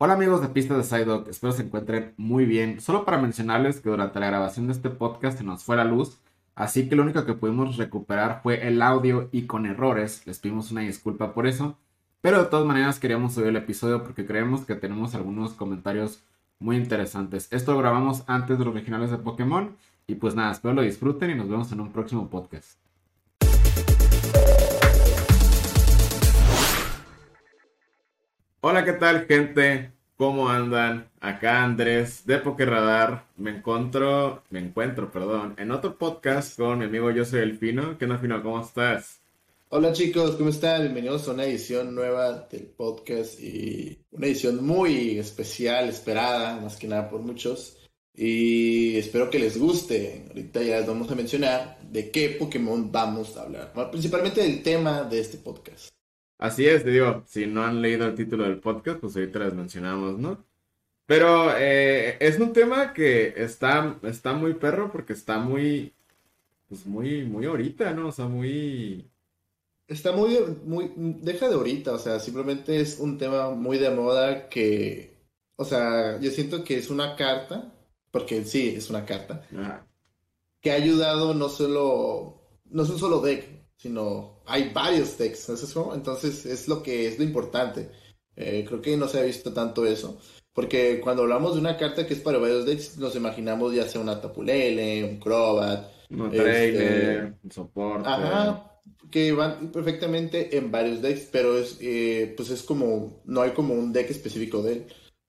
[0.00, 2.80] Hola amigos de Pistas de Psyduck, espero se encuentren muy bien.
[2.80, 6.20] Solo para mencionarles que durante la grabación de este podcast se nos fue la luz,
[6.54, 10.24] así que lo único que pudimos recuperar fue el audio y con errores.
[10.24, 11.76] Les pedimos una disculpa por eso,
[12.20, 16.22] pero de todas maneras queríamos subir el episodio porque creemos que tenemos algunos comentarios
[16.60, 17.48] muy interesantes.
[17.50, 19.76] Esto lo grabamos antes de los originales de Pokémon
[20.06, 22.87] y pues nada, espero lo disfruten y nos vemos en un próximo podcast.
[28.60, 29.92] Hola, ¿qué tal, gente?
[30.16, 31.08] ¿Cómo andan?
[31.20, 33.24] Acá Andrés de Radar.
[33.36, 37.56] Me encuentro, me encuentro, perdón, en otro podcast con mi amigo Yo Soy.
[37.56, 38.42] ¿Qué onda, Fino?
[38.42, 39.20] ¿Cómo estás?
[39.68, 40.80] Hola chicos, ¿cómo están?
[40.82, 46.88] Bienvenidos a una edición nueva del podcast y una edición muy especial, esperada, más que
[46.88, 47.76] nada por muchos.
[48.12, 50.24] Y espero que les guste.
[50.26, 53.72] Ahorita ya les vamos a mencionar de qué Pokémon vamos a hablar.
[53.92, 55.90] principalmente del tema de este podcast.
[56.38, 59.54] Así es, te digo, si no han leído el título del podcast, pues ahorita les
[59.54, 60.44] mencionamos, ¿no?
[61.06, 65.94] Pero eh, es un tema que está, está muy perro porque está muy,
[66.68, 68.08] pues muy, muy ahorita, ¿no?
[68.08, 69.10] O sea, muy...
[69.88, 74.48] Está muy, muy, deja de ahorita, o sea, simplemente es un tema muy de moda
[74.50, 75.16] que,
[75.56, 77.72] o sea, yo siento que es una carta,
[78.10, 79.46] porque sí, es una carta,
[80.60, 83.46] que ha ayudado no solo, no es un solo deck,
[83.78, 85.48] sino hay varios decks,
[85.94, 87.90] Entonces es lo que es lo importante.
[88.36, 90.18] Eh, creo que no se ha visto tanto eso.
[90.52, 94.00] Porque cuando hablamos de una carta que es para varios decks, nos imaginamos ya sea
[94.00, 98.08] una Tapulele, un Crobat, un este, trailer, un soporte.
[98.08, 103.52] Ajá, que van perfectamente en varios decks, pero es, eh, pues es como, no hay
[103.52, 104.86] como un deck específico de él.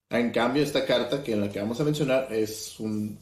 [0.09, 3.19] En cambio, esta carta que en la que vamos a mencionar es un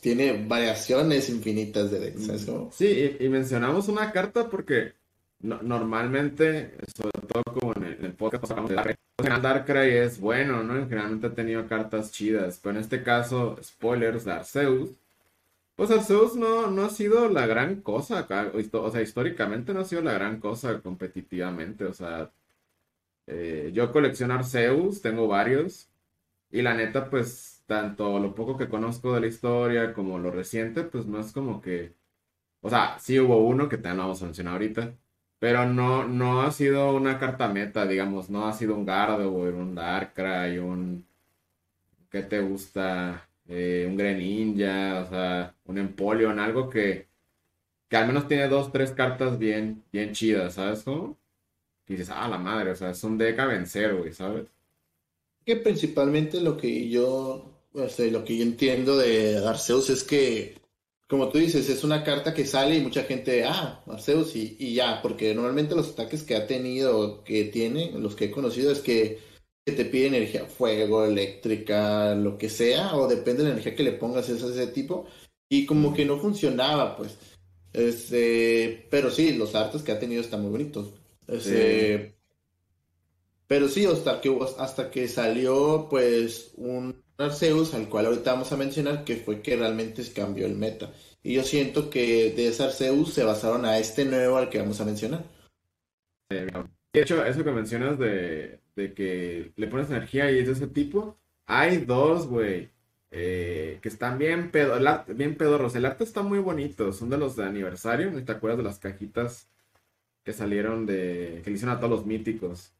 [0.00, 2.26] tiene variaciones infinitas de decks.
[2.26, 4.94] ¿sabes Sí, y, mencionamos una carta porque
[5.40, 10.74] normalmente, sobre todo como en el, podcast hablamos de Darkrai, Darkrai es bueno, ¿no?
[10.88, 14.90] Generalmente ha tenido cartas chidas, pero en este caso, spoilers de Arceus,
[15.76, 18.26] pues Arceus no, no ha sido la gran cosa
[18.72, 22.30] o sea, históricamente no ha sido la gran cosa competitivamente, o sea,
[23.26, 25.88] eh, yo colecciono Arceus, tengo varios,
[26.50, 30.84] y la neta, pues tanto lo poco que conozco de la historia como lo reciente,
[30.84, 31.94] pues no es como que,
[32.62, 34.96] o sea, sí hubo uno que también lo vamos a mencionar ahorita,
[35.38, 39.74] pero no, no ha sido una carta meta, digamos, no ha sido un Gardevoir, un
[39.74, 41.06] Darkrai, un,
[42.10, 43.28] ¿qué te gusta?
[43.46, 47.08] Eh, un Greninja, o sea, un Empoleon, algo que,
[47.88, 51.18] que al menos tiene dos, tres cartas bien, bien chidas, ¿sabes cómo?
[51.86, 54.48] Dices, ah, la madre, o sea, es un deck a vencer, güey, ¿sabes?
[55.44, 60.56] Que principalmente lo que yo este, lo que yo entiendo de Arceus es que,
[61.08, 64.74] como tú dices, es una carta que sale y mucha gente, ah, Arceus y, y
[64.74, 68.80] ya, porque normalmente los ataques que ha tenido, que tiene, los que he conocido, es
[68.80, 69.18] que,
[69.64, 73.92] te pide energía, fuego, eléctrica, lo que sea, o depende de la energía que le
[73.92, 75.06] pongas, es ese tipo,
[75.48, 77.16] y como que no funcionaba, pues.
[77.72, 80.94] Este, pero sí, los artes que ha tenido están muy bonitos.
[81.26, 82.14] Este,
[83.46, 88.56] Pero sí, hasta que, hasta que salió, pues, un Arceus, al cual ahorita vamos a
[88.56, 90.92] mencionar, que fue que realmente cambió el meta.
[91.22, 94.80] Y yo siento que de ese Arceus se basaron a este nuevo al que vamos
[94.80, 95.24] a mencionar.
[96.30, 101.18] de hecho, eso que mencionas de, que le pones energía y es de ese tipo,
[101.46, 102.70] hay dos, güey,
[103.10, 105.74] eh, que están bien, pedo, bien pedorros.
[105.74, 109.50] El arte está muy bonito, son de los de aniversario, ¿te acuerdas de las cajitas
[110.24, 112.72] que salieron de, que le hicieron a todos los míticos?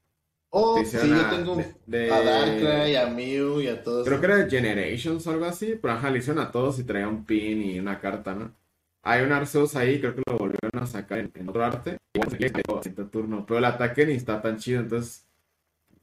[0.50, 4.06] Oh, sí, yo tengo a Darkrai, a Mew y a todos.
[4.06, 6.84] Creo que era de Generations o algo así, pero ajá, le hicieron a todos y
[6.84, 8.54] traía un pin y una carta, ¿no?
[9.02, 11.98] Hay un Arceus ahí, creo que lo volvieron a sacar en, otro arte.
[12.14, 15.26] Igual turno, pero el ataque ni está tan chido, entonces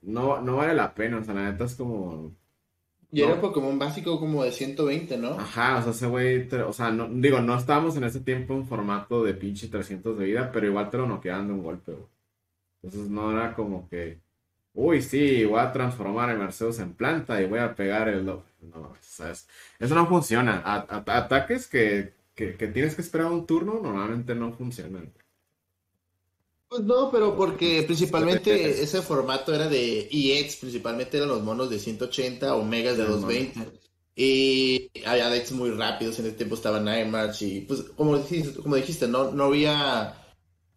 [0.01, 2.31] no, no vale la pena, o sea, la neta es como...
[3.11, 5.39] Y era Pokémon básico como de 120, ¿no?
[5.39, 8.67] Ajá, o sea, ese güey, o sea, no, digo, no estábamos en ese tiempo en
[8.67, 12.07] formato de pinche 300 de vida, pero igual te lo noqueaban de un golpe, güey.
[12.83, 14.24] Entonces no era como que
[14.75, 18.25] uy, sí, voy a transformar a Mercedes en planta y voy a pegar el...
[18.25, 18.43] No,
[19.01, 19.47] ¿sabes?
[19.79, 20.61] Eso no funciona.
[20.65, 25.11] ataques que, tienes que esperar un turno normalmente no funcionan.
[26.67, 31.79] Pues no, pero porque principalmente ese formato era de EX, principalmente eran los monos de
[31.79, 33.79] 180 o megas de 220.
[34.17, 38.77] Y había decks muy rápidos, en ese tiempo estaba Nightmarch y pues como dijiste, como
[38.77, 40.15] dijiste no, no había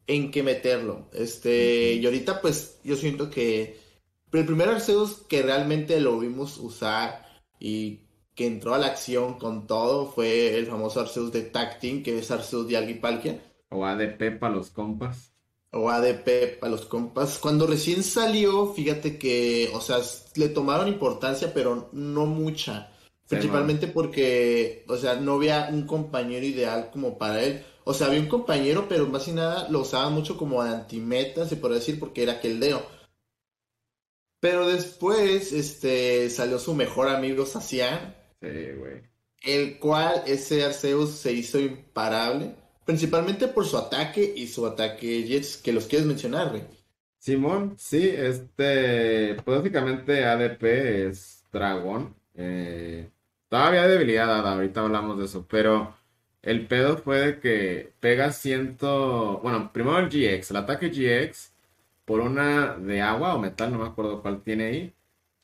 [0.07, 1.09] en qué meterlo.
[1.13, 3.88] Este, y ahorita pues yo siento que
[4.31, 7.27] pero el primer Arceus que realmente lo vimos usar
[7.59, 8.01] y
[8.35, 12.19] que entró a la acción con todo fue el famoso Arceus de Tag Team, que
[12.19, 13.43] es Arceus de Algipalkia.
[13.71, 15.33] O ADP para los compas.
[15.73, 17.39] o ADP para los compas.
[17.39, 19.99] Cuando recién salió, fíjate que, o sea,
[20.37, 22.93] le tomaron importancia, pero no mucha.
[23.29, 27.63] Principalmente porque, o sea, no había un compañero ideal como para él.
[27.85, 31.57] O sea, había un compañero, pero más que nada lo usaban mucho como antimeta, se
[31.57, 32.83] puede decir, porque era Keldeo.
[34.41, 38.15] Pero después, este, salió su mejor amigo Sacian.
[38.41, 39.03] Sí, güey.
[39.43, 42.55] El cual ese Arceus se hizo imparable.
[42.85, 46.63] Principalmente por su ataque y su ataque Jets, que los quieres mencionar, güey.
[47.19, 50.63] Simón, sí, este, pues básicamente ADP
[51.09, 52.15] es dragón.
[52.35, 53.11] Eh,
[53.49, 55.95] todavía hay debilidad, ahorita hablamos de eso, pero
[56.43, 61.53] el pedo fue de que pega ciento, bueno, primero el GX, el ataque GX
[62.09, 64.95] por una de agua o metal, no me acuerdo cuál tiene ahí,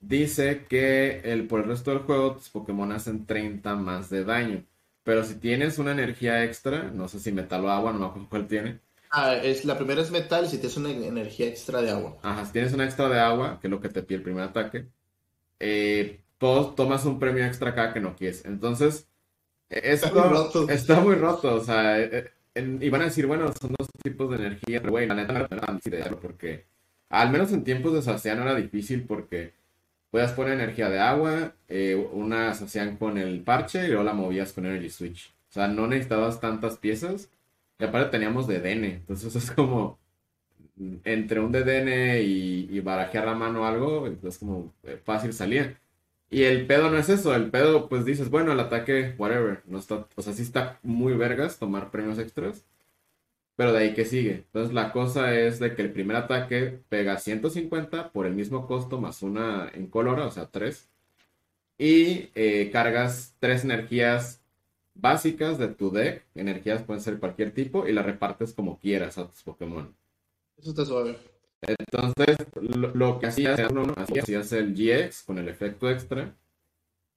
[0.01, 4.65] dice que el, por el resto del juego tus Pokémon hacen 30 más de daño.
[5.03, 8.29] Pero si tienes una energía extra, no sé si metal o agua, no me acuerdo
[8.31, 8.81] cuál tiene.
[9.11, 12.17] Ah, es, la primera es metal si tienes una energía extra de agua.
[12.23, 14.45] Ajá, si tienes una extra de agua, que es lo que te pide el primer
[14.45, 14.87] ataque,
[15.61, 18.43] eh, tomas un premio extra cada que no quieres.
[18.47, 19.07] Entonces,
[19.69, 20.69] esto está muy roto.
[20.71, 24.31] Está muy roto, o sea, eh, eh, y van a decir, bueno, son dos tipos
[24.31, 26.65] de energía, pero la neta no era difícil porque,
[27.09, 29.55] al menos en tiempos de Saciano era difícil porque
[30.15, 34.53] Podías poner energía de agua, eh, una asociación con el parche y luego la movías
[34.53, 35.35] con Energy Switch.
[35.51, 37.31] O sea, no necesitabas tantas piezas.
[37.81, 38.85] Y aparte teníamos DDN.
[38.85, 39.99] Entonces es como
[41.03, 45.79] entre un DDN y, y barajear la mano algo, es como eh, fácil salir.
[46.35, 49.79] Y el pedo no es eso, el pedo pues dices, bueno, el ataque, whatever, no
[49.79, 52.65] está, o sea, sí está muy vergas tomar premios extras,
[53.55, 54.33] pero de ahí que sigue.
[54.47, 59.01] Entonces la cosa es de que el primer ataque pega 150 por el mismo costo
[59.01, 60.89] más una en color, o sea, 3.
[61.79, 64.43] Y eh, cargas tres energías
[64.95, 66.25] básicas de tu deck.
[66.35, 69.95] Energías pueden ser cualquier tipo y las repartes como quieras a tus Pokémon.
[70.57, 71.17] Eso está suave.
[71.67, 76.35] Entonces, lo, que hacías uno, hacías el GX con el efecto extra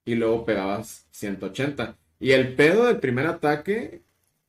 [0.05, 1.97] y luego pegabas 180.
[2.19, 4.01] Y el pedo del primer ataque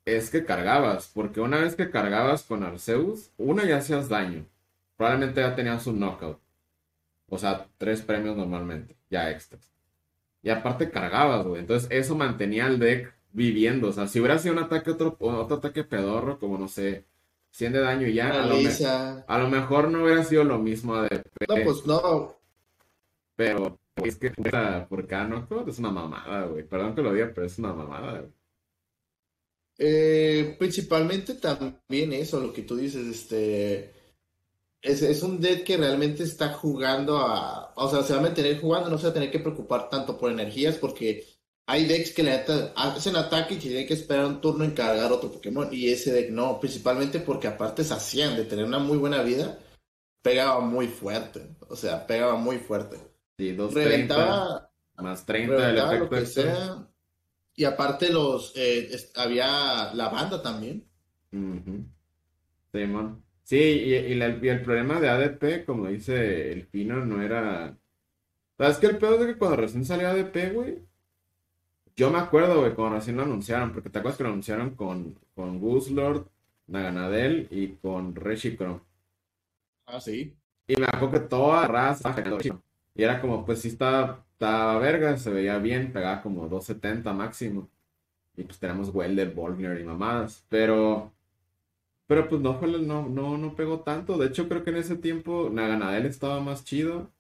[0.05, 4.47] es que cargabas, porque una vez que cargabas con Arceus, una ya hacías daño.
[4.97, 6.41] Probablemente ya tenías un knockout.
[7.29, 9.73] O sea, tres premios normalmente, ya extras.
[10.43, 11.61] Y aparte cargabas, güey.
[11.61, 13.89] Entonces eso mantenía el deck viviendo.
[13.89, 17.05] O sea, si hubiera sido un ataque, otro, otro ataque pedorro, como no sé,
[17.51, 18.31] 100 de daño y ya.
[18.31, 18.55] A lo,
[19.27, 21.27] a lo, mejor no hubiera sido lo mismo ADP.
[21.49, 22.35] No, pues no.
[23.35, 24.31] Pero es que
[24.89, 26.65] por cada knockout es una mamada, güey.
[26.65, 28.33] Perdón que lo diga, pero es una mamada, güey.
[29.81, 33.93] Eh, principalmente también eso, lo que tú dices, este,
[34.83, 38.61] es, es, un deck que realmente está jugando a, o sea, se va a mantener
[38.61, 41.25] jugando, no se va a tener que preocupar tanto por energías porque
[41.69, 42.45] hay decks que le
[42.77, 46.31] hacen ataque y tienen que esperar un turno en cargar otro Pokémon y ese deck
[46.31, 49.59] no, principalmente porque aparte se hacían de tener una muy buena vida,
[50.23, 52.97] pegaba muy fuerte, o sea, pegaba muy fuerte.
[53.37, 56.89] Sí, dos reventaba, más 30 del efecto que sea,
[57.55, 60.89] y aparte los eh, había la banda también.
[61.31, 62.87] Sí,
[63.43, 67.79] Sí, y, el problema de ADP, como dice el Pino, no era.
[68.57, 68.87] ¿Sabes qué?
[68.87, 70.88] El peor es que cuando recién salió ADP, güey.
[71.99, 75.19] Yo me acuerdo, güey, cuando recién lo anunciaron, porque te acuerdas que lo anunciaron con,
[75.35, 76.29] con Lord,
[76.69, 78.81] Naganadel y con Reshikron.
[79.85, 80.33] Ah, sí.
[80.69, 82.15] Y me acuerdo que toda raza.
[82.95, 87.69] Y era como, pues sí está estaba verga, se veía bien, pegaba como 270 máximo.
[88.37, 90.47] Y pues tenemos Welder, Bolgner y mamadas.
[90.49, 91.13] Pero.
[92.07, 94.17] Pero pues no, no, no, no pegó tanto.
[94.17, 97.11] De hecho, creo que en ese tiempo Naganadel estaba más chido.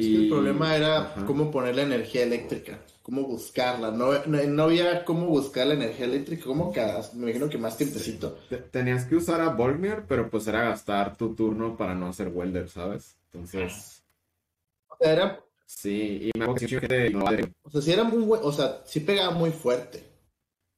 [0.00, 0.12] Es y...
[0.12, 3.90] que el problema era cómo poner la energía eléctrica, cómo buscarla.
[3.90, 6.80] No, no, había cómo buscar la energía eléctrica, como que
[7.14, 8.38] me imagino que más tiempecito.
[8.70, 12.68] Tenías que usar a Bolgner, pero pues era gastar tu turno para no hacer Welder,
[12.68, 13.16] ¿sabes?
[13.32, 14.02] Entonces.
[14.88, 19.30] O sea, era Sí, y me O sea, sí era muy o sea, sí pegaba
[19.30, 20.02] muy fuerte.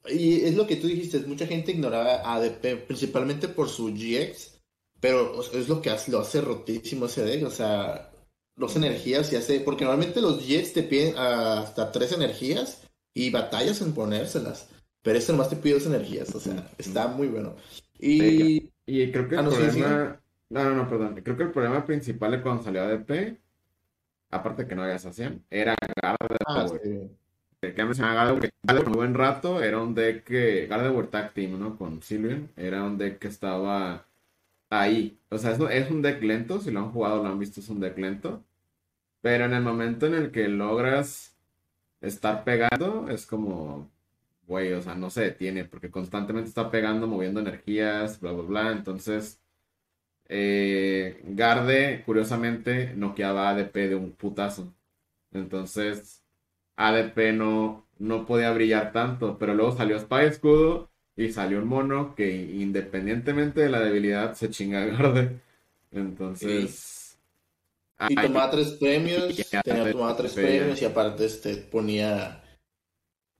[0.06, 4.60] Y es lo que tú dijiste, mucha gente ignoraba ADP, principalmente por su GX,
[5.00, 8.11] pero es lo que hace, lo hace rotísimo ese deck, o sea,
[8.56, 12.82] dos energías y hace, porque normalmente los GX te piden hasta tres energías
[13.14, 14.68] y batallas en ponérselas,
[15.02, 17.56] pero este nomás te pide dos energías, o sea, está muy bueno.
[17.98, 21.84] Y, y creo que el ah, problema, no, no, no, perdón, creo que el problema
[21.84, 23.38] principal de cuando salió ADP
[24.32, 26.38] aparte que no había asociación, era Gardevoir.
[26.46, 27.10] Ah, sí.
[27.60, 31.76] Que mencionaba Gardevoir, un buen rato, era un deck que, Gardevoir Tag Team, ¿no?
[31.76, 34.06] Con Sylveon, era un deck que estaba
[34.72, 35.18] ahí.
[35.30, 37.80] O sea, es, un deck lento, si lo han jugado, lo han visto, es un
[37.80, 38.44] deck lento.
[39.22, 41.36] Pero en el momento en el que logras
[42.00, 43.90] estar pegando, es como,
[44.46, 48.72] güey, o sea, no se detiene, porque constantemente está pegando, moviendo energías, bla, bla, bla.
[48.72, 49.40] Entonces,
[50.28, 54.74] eh, Garde, curiosamente, noqueaba ADP de un putazo.
[55.32, 56.24] Entonces,
[56.76, 62.14] ADP no, no podía brillar tanto, pero luego salió Spy Escudo y salió un mono
[62.14, 65.40] que independientemente de la debilidad se chinga Garde.
[65.90, 67.18] Entonces...
[68.08, 72.42] Y tomaba tres premios, tenía tomaba tres premios y aparte este ponía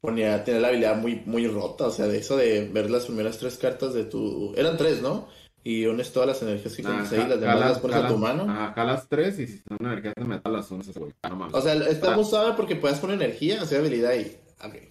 [0.00, 3.38] ponía tener la habilidad muy muy rota, o sea, de eso de ver las primeras
[3.38, 5.28] tres cartas de tu eran tres, ¿no?
[5.64, 8.44] Y unes todas las energías que tienes ahí, las demás las pones a tu mano.
[8.44, 11.12] Ajá, jalas tres y si son energías de metal las unes güey.
[11.28, 14.36] No o sea, está suave porque puedes poner energía, sea, habilidad y.
[14.64, 14.88] Okay.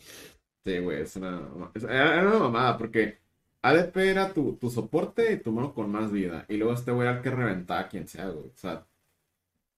[0.66, 1.50] Sí, güey, es una.
[1.90, 3.20] Era una mamada porque
[3.62, 6.46] ADP era tu, tu soporte y tu mano con más vida.
[6.50, 8.48] Y luego este güey era el que reventaba a quien sea, güey.
[8.50, 8.86] O sea,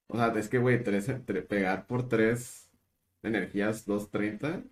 [0.07, 1.09] o sea es que, güey, tres,
[1.47, 2.69] pegar por tres
[3.23, 4.63] energías 230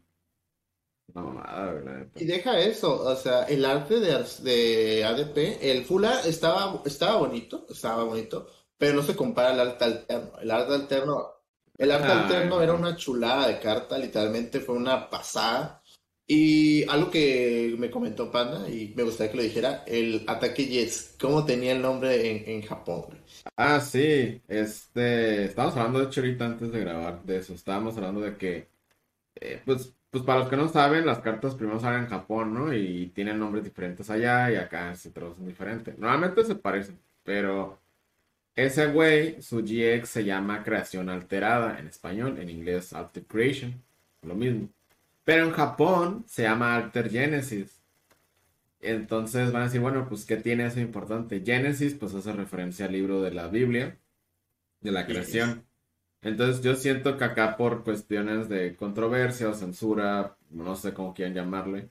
[2.16, 7.66] y deja eso, o sea, el arte de, de ADP, el Fula estaba, estaba bonito,
[7.70, 10.32] estaba bonito, pero no se compara al arte alterno.
[10.42, 11.28] El arte alterno,
[11.78, 15.81] el arte alterno era una chulada de carta, literalmente fue una pasada.
[16.34, 21.18] Y algo que me comentó Panda, y me gustaría que lo dijera, el ataque Yes,
[21.20, 23.20] ¿cómo tenía el nombre en, Japón?
[23.58, 28.22] Ah, sí, este, estábamos hablando de hecho ahorita antes de grabar de eso, estábamos hablando
[28.22, 28.70] de que,
[29.36, 32.74] eh, pues, pues para los que no saben, las cartas primero salen en Japón, ¿no?
[32.74, 35.96] Y tienen nombres diferentes allá y acá se traducen diferente.
[35.98, 37.78] Normalmente se parecen, pero
[38.56, 43.84] ese güey, su GX se llama creación alterada en español, en inglés Alter Creation,
[44.22, 44.70] lo mismo.
[45.24, 47.82] Pero en Japón se llama Alter Genesis.
[48.82, 51.44] Entonces van a decir, bueno, pues ¿qué tiene eso importante?
[51.46, 53.98] Genesis, pues hace referencia al libro de la Biblia,
[54.82, 55.64] de la creación.
[56.24, 61.36] Entonces yo siento que acá por cuestiones de controversia o censura, no sé cómo quieran
[61.36, 61.90] llamarle,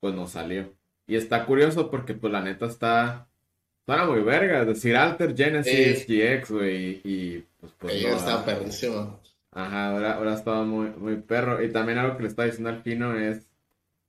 [0.00, 0.72] pues no salió.
[1.06, 3.28] Y está curioso porque pues la neta está...
[3.84, 7.72] Suena muy verga, es decir, Alter Genesis GX, güey, y pues...
[7.78, 9.20] pues está perrísimo.
[9.56, 11.62] Ajá, ahora, ahora estaba muy, muy perro.
[11.64, 13.48] Y también algo que le está diciendo al Pino es,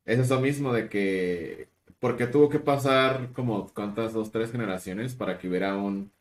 [0.05, 1.69] es eso mismo de que...
[1.99, 4.13] Porque tuvo que pasar como, ¿cuántas?
[4.13, 6.11] Dos, tres generaciones para que hubiera un...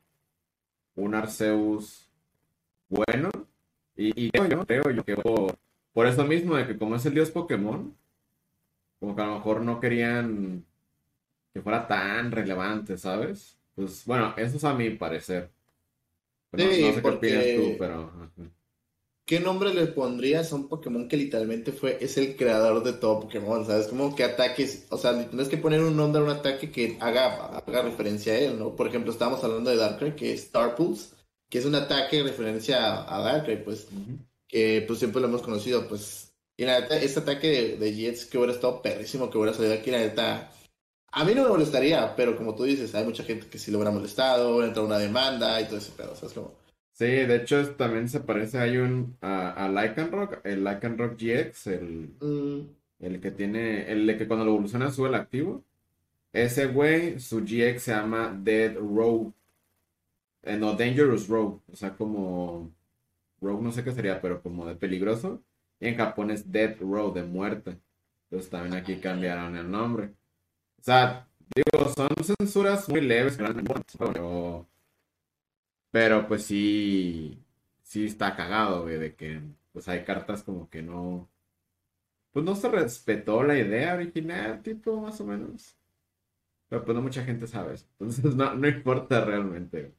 [0.94, 2.06] Un Arceus
[2.88, 3.30] bueno.
[3.96, 7.96] Y, yo creo yo que por, eso mismo, de que como es el dios Pokémon,
[9.00, 10.64] como que a lo mejor no querían
[11.52, 13.58] que fuera tan relevante, ¿sabes?
[13.74, 15.50] Pues bueno, eso es a mi parecer.
[16.52, 18.30] no, sé qué opinas tú, pero...
[19.26, 23.20] ¿Qué nombre le pondrías a un Pokémon que literalmente fue, es el creador de todo
[23.20, 23.66] Pokémon?
[23.66, 23.88] ¿Sabes?
[23.88, 27.58] Como que ataques, o sea, tienes que poner un nombre a un ataque que haga,
[27.58, 28.76] haga referencia a él, ¿no?
[28.76, 31.16] Por ejemplo, estábamos hablando de Darkrai, que es Starpulse
[31.48, 33.88] que es un ataque en referencia a, Darkrai, pues,
[34.48, 38.38] que pues siempre lo hemos conocido, pues, y la neta, este ataque de, Jets que
[38.38, 40.50] hubiera estado perrísimo, que hubiera salido aquí, la neta,
[41.12, 43.78] a mí no me molestaría, pero como tú dices, hay mucha gente que sí lo
[43.78, 46.65] hubiera molestado, hubiera entrado una demanda y todo ese pedo, ¿sabes cómo?
[46.96, 52.14] Sí, de hecho también se parece, hay un, a, a Lycanroc, el Lycanroc GX, el,
[52.20, 52.60] mm.
[53.00, 55.62] el que tiene, el que cuando lo evoluciona sube el activo.
[56.32, 59.32] Ese güey, su GX se llama Dead Road.
[60.42, 62.72] Eh, no, Dangerous Rogue, o sea, como
[63.42, 65.42] Rogue no sé qué sería, pero como de peligroso.
[65.80, 67.78] Y en Japón es Death Row, de muerte.
[68.24, 70.14] Entonces también aquí cambiaron el nombre.
[70.80, 73.36] O sea, digo, son censuras muy leves,
[73.98, 74.66] pero,
[75.96, 77.42] pero pues sí,
[77.82, 79.40] sí está cagado, güey, de que
[79.72, 81.26] pues hay cartas como que no,
[82.32, 85.74] pues no se respetó la idea original, tipo, más o menos.
[86.68, 87.86] Pero pues no mucha gente sabe eso.
[87.92, 89.94] Entonces no, no importa realmente.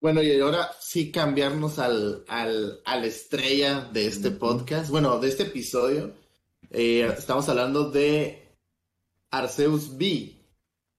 [0.00, 5.30] Bueno, y ahora sí cambiarnos al, al, a la estrella de este podcast, bueno, de
[5.30, 6.14] este episodio.
[6.70, 8.56] Eh, estamos hablando de
[9.32, 10.32] Arceus V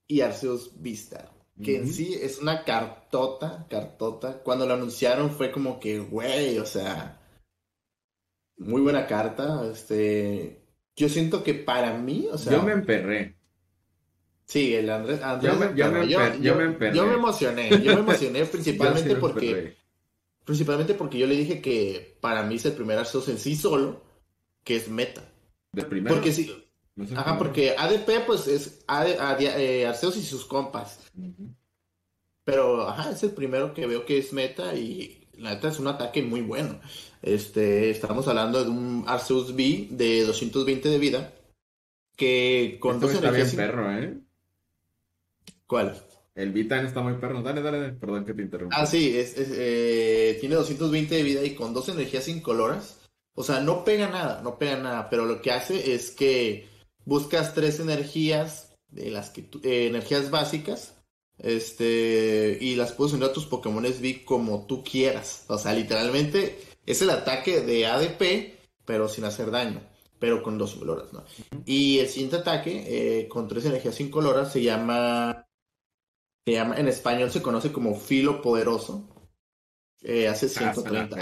[0.07, 1.31] y Arceus Vista,
[1.63, 4.41] que en sí es una cartota, cartota.
[4.43, 7.19] Cuando lo anunciaron fue como que, güey, o sea,
[8.57, 9.69] muy buena carta.
[9.71, 10.61] Este,
[10.95, 12.53] yo siento que para mí, o sea...
[12.53, 13.35] Yo me emperré.
[14.45, 15.91] Sí, el Andrés, yo, me, yo,
[16.55, 19.77] me, emocioné, yo me emocioné principalmente porque
[20.43, 24.01] principalmente porque yo le dije que para mí es el primer Arceus en sí solo
[24.63, 25.21] que es meta.
[25.71, 26.15] ¿De primero?
[26.15, 26.33] Porque
[27.15, 30.99] ajá, porque ADP pues es eh, Arceus y sus compas.
[32.43, 35.87] Pero ajá, es el primero que veo que es meta y la neta es un
[35.87, 36.79] ataque muy bueno.
[37.21, 41.33] Este, estamos hablando de un Arceus V de 220 de vida
[42.15, 44.17] que con dos está bien perro, ¿eh?
[45.65, 45.95] ¿Cuál?
[46.35, 47.41] El Vitan está muy perro.
[47.41, 48.75] Dale, dale, perdón que te interrumpa.
[48.75, 52.99] Ah, sí, es, eh, tiene 220 de vida y con dos energías incoloras.
[53.33, 55.09] O sea, no pega nada, no pega nada.
[55.09, 56.68] Pero lo que hace es que
[57.09, 60.95] buscas tres energías, de las que eh, energías básicas,
[61.37, 65.45] Este, y las puedes unir a tus Pokémon V como tú quieras.
[65.47, 69.81] O sea, literalmente es el ataque de ADP, pero sin hacer daño.
[70.19, 71.23] Pero con dos coloras, ¿no?
[71.65, 72.83] Y el siguiente ataque,
[73.21, 75.47] eh, con tres energías sin coloras, se llama.
[76.45, 79.07] Se llama, en español se conoce como Filo Poderoso.
[80.01, 81.17] Eh, hace 130.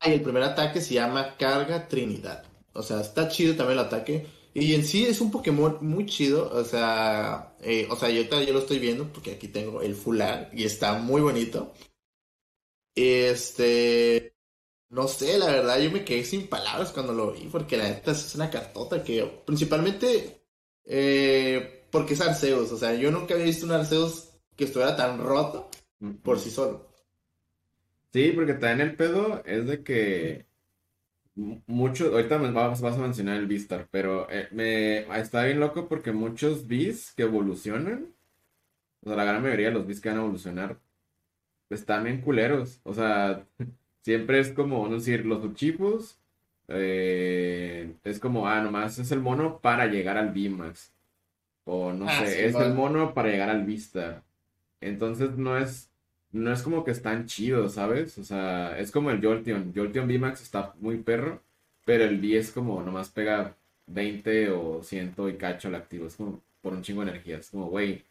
[0.00, 2.44] Ah, y el primer ataque se llama Carga Trinidad.
[2.72, 4.26] O sea, está chido también el ataque.
[4.58, 8.52] Y en sí es un Pokémon muy chido, o sea, eh, o sea, yo, yo
[8.54, 11.74] lo estoy viendo porque aquí tengo el fular y está muy bonito.
[12.94, 14.34] Este,
[14.88, 18.12] no sé, la verdad yo me quedé sin palabras cuando lo vi porque la neta
[18.12, 20.40] es una cartota que principalmente
[20.86, 25.18] eh, porque es Arceus, o sea, yo nunca había visto un Arceus que estuviera tan
[25.18, 25.68] roto
[26.22, 26.88] por sí solo.
[28.10, 30.45] Sí, porque también el pedo es de que
[31.36, 36.12] muchos, ahorita vas, vas a mencionar el Vistar, pero eh, me está bien loco porque
[36.12, 38.14] muchos bis que evolucionan,
[39.02, 40.78] o sea, la gran mayoría de los bis que van a evolucionar,
[41.70, 42.80] están bien culeros.
[42.84, 43.46] O sea,
[44.02, 46.18] siempre es como, no decir, los uchipos,
[46.68, 50.92] eh, es como, ah, nomás es el mono para llegar al Bimax.
[51.64, 54.22] O no ah, sé, es el mono para llegar al Vistar.
[54.80, 55.85] Entonces no es
[56.36, 58.18] no es como que están chidos, ¿sabes?
[58.18, 59.72] O sea, es como el Jolteon.
[59.74, 61.42] Jolteon VMAX está muy perro,
[61.84, 66.06] pero el V es como nomás pega 20 o 100 y cacho al activo.
[66.06, 67.38] Es como por un chingo de energía.
[67.38, 68.04] Es como, güey.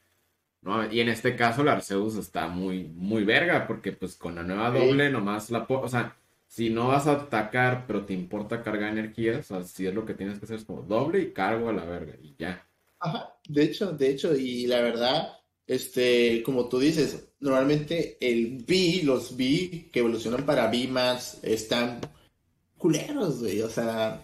[0.61, 4.43] No, y en este caso el Arceus está muy, muy verga, porque pues con la
[4.43, 5.65] nueva doble nomás la...
[5.69, 6.15] O sea,
[6.47, 10.05] si no vas a atacar, pero te importa cargar energías, o sea, si es lo
[10.05, 12.65] que tienes que hacer es como doble y cargo a la verga y ya.
[12.99, 15.33] Ajá, de hecho, de hecho, y la verdad,
[15.67, 22.01] este, como tú dices, normalmente el B, los B que evolucionan para B más, están
[22.77, 23.61] culeros, güey.
[23.61, 24.21] O sea,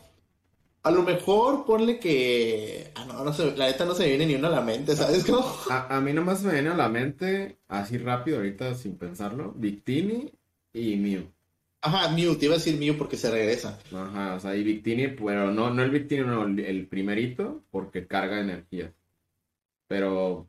[0.84, 2.92] a lo mejor ponle que.
[2.96, 4.96] Ah, no, no sé, la neta no se me viene ni una a la mente,
[4.96, 5.46] ¿sabes cómo?
[5.70, 10.32] A, a mí nomás me viene a la mente, así rápido, ahorita sin pensarlo, Victini
[10.74, 11.24] y Mew.
[11.84, 13.80] Ajá, Mew, te iba a decir Mew porque se regresa.
[13.92, 18.40] Ajá, o sea, y Victini, pero no, no el Victini, no, el primerito, porque carga
[18.40, 18.94] energía.
[19.88, 20.48] Pero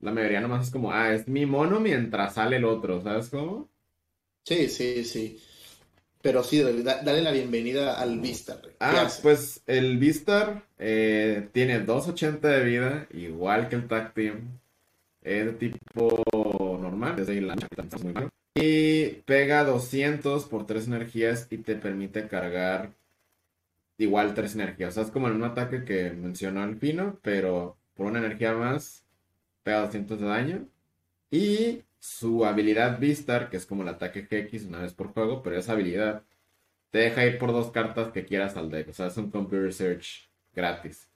[0.00, 3.68] la mayoría nomás es como, ah, es mi mono mientras sale el otro, ¿sabes cómo?
[4.44, 5.40] Sí, sí, sí.
[6.20, 8.60] Pero sí, dale la bienvenida al Vistar.
[8.80, 14.58] Ah, pues el Vistar eh, tiene 280 de vida, igual que el Tag Team.
[15.22, 16.22] Es de tipo
[16.80, 17.56] normal, es la
[18.02, 18.30] muy malo.
[18.54, 22.90] Y pega 200 por 3 energías y te permite cargar
[23.98, 24.90] igual 3 energías.
[24.90, 29.04] O sea, es como en un ataque que mencionó Alpino, pero por una energía más
[29.68, 30.68] pega 200 de daño.
[31.30, 35.58] Y su habilidad Vistar, que es como el ataque GX una vez por juego, pero
[35.58, 36.24] esa habilidad
[36.90, 38.88] te deja ir por dos cartas que quieras al deck.
[38.88, 41.10] O sea, es un computer search gratis.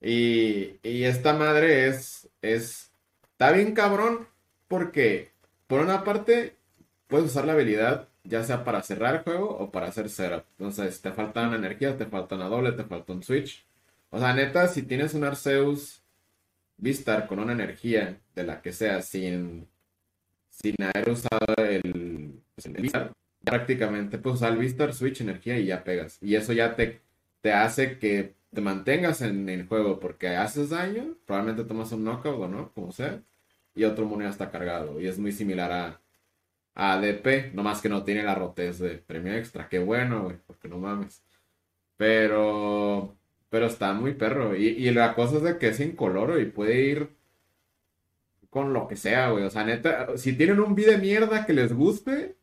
[0.00, 2.92] Y, y esta madre es, es.
[3.32, 4.28] Está bien cabrón,
[4.68, 5.32] porque
[5.66, 6.56] por una parte
[7.08, 10.44] puedes usar la habilidad ya sea para cerrar el juego o para hacer setup.
[10.58, 13.66] Entonces, te falta una energía, te falta una doble, te falta un switch.
[14.10, 16.03] O sea, neta, si tienes un Arceus
[16.76, 19.68] Vistar con una energía de la que sea sin,
[20.50, 23.12] sin haber usado el, pues, Vistar,
[23.44, 26.18] prácticamente puedes usar el Vistar, Switch, energía y ya pegas.
[26.22, 27.02] Y eso ya te,
[27.40, 32.40] te hace que te mantengas en el juego porque haces daño, probablemente tomas un knockout
[32.40, 33.22] o no, como sea,
[33.74, 35.00] y otro mono ya está cargado.
[35.00, 36.00] Y es muy similar a,
[36.74, 39.68] a ADP, nomás que no tiene la rotez de premio extra.
[39.68, 41.22] Qué bueno, güey, porque no mames.
[41.96, 43.16] Pero
[43.54, 44.56] pero está muy perro.
[44.56, 47.16] Y, la cosa es de que es incoloro y puede ir
[48.50, 49.44] con lo que sea, güey.
[49.44, 52.34] O sea, neta, si tienen un video de mierda que les guste,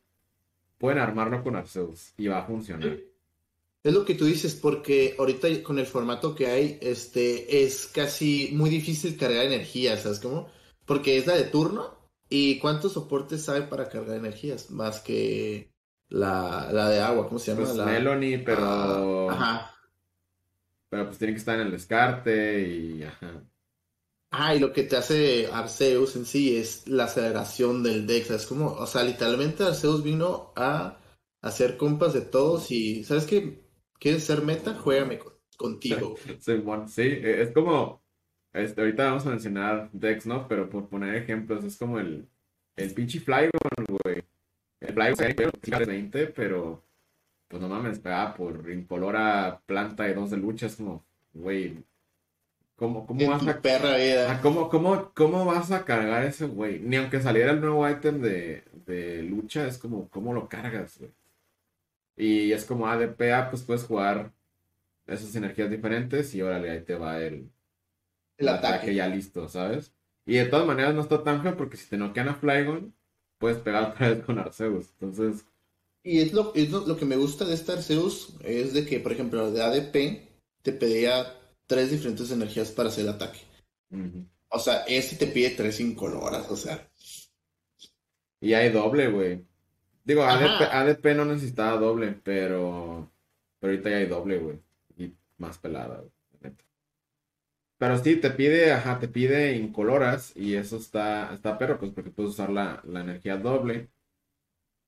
[0.78, 2.96] pueden armarlo con Arceus y va a funcionar.
[3.84, 8.50] Es lo que tú dices, porque ahorita con el formato que hay, este, es casi
[8.54, 10.48] muy difícil cargar energía, ¿sabes cómo?
[10.86, 11.98] Porque es la de turno.
[12.30, 14.70] ¿Y cuántos soportes sabe para cargar energías?
[14.70, 15.72] Más que
[16.08, 17.66] la, de agua, ¿cómo se llama?
[17.66, 19.28] Pues Melanie, pero...
[19.30, 19.72] Ah, ajá.
[20.92, 23.42] Pero pues tiene que estar en el descarte y ajá.
[24.30, 28.30] Ah, y lo que te hace Arceus en sí es la aceleración del Dex.
[28.30, 31.00] Es como, o sea, literalmente Arceus vino a
[31.40, 33.62] hacer compas de todos y, ¿sabes qué?
[33.98, 34.74] ¿Quieres ser meta?
[34.74, 35.18] Juégame
[35.56, 36.14] contigo.
[36.38, 38.04] sí, bueno, sí, e, es como,
[38.52, 40.46] este, ahorita vamos a mencionar Dex, ¿no?
[40.46, 42.28] Pero por poner ejemplos, es como el,
[42.76, 43.50] el pinche Flygon,
[43.88, 44.22] güey.
[44.78, 46.84] El Flygon, pero 20, pero
[47.52, 51.84] pues no mames, pegaba por incolora planta de dos de lucha, es como, güey,
[52.76, 53.60] ¿cómo, cómo vas a...
[53.60, 54.40] Perra vida.
[54.40, 56.80] ¿cómo, cómo, cómo vas a cargar ese güey?
[56.80, 61.10] Ni aunque saliera el nuevo ítem de, de lucha, es como, ¿cómo lo cargas, güey?
[62.16, 64.32] Y es como ADPA, ah, pues puedes jugar
[65.06, 67.50] esas energías diferentes y órale, ahí te va el,
[68.38, 68.94] el ataque.
[68.94, 69.92] ya listo, ¿sabes?
[70.24, 72.94] Y de todas maneras no está tan feo porque si te noquean a Flygon,
[73.36, 74.88] puedes pegar otra vez con Arceus.
[74.92, 75.44] Entonces,
[76.04, 78.98] Y es lo, es lo, lo que me gusta de este Arceus es de que,
[79.00, 80.28] por ejemplo, de ADP
[80.62, 81.34] te pedía
[81.66, 83.40] tres diferentes energías para hacer el ataque.
[84.48, 86.88] O sea, este te pide tres incoloras, o sea.
[88.40, 89.44] Y hay doble, güey.
[90.04, 90.24] Digo.
[90.24, 93.10] ADP, ADP no necesitaba doble, pero,
[93.60, 94.58] pero ahorita ya hay doble, güey.
[94.96, 96.12] Y más pelada, güey.
[97.82, 102.10] Pero sí, te pide, ajá, te pide incoloras y eso está, está perro, pues porque
[102.10, 103.88] puedes usar la, la energía doble.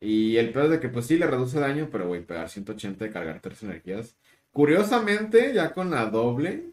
[0.01, 3.07] Y el peor es de que pues sí le reduce daño, pero güey, pegar 180
[3.07, 4.17] y cargar tres energías.
[4.53, 6.71] Curiosamente, ya con la doble,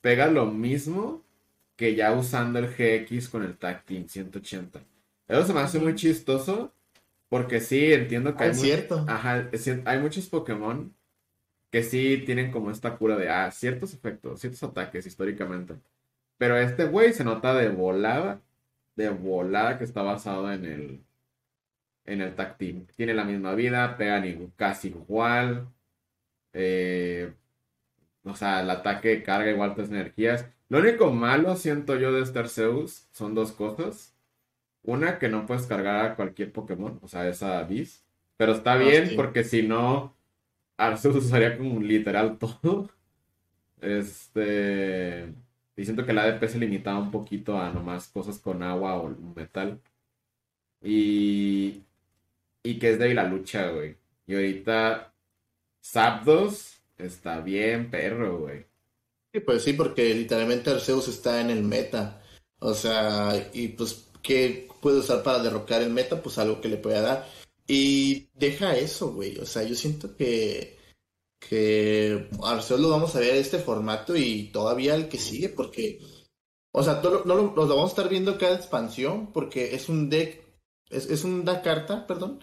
[0.00, 1.24] pega lo mismo
[1.76, 4.80] que ya usando el GX con el Tag Team 180.
[5.28, 6.72] Eso se me hace muy chistoso,
[7.28, 9.04] porque sí, entiendo que Ah, hay, es cierto.
[9.08, 10.94] Ajá, es hay muchos Pokémon
[11.70, 15.74] que sí tienen como esta cura de, ah, ciertos efectos, ciertos ataques históricamente.
[16.38, 18.40] Pero este güey se nota de volada,
[18.96, 21.04] de volada que está basado en el,
[22.12, 22.86] en el tag team.
[22.96, 25.68] Tiene la misma vida, pegan casi igual.
[26.54, 27.34] eh,
[28.24, 30.46] o sea, el ataque carga igual tres energías.
[30.68, 34.14] Lo único malo, siento yo, de este Arceus son dos cosas.
[34.82, 38.04] Una, que no puedes cargar a cualquier Pokémon, o sea, esa Bis.
[38.38, 40.16] Pero está Ah, bien, porque si no,
[40.78, 42.90] Arceus usaría como literal todo.
[43.80, 45.34] Este.
[45.76, 49.08] Y siento que la ADP se limitaba un poquito a nomás cosas con agua o
[49.36, 49.80] metal.
[50.82, 51.84] Y.
[52.62, 53.96] Y que es débil la lucha, güey.
[54.26, 55.14] Y ahorita.
[55.82, 58.66] Zapdos está bien, perro, güey.
[59.32, 62.22] Sí, pues sí, porque literalmente Arceus está en el meta.
[62.58, 66.22] O sea, y pues, ¿qué puede usar para derrocar el meta?
[66.22, 67.28] Pues algo que le pueda dar.
[67.66, 69.38] Y deja eso, güey.
[69.38, 70.76] O sea, yo siento que,
[71.38, 76.00] que Arceus lo vamos a ver este formato y todavía el que sigue, porque,
[76.72, 80.39] o sea, todo no lo vamos a estar viendo cada expansión, porque es un deck,
[80.90, 82.42] es, es una carta, perdón,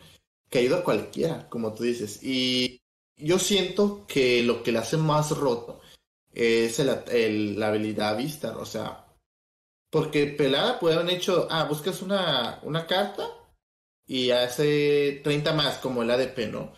[0.50, 2.24] que ayuda a cualquiera, como tú dices.
[2.24, 2.82] Y
[3.18, 5.82] yo siento que lo que le hace más roto
[6.34, 9.06] es el, la habilidad Vistar, o sea,
[9.90, 13.28] porque pelada puede haber hecho, ah, buscas una, una carta
[14.06, 16.74] y hace 30 más, como el ADP, ¿no?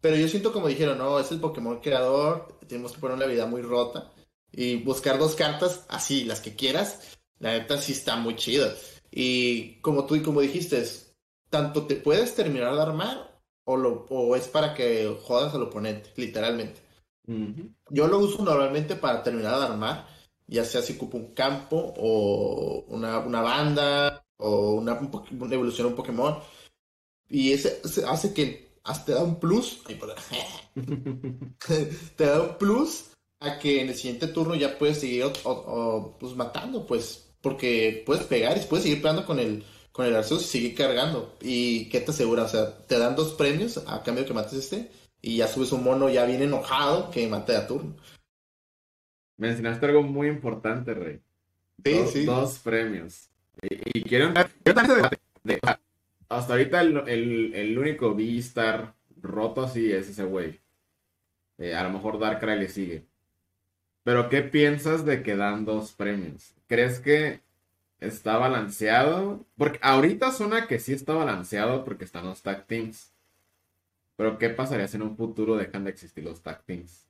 [0.00, 3.48] Pero yo siento como dijeron, no, es el Pokémon creador, tenemos que poner una habilidad
[3.48, 4.12] muy rota
[4.52, 8.70] y buscar dos cartas, así, las que quieras, la neta sí está muy chido.
[9.18, 11.16] Y como tú y como dijiste, es,
[11.48, 16.12] tanto te puedes terminar de armar o, lo, o es para que jodas al oponente,
[16.16, 16.82] literalmente.
[17.88, 20.06] Yo lo uso normalmente para terminar de armar,
[20.46, 25.00] ya sea si ocupo un campo o una, una banda o una,
[25.50, 26.36] evolución un Pokémon.
[27.30, 28.76] Y ese, hace que
[29.06, 29.82] te da un plus.
[32.16, 36.36] te da un plus a que en el siguiente turno ya puedes seguir o, pues,
[36.36, 37.25] matando, pues.
[37.40, 41.36] Porque puedes pegar y puedes seguir pegando con el, con el Arceus y seguir cargando.
[41.40, 42.44] ¿Y qué te asegura?
[42.44, 44.90] O sea, te dan dos premios a cambio de que mates este.
[45.22, 47.96] Y ya subes un mono ya bien enojado que mate a turno.
[49.38, 51.20] Mencionaste algo muy importante, Rey.
[51.84, 52.24] Sí, dos, sí.
[52.24, 53.28] dos premios.
[53.62, 54.32] Y, y quiero
[54.64, 54.82] quiero
[55.44, 55.60] de-
[56.28, 60.60] hasta ahorita el, el, el único V-Star roto así es ese güey.
[61.58, 63.06] Eh, a lo mejor Darkrai le sigue.
[64.02, 66.54] Pero ¿qué piensas de que dan dos premios?
[66.66, 67.40] ¿Crees que
[68.00, 69.46] está balanceado?
[69.56, 73.12] Porque ahorita suena que sí está balanceado porque están los tag teams.
[74.16, 77.06] Pero ¿qué pasaría si en un futuro dejan de existir los tag teams?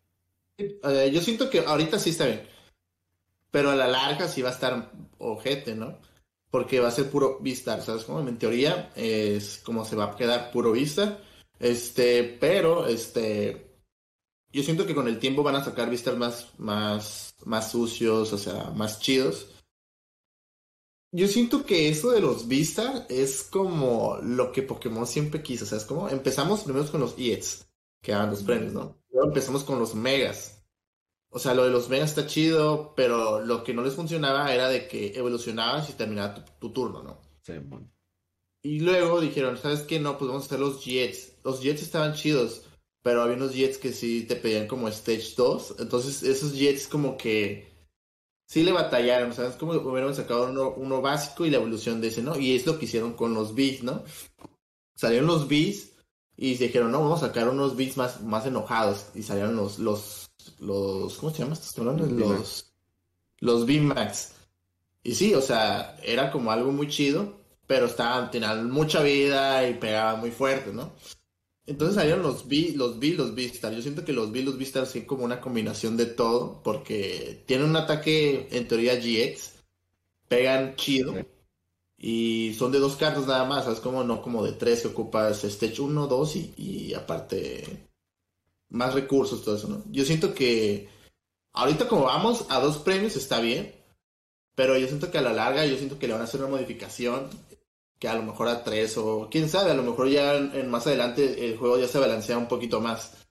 [0.58, 2.42] Eh, yo siento que ahorita sí está bien.
[3.50, 5.98] Pero a la larga sí va a estar ojete, ¿no?
[6.50, 8.20] Porque va a ser puro Vistar, ¿sabes cómo?
[8.20, 11.20] En teoría es como se va a quedar puro Vistar.
[11.58, 13.75] Este, pero este.
[14.56, 18.38] Yo siento que con el tiempo van a sacar Vistar más, más, más sucios, o
[18.38, 19.48] sea, más chidos.
[21.12, 25.68] Yo siento que eso de los Vistar es como lo que Pokémon siempre quiso, o
[25.68, 27.68] sea, es como empezamos primero con los EX,
[28.00, 28.96] que eran los premios, ¿no?
[29.10, 30.64] Luego empezamos con los Megas.
[31.28, 34.70] O sea, lo de los Megas está chido, pero lo que no les funcionaba era
[34.70, 37.20] de que evolucionabas y terminaba tu, tu turno, ¿no?
[37.42, 37.92] Sí, bueno.
[38.62, 40.00] Y luego dijeron, ¿sabes qué?
[40.00, 41.34] No, pues vamos a hacer los Jets.
[41.44, 42.65] Los Jets estaban chidos,
[43.06, 45.76] pero había unos Jets que sí te pedían como Stage 2.
[45.78, 47.68] Entonces, esos Jets como que
[48.48, 49.54] sí le batallaron, ¿sabes?
[49.54, 52.36] Como hubieran sacado uno, uno básico y la evolución de ese, ¿no?
[52.36, 54.02] Y es lo que hicieron con los Bees, ¿no?
[54.96, 55.92] Salieron los Bees
[56.36, 59.06] y dijeron, no, vamos a sacar unos Bees más, más enojados.
[59.14, 62.10] Y salieron los, los, los, ¿cómo se llaman estos cabrones?
[62.10, 62.74] Los Los,
[63.38, 64.32] los B-Max.
[65.04, 67.36] Y sí, o sea, era como algo muy chido,
[67.68, 70.90] pero estaban, tenían mucha vida y pegaban muy fuerte, ¿no?
[71.66, 73.34] Entonces salieron los B, los B, los.
[73.34, 77.68] Yo siento que los B, los Beastar son como una combinación de todo, porque tienen
[77.70, 79.52] un ataque en teoría GX,
[80.28, 81.14] pegan chido.
[81.98, 85.42] Y son de dos cartas nada más, es como no como de tres que ocupas
[85.44, 87.88] stage 1, 2 y, y aparte
[88.68, 89.82] más recursos, todo eso, ¿no?
[89.90, 90.88] Yo siento que
[91.52, 93.74] ahorita como vamos a dos premios está bien,
[94.54, 96.50] pero yo siento que a la larga yo siento que le van a hacer una
[96.50, 97.30] modificación
[97.98, 100.86] que a lo mejor a tres o quién sabe, a lo mejor ya en, más
[100.86, 103.26] adelante el juego ya se balancea un poquito más.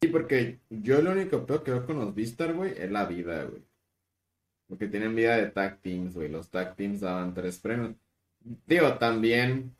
[0.00, 3.62] Sí, porque yo lo único que veo con los Vistar, güey, es la vida, güey.
[4.68, 6.28] Porque tienen vida de tag teams, güey.
[6.28, 7.96] Los tag teams daban tres premios.
[8.66, 9.76] Digo, también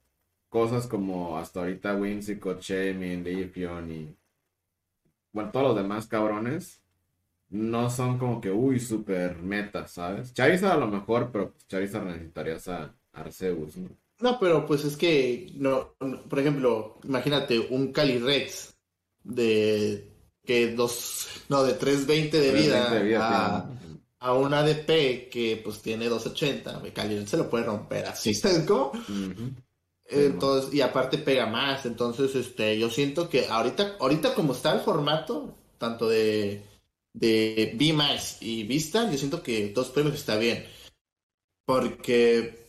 [0.48, 4.16] cosas como hasta ahorita Whimsical, Chemin, Leafeon y.
[5.32, 6.82] Bueno, todos los demás cabrones
[7.50, 10.32] no son como que, uy, super meta, ¿sabes?
[10.32, 13.88] Charizard a lo mejor, pero pues Charizard necesitarías a Arceus, ¿no?
[14.20, 15.94] No, pero pues es que, no,
[16.28, 18.74] por ejemplo, imagínate un Calyrex
[19.24, 20.12] de
[20.44, 23.70] que dos, no, de 320 de vida, de vida
[24.18, 28.92] a un ADP que pues tiene 280, Caliente se lo puede romper así, ¿sabes cómo?
[30.04, 34.80] Entonces, y aparte pega más, entonces este, yo siento que ahorita, ahorita como está el
[34.80, 36.62] formato, tanto de,
[37.12, 40.64] de B y Vista, yo siento que dos premios está bien.
[41.64, 42.60] Porque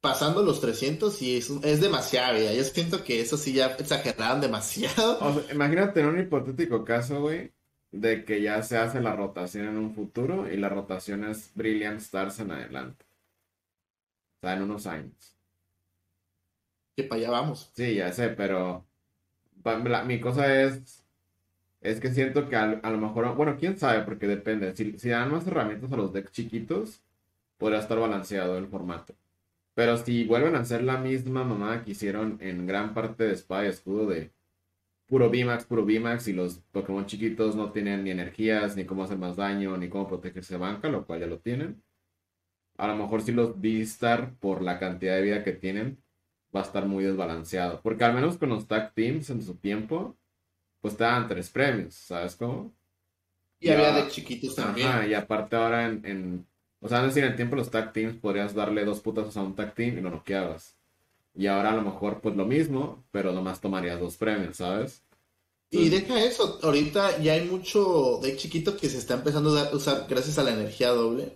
[0.00, 2.52] pasando los 300 y es, es demasiado, ya.
[2.52, 5.42] Yo siento que eso sí ya exageraron demasiado.
[5.50, 7.52] imagínate en un hipotético caso, güey,
[7.90, 12.00] de que ya se hace la rotación en un futuro y la rotación es Brilliant
[12.00, 13.04] Stars en adelante.
[14.36, 15.36] O sea, en unos años.
[16.96, 17.70] Que para allá vamos.
[17.74, 18.86] Sí, ya sé, pero
[20.04, 21.03] mi cosa es
[21.84, 24.74] es que siento que a, lo mejor, bueno, quién sabe, porque depende.
[24.74, 27.02] Si, si, dan más herramientas a los decks chiquitos,
[27.58, 29.14] podría estar balanceado el formato.
[29.74, 33.66] Pero si vuelven a hacer la misma mamá que hicieron en gran parte de Spy
[33.66, 34.32] Escudo de
[35.06, 39.18] puro VMAX, puro VMAX y los Pokémon chiquitos no tienen ni energías, ni cómo hacer
[39.18, 41.82] más daño, ni cómo protegerse banca, lo cual ya lo tienen.
[42.78, 46.02] A lo mejor si los V-Star, por la cantidad de vida que tienen,
[46.54, 47.82] va a estar muy desbalanceado.
[47.82, 50.16] Porque al menos con los tag teams en su tiempo,
[50.84, 52.70] pues te dan tres premios, ¿sabes cómo?
[53.58, 54.86] Y, había de chiquitos también.
[54.86, 56.46] Ajá, y aparte ahora en, en
[56.78, 59.74] o sea, en el tiempo los tag teams podrías darle dos putas a un tag
[59.74, 60.76] team y lo noqueabas.
[61.34, 65.00] Y ahora a lo mejor pues lo mismo, pero nomás tomarías dos premios, ¿sabes?
[65.70, 70.04] Y deja eso, ahorita ya hay mucho de chiquito que se está empezando a usar
[70.06, 71.34] gracias a la energía doble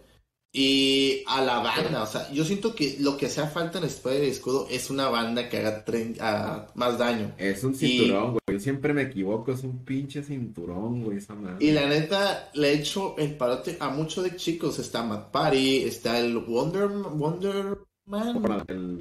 [0.53, 2.03] y a la banda.
[2.03, 5.09] O sea, yo siento que lo que hace falta en Espada de Escudo es una
[5.09, 7.35] banda que haga más daño.
[7.39, 8.41] Es un cinturón, güey.
[8.51, 11.65] Yo siempre me equivoco, es un pinche cinturón, güey, esa madre.
[11.65, 14.79] Y la neta, le he hecho el parote a muchos de chicos.
[14.79, 17.79] Está Matt Party, está el Wonder, Wonder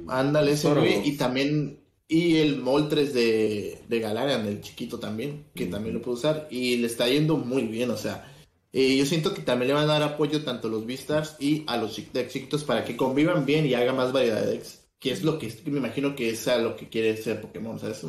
[0.08, 1.08] Ándale, ese güey.
[1.08, 1.80] Y también.
[2.10, 6.48] Y el Moltres de, de Galarian, el chiquito también, que también lo puedo usar.
[6.50, 8.34] Y le está yendo muy bien, o sea.
[8.72, 11.64] Eh, yo siento que también le van a dar apoyo tanto a los Beastars y
[11.66, 14.88] a los chiquitos para que convivan bien y haga más variedad de decks.
[14.98, 18.04] Que es lo que me imagino que es a lo que quiere ser Pokémon, ¿sabes?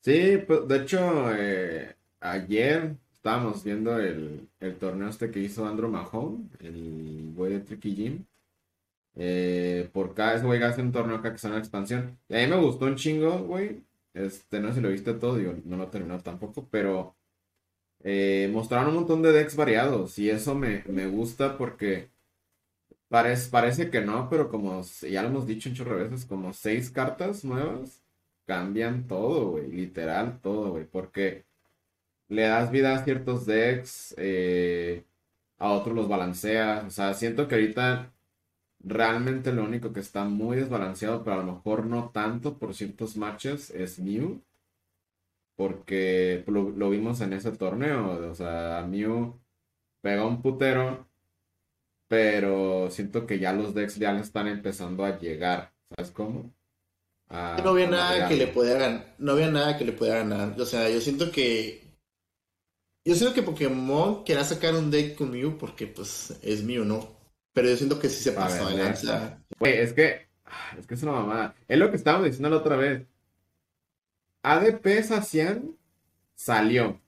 [0.00, 0.98] Sí, pues, de hecho,
[1.36, 7.60] eh, ayer estábamos viendo el, el, torneo este que hizo Andrew Mahone, el güey de
[7.60, 8.24] Tricky Gym.
[9.16, 12.18] Eh, por cada ese güey hace un torneo acá que es una expansión.
[12.28, 13.82] Y a mí me gustó un chingo, güey.
[14.14, 17.16] Este, no sé si lo viste todo, digo, no lo terminó tampoco, pero
[18.04, 22.10] eh, mostraron un montón de decks variados y eso me, gusta porque
[23.08, 27.44] parece, parece que no, pero como ya lo hemos dicho muchas veces, como seis cartas
[27.44, 28.02] nuevas
[28.46, 31.44] cambian todo, güey, literal todo, güey, porque
[32.28, 35.04] le das vida a ciertos decks, eh,
[35.58, 38.12] a otros los balanceas, o sea, siento que ahorita
[38.80, 43.16] Realmente lo único que está muy desbalanceado, pero a lo mejor no tanto por ciertos
[43.16, 44.40] matches, es Mew.
[45.58, 48.30] Porque lo, vimos en ese torneo.
[48.30, 49.40] O sea, Mew
[50.00, 51.08] pega un putero.
[52.06, 55.74] Pero siento que ya los decks ya le están empezando a llegar.
[55.90, 56.54] ¿Sabes cómo?
[57.28, 59.14] no había nada que le pudiera ganar.
[59.18, 60.58] No había nada que le pudiera ganar.
[60.60, 61.82] O sea, yo siento que.
[63.04, 67.18] Yo siento que Pokémon quería sacar un deck con Mew porque pues es Mew, ¿no?
[67.52, 70.28] Pero yo siento que sí se pasó es que,
[70.78, 71.56] es que es una mamada.
[71.66, 73.08] Es lo que estábamos diciendo la otra vez.
[74.42, 75.76] ADP Sacian
[76.34, 77.00] salió.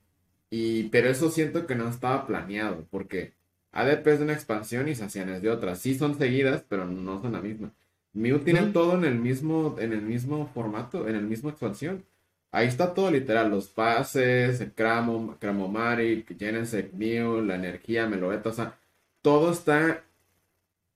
[0.49, 2.85] Y, pero eso siento que no estaba planeado.
[2.91, 3.33] Porque
[3.71, 5.75] ADP es de una expansión y Sacian es de otra.
[5.75, 7.73] Sí son seguidas, pero no son la misma.
[8.13, 12.05] Mew tiene todo en el mismo, en el mismo formato, en el mismo expansión.
[12.51, 18.53] Ahí está todo literal, los pases, el Cramo, Cramomari, Genesect Mew, la energía, Meloeta, o
[18.53, 18.77] sea,
[19.21, 20.03] todo está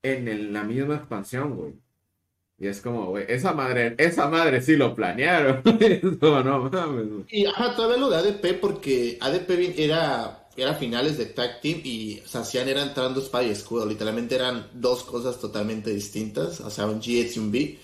[0.02, 1.74] en la misma expansión, güey.
[2.58, 5.62] Y es como, güey, esa madre, esa madre sí lo planearon.
[6.20, 11.80] no, Y ajá, todavía lo de ADP porque ADP era era finales de tag team
[11.84, 13.84] y se hacían era entrando espada y escudo.
[13.84, 17.78] Literalmente eran dos cosas totalmente distintas, o sea, un GX y un B.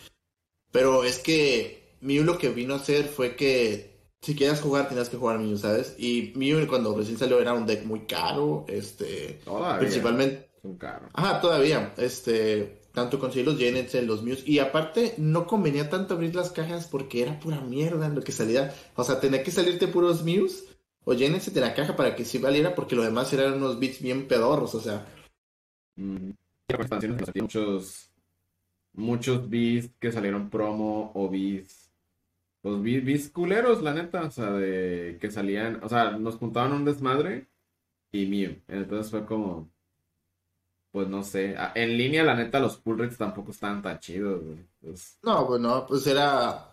[0.71, 5.09] Pero es que Mew lo que vino a hacer fue que si quieres jugar tenías
[5.09, 5.95] que jugar Mew, ¿sabes?
[5.99, 9.81] Y Mew cuando recién salió era un deck muy caro, este, Todavía.
[9.81, 11.11] principalmente, Son caros.
[11.13, 16.35] ajá, todavía, este, tanto conseguir los Genesis, los Mews, y aparte no convenía tanto abrir
[16.35, 19.89] las cajas porque era pura mierda en lo que salía, o sea, tenía que salirte
[19.89, 20.65] puros Mews
[21.05, 24.01] o Genesis de la caja para que sí valiera porque lo demás eran unos bits
[24.01, 25.07] bien pedorros, o sea,
[25.97, 26.31] Mm,
[26.67, 28.11] pues, muchos
[28.95, 31.91] muchos bis que salieron promo o bis
[32.61, 36.73] pues bis, bis culeros la neta o sea de que salían o sea nos juntaban
[36.73, 37.49] un desmadre
[38.13, 39.71] y Mew entonces fue como
[40.93, 44.45] pues no sé a- en línea la neta los pull rates tampoco estaban tan chidos
[44.45, 44.59] güey.
[44.81, 46.69] Entonces, no, bueno, pues era,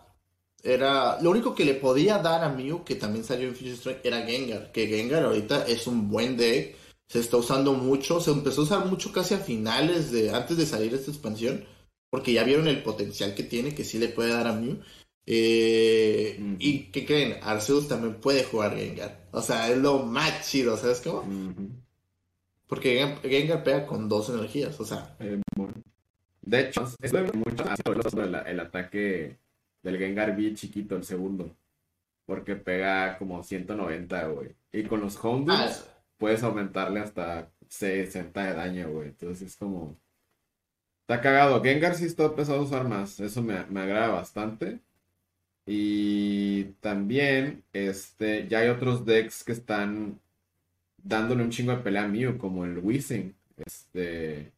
[0.62, 4.04] era, lo único que le podía dar a Mew, que también salió en Future Strike,
[4.04, 6.76] era Gengar, que Gengar ahorita es un buen deck,
[7.08, 10.66] se está usando mucho, se empezó a usar mucho casi a finales de, antes de
[10.66, 11.64] salir esta expansión,
[12.10, 14.80] porque ya vieron el potencial que tiene, que sí le puede dar a Mew.
[15.26, 16.56] Eh.
[16.58, 19.28] Y que creen, Arceus también puede jugar Gengar.
[19.32, 21.24] O sea, es lo más chido, ¿sabes cómo?
[22.70, 25.74] Porque Gen- Gengar pega con dos energías, o sea, Eh, bueno.
[26.42, 27.82] De hecho, es mucho hace
[28.22, 29.36] el, el ataque
[29.82, 31.54] del Gengar B chiquito, el segundo.
[32.26, 34.56] Porque pega como 190, güey.
[34.72, 35.70] Y con los home ah,
[36.18, 39.08] puedes aumentarle hasta 60 de daño, güey.
[39.08, 39.96] Entonces es como.
[41.02, 41.62] Está cagado.
[41.62, 43.18] Gengar sí está empezado a usar más.
[43.20, 44.80] Eso me, me agrada bastante.
[45.66, 50.20] Y también, este, ya hay otros decks que están
[51.04, 53.34] dándole un chingo de pelea a Mew, como el Wizzing.
[53.56, 54.52] Este,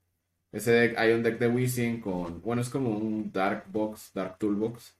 [0.52, 4.38] ese deck, hay un deck de Wizzing con, bueno, es como un Dark Box, Dark
[4.38, 4.96] Toolbox.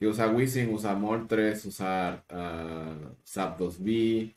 [0.00, 2.94] Y usa Wizzing, usa Moltres, usa ah,
[3.26, 4.34] Zapdos-B.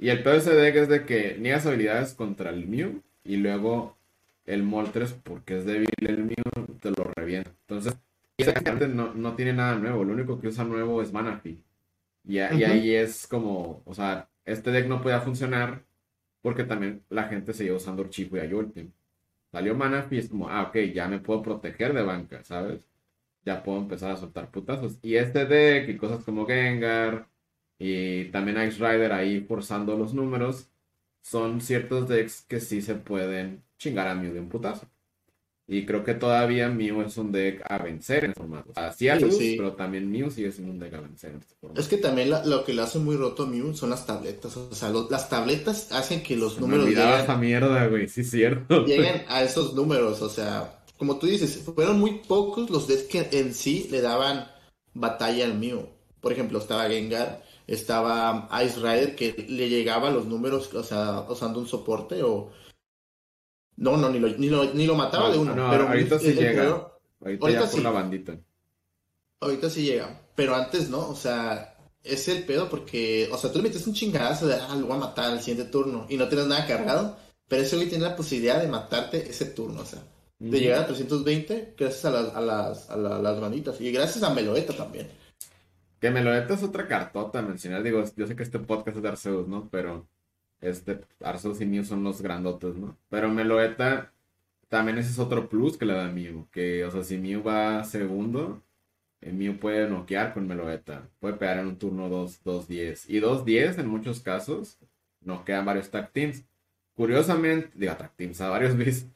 [0.00, 3.36] Y el peor de ese deck es de que niegas habilidades contra el Mew y
[3.36, 3.96] luego
[4.46, 7.50] el Moltres, porque es débil el Mew, te lo revienta.
[7.68, 7.94] Entonces,
[8.94, 11.58] no, no tiene nada nuevo, lo único que usa nuevo es Manaphy.
[12.24, 15.84] Y, a- y ahí es como, o sea, este deck no podía funcionar
[16.42, 18.92] porque también la gente seguía usando Urshifu y Ayolteam.
[19.52, 22.86] Salió Manaphy y es como, ah, ok, ya me puedo proteger de banca, ¿sabes?
[23.44, 24.98] Ya puedo empezar a soltar putazos.
[25.02, 27.28] Y este deck y cosas como Gengar
[27.78, 30.70] y también Ice Rider ahí forzando los números,
[31.22, 34.88] son ciertos decks que sí se pueden chingar a Mew de un putazo.
[35.70, 38.70] Y creo que todavía Mew es un deck a vencer en formato.
[38.70, 41.78] O sea, sí pero también Mew sigue siendo un deck a vencer en este formato.
[41.80, 44.56] Es que también la- lo que le hace muy roto a Mew son las tabletas.
[44.56, 47.86] O sea, lo- las tabletas hacen que los Se me números olvidaba lleguen, esa mierda,
[47.88, 48.86] güey, sí cierto.
[48.86, 50.22] lleguen a esos números.
[50.22, 54.46] O sea, como tú dices, fueron muy pocos los decks que en sí le daban
[54.94, 55.86] batalla al Mew.
[56.22, 61.26] Por ejemplo, estaba Gengar, estaba Ice Rider, que le llegaba a los números, o sea,
[61.28, 62.50] usando un soporte o...
[63.78, 65.54] No, no, ni lo, ni lo, ni lo mataba No, de uno.
[65.54, 66.50] no, pero ahorita sí el llega.
[66.50, 67.80] primero- Ahorita, ahorita ya sí.
[67.80, 68.36] la bandita.
[69.40, 73.58] Ahorita sí llega, pero antes no, o sea, es el pedo porque, o sea, tú
[73.58, 76.28] le metes un chingadazo de, ah, lo voy a matar al siguiente turno y no
[76.28, 77.16] tienes nada cargado,
[77.48, 80.00] pero ese güey tiene la posibilidad de matarte ese turno, o sea,
[80.40, 84.22] de llegar a 320 gracias a las, a las, a la- las manitas y gracias
[84.24, 85.08] a Meloeta también.
[86.00, 87.82] Que Meloeta es otra cartota a mencionar.
[87.82, 89.68] Digo, yo sé que este podcast es de Arceus, ¿no?
[89.70, 90.06] Pero
[90.60, 92.96] este Arceus y Mew son los grandotes, ¿no?
[93.08, 94.12] Pero Meloeta
[94.68, 96.48] también ese es otro plus que le da Mew.
[96.50, 98.62] Que, o sea, si Mew va segundo,
[99.20, 101.08] eh, Mew puede noquear con Meloeta.
[101.20, 103.04] Puede pegar en un turno 2, 2-10.
[103.08, 104.78] Y 2-10 en muchos casos
[105.20, 106.44] noquean varios tag teams.
[106.94, 109.06] Curiosamente, digo tag teams, a varios bis.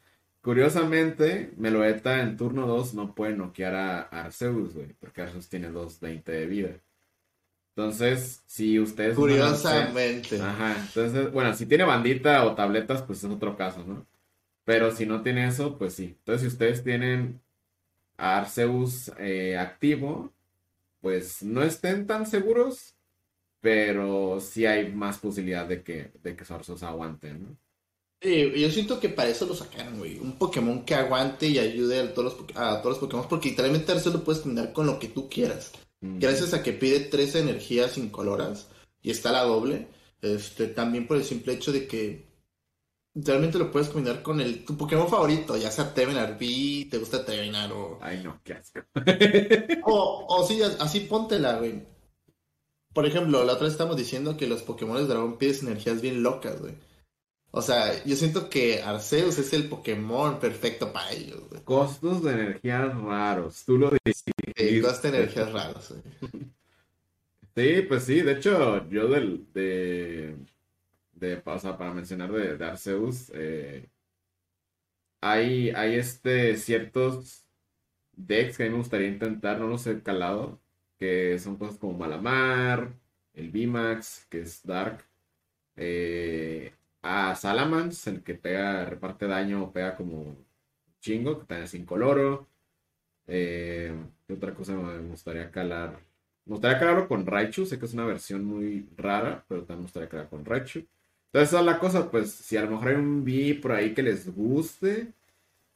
[0.42, 6.24] Curiosamente, Meloeta en turno 2 no puede noquear a Arceus, güey, porque Arceus tiene 2.20
[6.24, 6.70] de vida.
[7.74, 9.14] Entonces, si ustedes...
[9.14, 10.40] no Curiosamente.
[10.40, 14.06] Ajá, entonces, bueno, si tiene bandita o tabletas, pues es otro caso, ¿no?
[14.64, 16.16] Pero si no tiene eso, pues sí.
[16.18, 17.40] Entonces, si ustedes tienen
[18.18, 20.32] a Arceus eh, activo,
[21.00, 22.94] pues no estén tan seguros,
[23.60, 27.56] pero sí hay más posibilidad de que, de que su Arceus aguante, ¿no?
[28.20, 30.18] Yo siento que para eso lo sacaron, güey.
[30.18, 33.90] Un Pokémon que aguante y ayude a todos los, a todos los Pokémon, porque literalmente
[33.90, 35.72] Arceus lo puedes combinar con lo que tú quieras.
[36.02, 36.18] Mm.
[36.18, 38.68] Gracias a que pide tres energías incoloras
[39.00, 39.88] y está la doble,
[40.20, 42.26] este, también por el simple hecho de que
[43.14, 47.24] realmente lo puedes combinar con el, tu Pokémon favorito, ya sea Tevenar B, te gusta
[47.24, 47.98] Tevenar o...
[48.02, 48.80] Ay, no, qué asco.
[49.84, 51.82] O, o sí, así póntela, güey.
[52.92, 56.22] Por ejemplo, la otra vez estamos diciendo que los Pokémon de dragón pides energías bien
[56.22, 56.74] locas, güey.
[57.50, 61.62] O sea, yo siento que Arceus es el Pokémon perfecto para ellos, güey.
[61.62, 64.24] Costos de energía raros, tú lo dices.
[64.54, 65.94] Que gasta energías raras.
[67.54, 70.36] Sí, pues sí, de hecho, yo del, de,
[71.12, 73.90] de o sea, para mencionar de, de Arceus, eh,
[75.20, 77.46] hay, hay este, ciertos
[78.12, 80.60] decks que a mí me gustaría intentar, no los he calado,
[80.98, 82.94] que son cosas como Malamar,
[83.34, 85.04] el VMAX, que es Dark,
[85.76, 90.36] eh, a Salamans, el que pega, reparte daño, pega como
[91.00, 92.48] chingo, que también es incoloro.
[93.34, 93.90] Eh,
[94.26, 95.98] ¿Qué otra cosa me gustaría calar?
[96.44, 99.84] Me gustaría calarlo con Raichu, sé que es una versión muy rara, pero también me
[99.84, 100.80] gustaría calar con Raichu.
[100.80, 103.94] Entonces, esa es la cosa, pues, si a lo mejor hay un V por ahí
[103.94, 105.14] que les guste,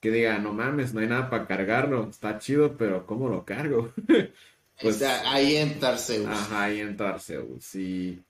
[0.01, 3.91] que diga, no mames, no hay nada para cargarlo, está chido, pero ¿cómo lo cargo?
[4.83, 6.27] pues, ahí entra Arceus.
[6.27, 7.75] Ajá, ahí entra Arceus.
[7.75, 8.23] Y,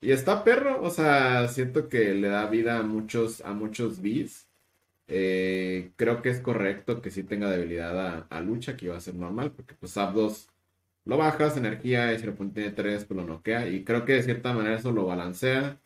[0.00, 4.45] y está perro, o sea, siento que le da vida a muchos, a muchos Vs.
[5.08, 9.14] Eh, creo que es correcto que sí tenga debilidad a, lucha, que iba a ser
[9.14, 10.48] normal, porque pues Zapdos
[11.04, 14.22] lo bajas, energía, y si lo tiene 3, pues lo noquea, y creo que de
[14.22, 15.80] cierta manera eso lo balancea.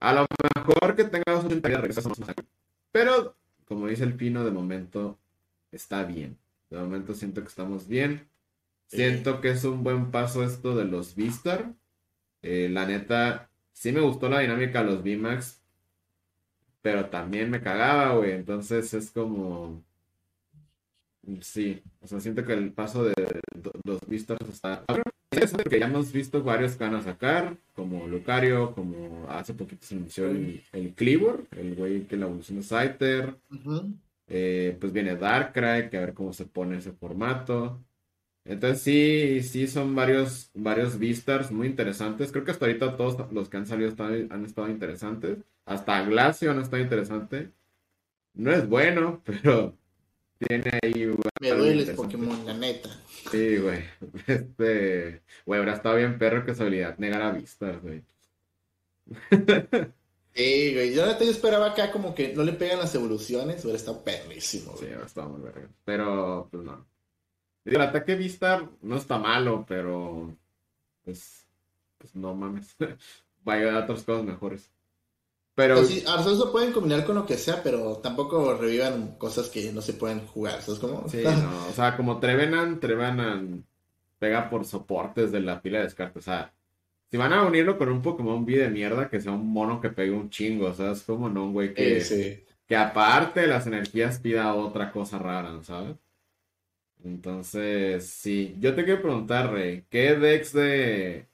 [0.00, 2.20] A lo mejor que tenga 80 regresas más
[2.92, 3.36] Pero,
[3.66, 5.18] como dice el Pino, de momento
[5.72, 6.38] está bien.
[6.70, 8.28] De momento siento que estamos bien.
[8.86, 11.74] Siento que es un buen paso esto de los Vistar.
[12.42, 15.57] Eh, la neta, sí me gustó la dinámica de los VMAX,
[16.82, 18.32] pero también me cagaba, güey.
[18.32, 19.82] Entonces es como.
[21.42, 23.14] Sí, o sea, siento que el paso de
[23.84, 24.84] los Vistars está.
[25.52, 29.94] Porque ya hemos visto varios que van a sacar, como Lucario, como hace poquito se
[29.94, 33.36] anunció el, el Cleaver, el güey que la evoluciona Scyther.
[34.26, 37.82] Eh, pues viene Darkrai, que a ver cómo se pone ese formato.
[38.44, 42.32] Entonces sí, sí son varios, varios Vistars muy interesantes.
[42.32, 45.38] Creo que hasta ahorita todos los que han salido han estado interesantes.
[45.68, 47.52] Hasta Glacio no está interesante.
[48.34, 49.76] No es bueno, pero
[50.38, 51.14] tiene ahí.
[51.40, 52.88] Me duele el Pokémon, la neta.
[53.30, 53.84] Sí, güey.
[54.26, 55.22] Este.
[55.44, 58.02] Güey, ahora estado bien perro que su habilidad negara vistas, güey.
[60.34, 60.94] Sí, güey.
[60.94, 64.86] Yo, yo esperaba acá como que no le pegan las evoluciones, hubiera estado perrísimo, güey.
[64.86, 65.68] Sí, estado muy verga.
[65.84, 66.86] Pero, pues no.
[67.64, 70.36] El ataque Vistar no está malo, pero.
[71.02, 71.44] Pues.
[71.98, 72.76] Pues no mames.
[73.42, 74.70] Vaya a otras cosas mejores.
[75.58, 79.48] Pero pues sí, Arceus lo pueden combinar con lo que sea, pero tampoco revivan cosas
[79.48, 81.08] que no se pueden jugar, ¿sabes cómo?
[81.08, 83.64] Sí, no, o sea, como Trevenan, Trevenan
[84.20, 86.54] pega por soportes de la pila de descarte, o sea,
[87.10, 89.88] si van a unirlo con un Pokémon V de mierda, que sea un mono que
[89.88, 93.66] pegue un chingo, o sea, es como no un güey que, que aparte de las
[93.66, 95.96] energías pida otra cosa rara, ¿sabes?
[97.02, 101.26] Entonces, sí, yo te quiero preguntar, Rey, ¿qué Dex de,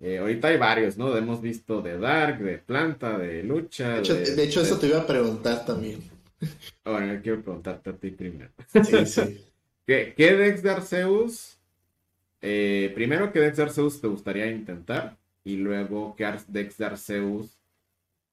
[0.00, 1.16] eh, ahorita hay varios, ¿no?
[1.16, 4.00] Hemos visto de Dark, de Planta, de Lucha.
[4.00, 6.00] De hecho, eso te iba a preguntar también.
[6.84, 8.50] Bueno, quiero preguntarte a ti primero.
[8.84, 9.40] Sí, sí.
[9.86, 11.58] ¿Qué, ¿Qué, Dex de Arceus?
[12.42, 15.16] Eh, primero, ¿qué Dex de Arceus te gustaría intentar?
[15.44, 17.58] Y luego, ¿qué Dex de Arceus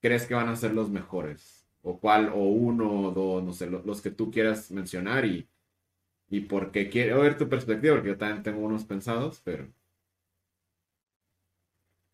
[0.02, 1.66] crees que van a ser los mejores?
[1.84, 5.48] O cuál, o uno, o dos, no sé, los, que tú quieras mencionar y,
[6.30, 9.68] y por qué quiero ver tu perspectiva, porque yo también tengo unos pensados, pero.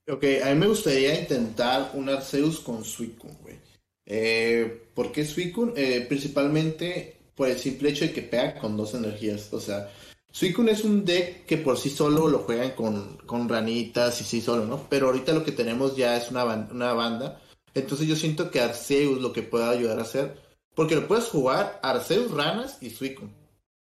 [0.10, 3.60] Ok, a mí me gustaría intentar un Arceus con Suicune, güey.
[4.05, 5.74] Eh, ¿Por qué Suicune?
[5.76, 9.51] Eh, principalmente por el simple hecho de que pega con dos energías.
[9.51, 9.91] O sea,
[10.32, 14.39] Suicune es un deck que por sí solo lo juegan con, con ranitas y sí
[14.39, 14.88] solo, ¿no?
[14.89, 17.41] Pero ahorita lo que tenemos ya es una, una banda.
[17.74, 20.39] Entonces yo siento que Arceus lo que puede ayudar a hacer.
[20.74, 23.34] Porque lo puedes jugar Arceus, Ranas y Suicune.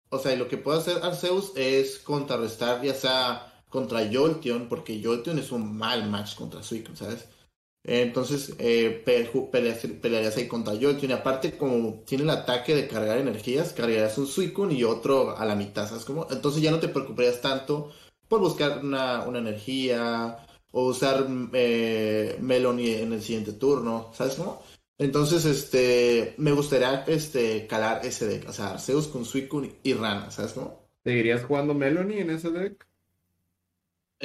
[0.10, 5.40] O sea, lo que puede hacer Arceus es contrarrestar ya sea contra Jolteon, porque Jolteon
[5.40, 7.28] es un mal match contra Suicune, ¿sabes?
[7.84, 11.10] Entonces eh, pelearías, ahí contra Jolteon.
[11.10, 15.44] Y aparte, como tiene el ataque de cargar energías, cargarías un Suicune y otro a
[15.44, 16.28] la mitad, ¿sabes cómo?
[16.30, 17.92] Entonces ya no te preocuparías tanto
[18.28, 20.38] por buscar una, energía
[20.70, 24.62] o usar eh, Melony en el siguiente turno, ¿sabes cómo?
[25.00, 30.30] Entonces, este, me gustaría este, calar ese deck, o sea, Arceus con Suicune y Rana,
[30.30, 30.88] ¿sabes cómo?
[31.04, 32.93] ¿Seguirías jugando Melony en ese deck?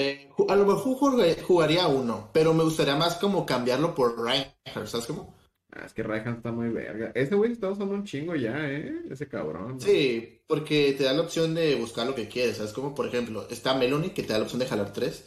[0.01, 0.96] Eh, a lo mejor
[1.42, 5.34] jugaría uno, pero me gustaría más como cambiarlo por Reinhardt, ¿sabes cómo?
[5.72, 7.11] Ah, es que Reinhardt está muy verga.
[7.16, 9.03] Ese güey está usando un chingo ya, ¿eh?
[9.11, 9.80] Ese cabrón.
[9.80, 12.72] Sí, porque te da la opción de buscar lo que quieres, ¿sabes?
[12.72, 15.24] Como por ejemplo, está Melony que te da la opción de jalar tres.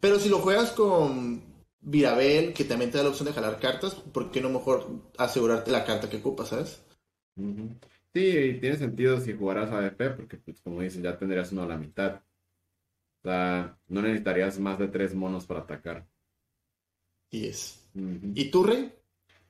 [0.00, 1.42] Pero si lo juegas con
[1.80, 5.70] Virabel, que también te da la opción de jalar cartas, ¿por qué no mejor asegurarte
[5.70, 6.82] la carta que ocupas, ¿sabes?
[8.12, 11.78] Sí, tiene sentido si jugaras ADP, porque pues como dices, ya tendrías uno a la
[11.78, 12.20] mitad.
[13.22, 16.06] O sea, no necesitarías más de tres monos para atacar.
[17.30, 17.88] Y es.
[18.34, 18.92] ¿Y tú, Rey?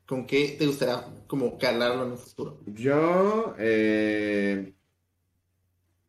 [0.06, 2.60] ¿Con qué te gustaría como calarlo en el futuro?
[2.66, 4.74] Yo, eh...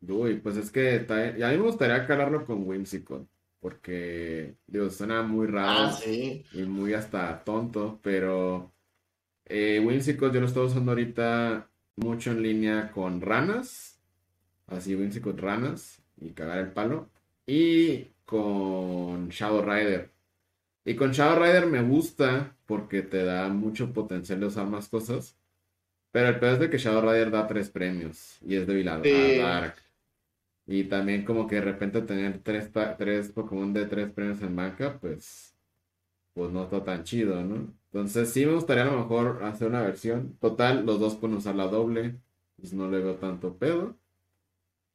[0.07, 3.28] Uy, pues es que a mí me gustaría calarlo con Whimsicott.
[3.59, 6.43] porque, digo, suena muy raro Ah, sí.
[6.53, 8.74] y muy hasta tonto, pero
[9.45, 14.01] eh, Whimsicott yo lo estoy usando ahorita mucho en línea con ranas,
[14.66, 17.12] así Whimsicott ranas y cagar el palo,
[17.52, 20.10] y con Shadow Rider.
[20.86, 25.38] Y con Shadow Rider me gusta porque te da mucho potencial de usar más cosas.
[26.12, 28.99] Pero el peor es de que Shadow Rider da tres premios y es débil a.
[28.99, 29.76] Dark.
[30.66, 34.97] Y también como que de repente tener tres, tres Pokémon de tres premios en banca,
[35.02, 35.54] pues,
[36.34, 37.74] pues no está tan chido, ¿no?
[37.91, 40.38] Entonces sí me gustaría a lo mejor hacer una versión.
[40.39, 42.16] Total, los dos pueden usar la doble,
[42.56, 43.97] pues no le veo tanto pedo.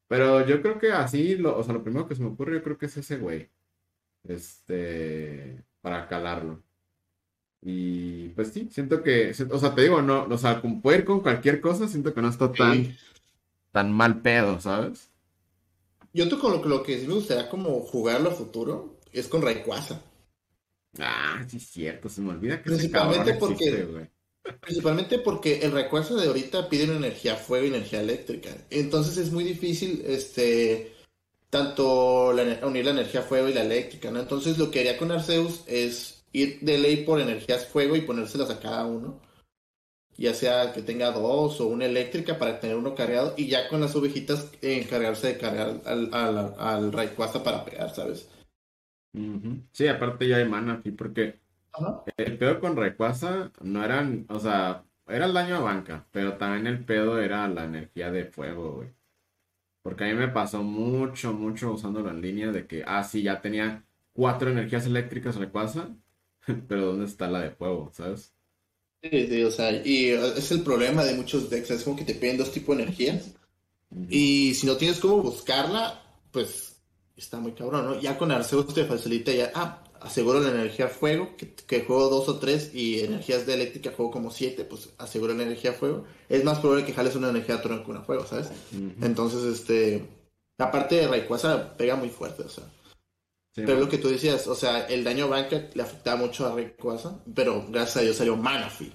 [0.09, 2.63] Pero yo creo que así, lo, o sea, lo primero que se me ocurre, yo
[2.63, 3.49] creo que es ese güey.
[4.25, 6.63] Este, para calarlo.
[7.63, 11.21] Y pues sí, siento que, o sea, te digo, no, o sea, con poder con
[11.21, 12.97] cualquier cosa, siento que no está tan, Sí.
[13.73, 15.11] tan mal pedo, ¿sabes?
[16.13, 19.27] Yo tú con lo, que- lo que sí me gustaría como jugarlo a futuro es
[19.29, 20.01] con Rayquaza.
[20.99, 24.11] Ah, sí es cierto, se me olvida que Principalmente porque- existe.
[24.61, 28.51] Principalmente porque el Rayquaza de ahorita pide una energía fuego y energía eléctrica.
[28.71, 30.93] Entonces es muy difícil, este,
[31.51, 32.31] tanto
[32.63, 34.21] unir la energía fuego y la eléctrica, ¿no?
[34.21, 38.51] Entonces lo que haría con Arceus es ir de ley por energías fuego y ponérselas
[38.51, 39.21] a cada uno.
[40.19, 43.81] Ya sea que tenga dos o una eléctrica para tener uno cargado y ya con
[43.81, 46.91] las ovejitas encargarse de cargar al, al,
[47.45, 48.29] para pegar, ¿sabes?
[49.73, 51.41] Sí, aparte ya hay mana aquí, porque
[51.77, 52.05] Ajá.
[52.17, 56.67] el pedo con Rayquaza no eran, o sea, era el daño a banca, pero también
[56.67, 58.89] el pedo era la energía de fuego, güey.
[59.83, 63.41] Porque a mí me pasó mucho, mucho usándolo en línea de que, ah, sí, ya
[63.41, 65.91] tenía cuatro energías eléctricas Rayquaza,
[66.69, 68.33] pero ¿dónde está la de fuego, sabes?
[69.03, 72.15] Sí, sí, o sea, y es el problema de muchos decks, es como que te
[72.15, 73.35] piden dos tipos de energías.
[74.09, 76.03] Y si no tienes cómo buscarla,
[76.33, 76.81] pues
[77.17, 78.01] está muy cabrón, ¿no?
[78.01, 82.29] Ya con Arceus te facilita ya, ah, aseguro la energía fuego, que, que juego dos
[82.29, 86.05] o tres, y energías de eléctrica juego como siete, pues aseguro la energía fuego.
[86.29, 88.51] Es más probable que jales una energía de trueno que una fuego, ¿sabes?
[89.03, 90.09] Entonces, este,
[90.59, 92.65] la parte de Rayquaza pega muy fuerte, o sea.
[93.55, 96.55] Sí, Pero lo que tú decías, o sea, el daño banca le afectaba mucho a
[96.55, 98.93] Rayquaza, pero gracias a Dios salió Manaphy.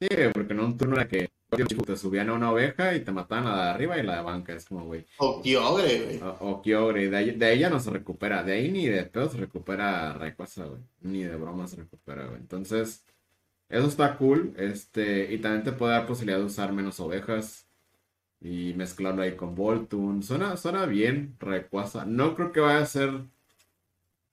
[0.00, 3.46] Sí, porque en un turno era que te subían a una oveja y te mataban
[3.46, 4.52] a la de arriba y la de banca.
[4.54, 5.04] Es como, güey.
[5.18, 6.22] O Kyogre, güey.
[6.22, 8.42] O, o Kyogre, de ahí, de ya no se recupera.
[8.42, 10.80] De ahí ni de pedo se recupera Rayquaza, güey.
[11.00, 12.38] Ni de broma se recupera, güey.
[12.38, 13.04] Entonces,
[13.68, 14.54] eso está cool.
[14.56, 17.66] Este, y también te puede dar posibilidad de usar menos ovejas
[18.40, 20.22] y mezclarlo ahí con Voltun.
[20.22, 22.04] Suena, suena bien, Rayquaza.
[22.06, 23.24] No creo que vaya a ser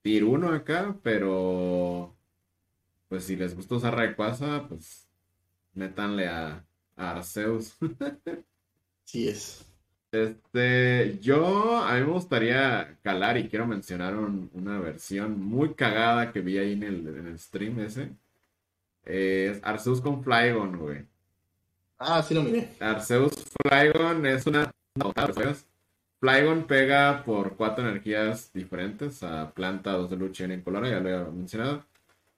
[0.01, 2.15] Tier 1 acá, pero
[3.09, 5.07] pues si les gusta usar Rayquaza, pues
[5.73, 6.65] métanle a
[6.97, 7.77] Arceus.
[9.05, 9.65] Sí es.
[10.11, 16.33] Este, yo, a mí me gustaría calar y quiero mencionar un- una versión muy cagada
[16.33, 18.09] que vi ahí en el, en el stream ese.
[19.05, 21.05] Es Arceus con Flygon, güey.
[21.99, 22.69] Ah, sí lo miré.
[22.81, 23.33] Arceus
[23.63, 24.69] Flygon es una...
[26.19, 30.99] Flygon pega por cuatro energías diferentes a planta, dos de lucha y una incolora, ya
[30.99, 31.85] lo he mencionado.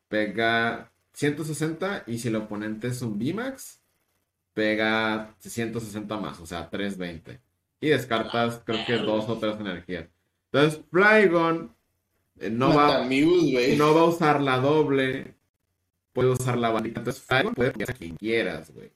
[0.08, 3.79] Pega 160 y si el oponente es un VMAX,
[4.60, 7.40] pega 160 más, o sea, 320.
[7.80, 10.10] Y descartas, creo que dos o tres energías.
[10.52, 11.74] Entonces, Flygon
[12.40, 15.34] eh, no va, no va a usar la doble,
[16.12, 17.00] puede usar la bandita.
[17.00, 18.92] Entonces, Flygon puede poner a quien quieras, güey.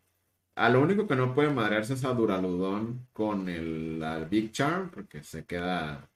[0.55, 4.89] A lo único que no puede madrearse es a Duraludon con el al Big Charm,
[4.89, 6.09] porque se queda.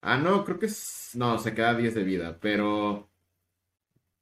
[0.00, 1.10] Ah, no, creo que es.
[1.14, 3.10] No, se queda 10 de vida, pero.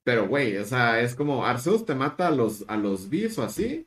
[0.04, 3.42] Pero, güey, o sea, es como Arceus te mata a los, a los Bs o
[3.44, 3.86] así,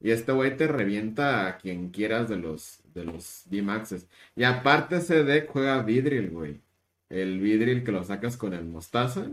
[0.00, 4.06] y este güey te revienta a quien quieras de los, de los V-Maxes.
[4.36, 6.60] Y aparte ese deck juega Vidril, güey.
[7.08, 9.26] El Vidril que lo sacas con el Mostaza.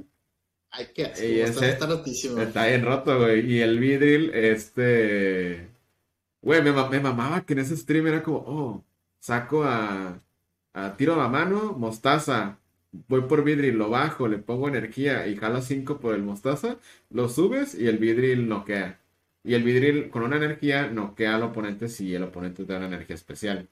[0.72, 1.26] Ay, qué asco.
[1.26, 2.40] Y ese- está rotísimo.
[2.42, 3.50] Está bien roto, güey.
[3.52, 5.68] Y el Vidril, este.
[6.42, 8.84] Güey, me mamaba que en ese stream era como, oh,
[9.20, 10.22] saco a,
[10.74, 12.60] a tiro a mano, mostaza.
[13.08, 16.78] Voy por Vidril, lo bajo, le pongo energía y jalo 5 por el mostaza,
[17.10, 19.00] lo subes y el Vidril noquea.
[19.48, 22.88] Y el Vidril con una energía noquea al oponente si el oponente te da una
[22.88, 23.70] energía especial.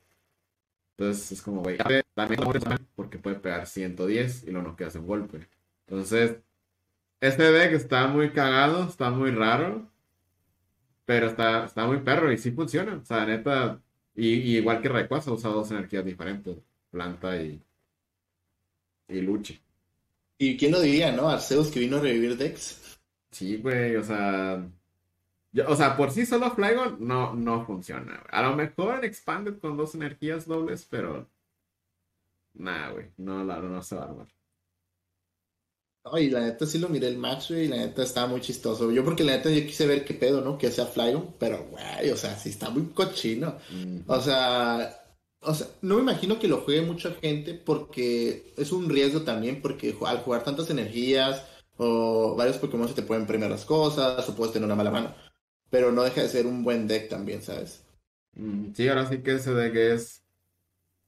[0.97, 1.77] Entonces es como, güey,
[2.15, 5.49] mal porque puede pegar 110 y lo noqueas en golpe.
[5.85, 6.37] Entonces,
[7.19, 9.91] este deck está muy cagado, está muy raro,
[11.03, 12.95] pero está, está muy perro y sí funciona.
[12.95, 13.81] O sea, neta,
[14.15, 16.55] y, y igual que Rayquaza usa dos energías diferentes,
[16.89, 17.61] planta y,
[19.09, 19.61] y luche.
[20.37, 21.27] ¿Y quién lo diría, no?
[21.27, 22.97] Arceus que vino a revivir Dex.
[23.29, 24.65] Sí, güey, o sea,
[25.55, 28.03] yo- o sea, por sí solo Flygon no, no funciona.
[28.17, 28.29] güey.
[28.31, 31.27] A lo mejor Expanded con dos energías dobles, pero
[32.57, 34.27] Nah, güey, no, la, no se va a armar.
[36.05, 38.91] Ay, la neta sí lo miré el match, güey, y la neta estaba muy chistoso.
[38.91, 40.57] Yo porque la neta yo quise ver qué pedo, ¿no?
[40.57, 43.57] Que hacía Flygon, pero, güey, o sea, sí está muy cochino.
[43.71, 44.01] Mm.
[44.07, 45.03] O sea,
[45.41, 49.61] o sea, no me imagino que lo juegue mucha gente porque es un riesgo también,
[49.61, 51.43] porque al jugar tantas energías
[51.77, 55.15] o varios Pokémon se te pueden premiar las cosas o puedes tener una mala mano.
[55.69, 57.83] Pero no deja de ser un buen deck también, ¿sabes?
[58.33, 60.23] Mm, Sí, ahora sí que ese deck es.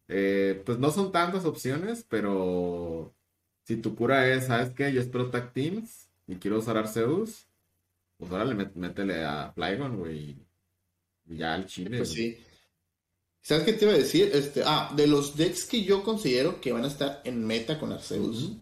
[0.09, 3.15] eh, pues no son tantas opciones, pero
[3.63, 4.93] si tu cura es, ¿sabes qué?
[4.93, 7.49] Yo espero Tag Teams y quiero usar Arceus,
[8.17, 10.47] pues ahora le métele a Flygon, güey.
[11.27, 12.37] Y ya al chile, Pues sí.
[13.41, 14.29] ¿Sabes qué te iba a decir?
[14.31, 17.91] Este, ah, de los decks que yo considero que van a estar en meta con
[17.91, 18.57] Arceus,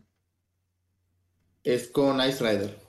[1.65, 2.79] es con Ice Rider.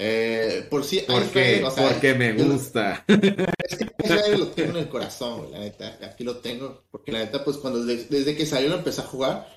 [0.00, 1.44] Eh, por si Ice ¿Por qué?
[1.44, 3.04] Rider, o sea, Porque me gusta.
[3.08, 5.98] Ice Rider lo tengo en el corazón, güey, la neta.
[6.02, 6.84] Aquí lo tengo.
[6.90, 9.48] Porque la neta, pues cuando desde, desde que salió lo empecé a jugar.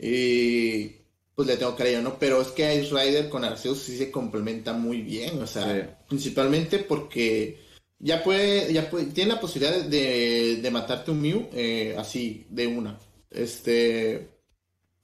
[0.00, 0.92] Y
[1.34, 2.18] pues le tengo cariño, ¿no?
[2.18, 5.42] Pero es que Ice Rider con Arceus sí se complementa muy bien.
[5.42, 5.88] O sea, Sí.
[6.08, 7.58] principalmente porque
[7.98, 12.66] ya puede, ya puede, tiene la posibilidad de, de matarte un Mew eh, así, de
[12.68, 12.98] una.
[13.30, 14.28] Este.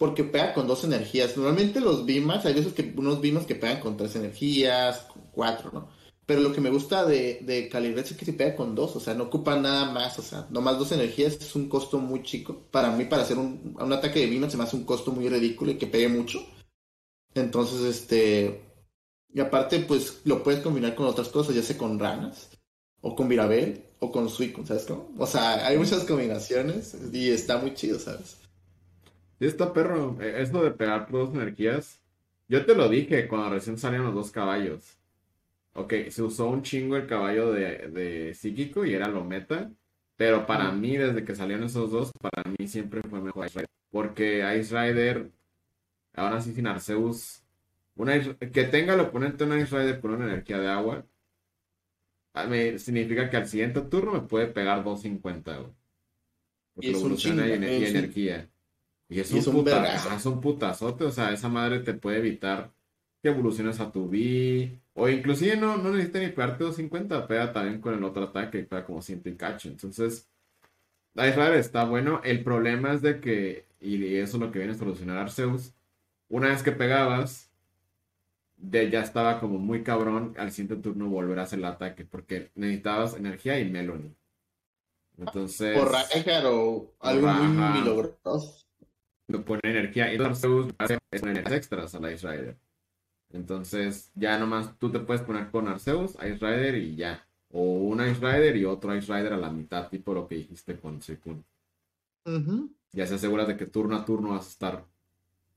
[0.05, 1.35] Porque pega con dos energías.
[1.35, 5.71] Normalmente los Bimas, hay veces que unos Bimas que pegan con tres energías, con cuatro,
[5.73, 5.89] ¿no?
[6.27, 9.15] Pero lo que me gusta de, de es que se pega con dos, o sea,
[9.15, 12.67] no ocupa nada más, o sea, nomás dos energías es un costo muy chico.
[12.71, 15.27] Para mí, para hacer un, un ataque de Bimas se me hace un costo muy
[15.27, 16.47] ridículo y que pegue mucho.
[17.35, 18.63] Entonces, este.
[19.33, 22.51] Y aparte, pues lo puedes combinar con otras cosas, ya sea con ranas,
[23.01, 25.09] o con Virabel, o con Suicune, ¿sabes cómo?
[25.17, 28.44] O sea, hay muchas combinaciones y está muy chido, ¿sabes?
[29.41, 30.17] Está perro.
[30.21, 32.01] Eh, Esto de pegar dos energías.
[32.49, 34.99] Yo te lo dije cuando recién salieron los dos caballos.
[35.75, 39.71] Ok, se usó un chingo el caballo de, de psíquico y era lo meta.
[40.17, 43.69] Pero para mí, desde que salieron esos dos, para mí siempre fue mejor Ice Rider.
[43.91, 45.31] Porque Ice Rider,
[46.15, 47.45] ahora sí sin Arceus,
[47.97, 51.07] una que tenga el oponente una Ice Rider con una energía de agua,
[52.49, 55.73] mí significa que al siguiente turno me puede pegar 250, güey.
[56.75, 58.51] Porque Y es un evoluciona y, chingo, un- energía.
[59.09, 61.95] Y es y un, es un puta- es un putazote, o sea, esa madre te
[61.95, 62.73] puede evitar
[63.23, 67.81] que evoluciones a tu B, o inclusive no, no necesita ni pegarte 250, pega también
[67.81, 69.69] con el otro ataque, y pega como 100 y cacho.
[69.69, 70.29] Entonces,
[71.15, 74.75] la Rider está bueno, el problema es de que, y eso es lo que viene
[74.75, 75.73] a solucionar Arceus,
[76.29, 77.51] una vez que pegabas,
[78.57, 82.51] de, ya estaba como muy cabrón al siguiente turno volver a hacer el ataque, porque
[82.55, 84.15] necesitabas energía y Melony.
[85.19, 85.77] Entonces...
[85.79, 88.64] O Raigar o algo muy milagroso.
[89.27, 92.57] Le pone energía y Arceus hace energías extras a la Ice Rider.
[93.33, 97.27] Entonces ya nomás tú te puedes poner con Arceus, Ice Rider y ya.
[97.51, 100.79] O un Ice Rider y otro Ice Rider a la mitad, tipo lo que dijiste
[100.79, 101.01] con.
[102.27, 102.71] Ujú.
[102.93, 104.85] Ya se aseguras de que turno a turno vas a estar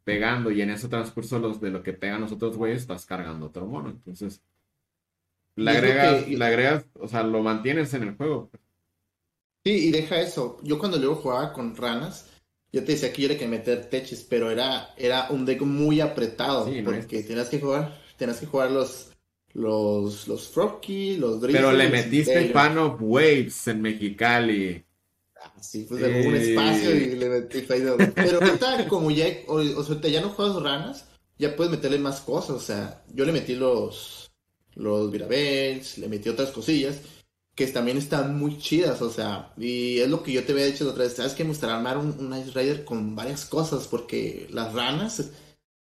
[0.04, 3.48] pegando y en ese transcurso los, de lo que pegan los otros güeyes estás cargando
[3.48, 3.90] otro mono.
[3.90, 4.42] Entonces
[5.56, 8.50] le agregas, que- le agregas, o sea, lo mantienes en el juego.
[9.66, 10.60] Sí, y deja eso.
[10.64, 12.30] Yo cuando luego jugaba con ranas,
[12.78, 16.00] yo te decía que yo era que meter teches, pero era, era un deck muy
[16.00, 19.10] apretado, Sí, no porque tenías que jugar, tenías que jugar los,
[19.54, 22.50] los, los Froggy, los Pero le metiste.
[22.50, 24.86] Fan of Waves en Mexicali.
[25.42, 27.66] Ah, Sí, pues hubo un espacio y le metí.
[27.68, 27.98] Pero
[28.42, 31.06] ahorita, como ya, o, o sea, ya no juegas ranas,
[31.40, 32.52] ya puedes meterle más cosas.
[32.52, 34.30] O sea, yo le metí los,
[34.76, 37.02] los Virabels, le metí otras cosillas
[37.58, 39.02] que también están muy chidas.
[39.02, 41.16] O sea, y es lo que yo te había dicho la otra vez.
[41.16, 45.32] Sabes que me gustaría armar un, Ice Rider con varias cosas, porque las ranas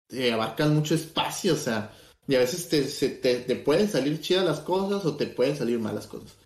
[0.07, 1.53] te abarcan mucho espacio.
[1.53, 1.93] O sea,
[2.26, 5.80] y a veces te, te, te pueden salir chidas las cosas o te pueden salir
[5.80, 6.38] malas cosas.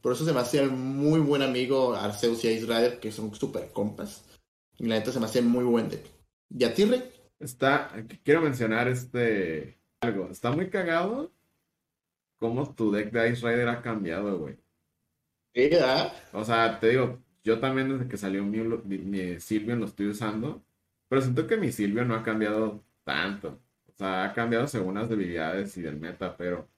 [0.00, 3.70] Por eso se me hacía muy buen amigo Arceus y Ice Rider, que son super
[3.70, 4.24] compas.
[4.78, 6.06] Y la neta se me hacía muy buen deck.
[6.48, 7.02] ¿Y a ti, Rey?
[7.38, 7.92] Está,
[8.22, 10.28] quiero mencionar este algo.
[10.30, 11.33] Está muy cagado
[12.44, 14.58] cómo tu deck de Ice Rider ha cambiado, güey.
[15.54, 16.12] Sí, ¿verdad?
[16.32, 20.08] O sea, te digo, yo también desde que salió mi, mi, mi Silvion lo estoy
[20.08, 20.62] usando,
[21.08, 23.60] pero siento que mi Silvion no ha cambiado tanto.
[23.88, 26.68] O sea, ha cambiado según las debilidades y del meta, pero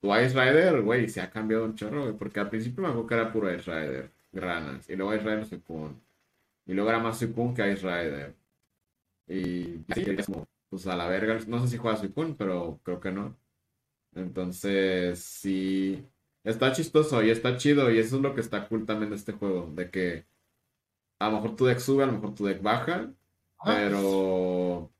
[0.00, 3.08] tu Ice Rider, güey, se ha cambiado un chorro, güey, porque al principio me acuerdo
[3.08, 5.96] que era puro Ice Rider, ranas, y luego Ice Rider Suicune,
[6.66, 8.36] y luego era más Suicune que Ice Rider.
[9.28, 13.12] Y así como, pues a la verga, no sé si juega Suicune, pero creo que
[13.12, 13.36] no.
[14.14, 16.04] Entonces, sí,
[16.44, 19.32] está chistoso y está chido y eso es lo que está cool también de este
[19.32, 20.26] juego, de que
[21.18, 23.12] a lo mejor tu deck sube, a lo mejor tu deck baja,
[23.58, 23.76] Ajá.
[23.76, 24.90] pero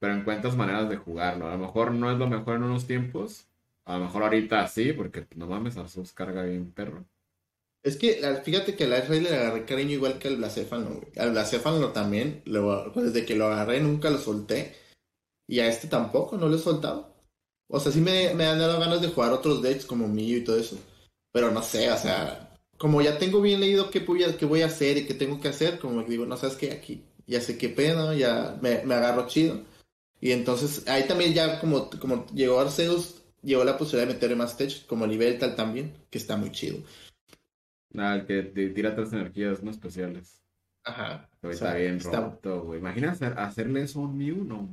[0.00, 1.46] pero encuentras maneras de jugarlo.
[1.48, 3.46] A lo mejor no es lo mejor en unos tiempos,
[3.84, 7.04] a lo mejor ahorita sí, porque no mames, Arceus carga bien perro.
[7.82, 11.12] Es que fíjate que Ice Ray le agarré cariño igual que al Blacéfalo, güey.
[11.16, 14.74] Al Blacéfalo también, lo, pues, desde que lo agarré nunca lo solté.
[15.46, 17.09] Y a este tampoco, no lo he soltado.
[17.70, 20.44] O sea, sí me, me han dado ganas de jugar otros decks como mío y
[20.44, 20.76] todo eso.
[21.32, 24.62] Pero no sé, o sea, como ya tengo bien leído qué voy a, qué voy
[24.62, 27.56] a hacer y qué tengo que hacer, como digo, no sabes qué, aquí ya sé
[27.56, 29.62] qué pedo, ya me, me agarro chido.
[30.20, 34.56] Y entonces ahí también ya como, como llegó Arceus, llegó la posibilidad de meterle más
[34.56, 36.78] tech, como nivel tal también, que está muy chido.
[37.96, 40.42] Ah, el que tira tres energías no especiales.
[40.82, 41.28] Ajá.
[41.42, 42.80] está bien roto, güey.
[42.80, 44.68] Imagina hacerle eso a un Mew, no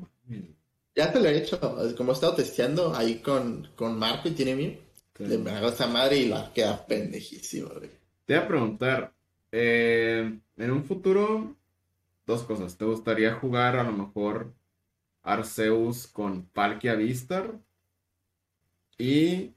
[0.97, 1.59] Ya te lo he hecho,
[1.95, 4.77] como he estado testeando ahí con, con Marco y tiene Mew.
[5.19, 7.91] Le hago esa madre y la queda pendejísimo, güey.
[8.25, 9.13] Te voy a preguntar,
[9.51, 11.55] eh, en un futuro,
[12.25, 12.75] dos cosas.
[12.79, 14.55] ¿Te gustaría jugar a lo mejor
[15.21, 17.59] Arceus con Palkia Vistar?
[18.97, 19.53] Y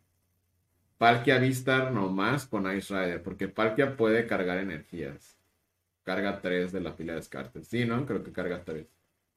[0.98, 5.38] Palkia Vistar nomás con Ice Rider, porque Palkia puede cargar energías.
[6.02, 7.66] Carga tres de la fila de descartes.
[7.66, 8.04] Sí, ¿no?
[8.04, 8.88] Creo que carga tres.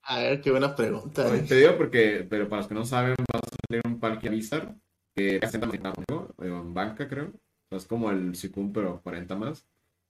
[0.03, 1.25] A ver, qué buena pregunta.
[1.47, 4.75] Te digo porque, pero para los que no saben, va a salir un Palkia Vistar
[5.15, 7.31] que es en banca, creo.
[7.69, 9.65] es como el Suicune, pero 40 más.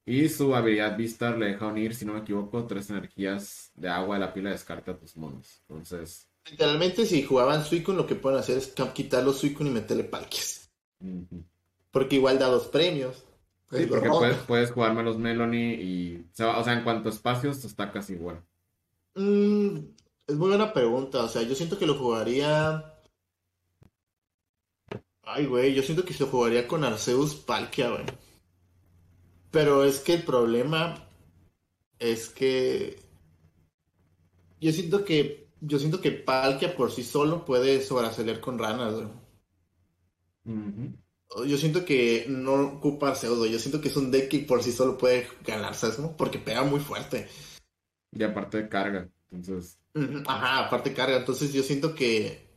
[0.06, 4.16] Y su habilidad Vistar le deja unir, si no me equivoco, tres energías de agua
[4.16, 5.62] de la pila de descarte a tus monos.
[5.68, 6.30] Entonces.
[6.50, 10.70] Literalmente, si jugaban Suicune, lo que pueden hacer es quitar los Suicune y meterle palques.
[11.92, 13.24] Porque igual da dos premios.
[13.72, 16.28] Sí, porque puedes, puedes jugarme los Melony y.
[16.42, 18.44] O sea, en cuanto a espacios, está casi igual.
[19.16, 19.78] Mm,
[20.28, 21.24] es muy buena pregunta.
[21.24, 22.94] O sea, yo siento que lo jugaría
[25.26, 28.04] Ay, güey, yo siento que se jugaría con Arceus Palkia, güey.
[29.52, 31.08] Pero es que el problema
[31.98, 33.00] es que
[34.60, 39.08] yo siento que yo siento que Palkia por sí solo puede sobresalir con ranas, güey.
[41.48, 44.72] Yo siento que no ocupa Arceus, Yo siento que es un deck que por sí
[44.74, 45.98] solo puede ganar, ¿sabes?
[46.18, 47.28] Porque pega muy fuerte.
[48.16, 49.80] Y aparte de carga, entonces.
[50.28, 51.18] Ajá, aparte carga.
[51.18, 52.48] Entonces yo siento que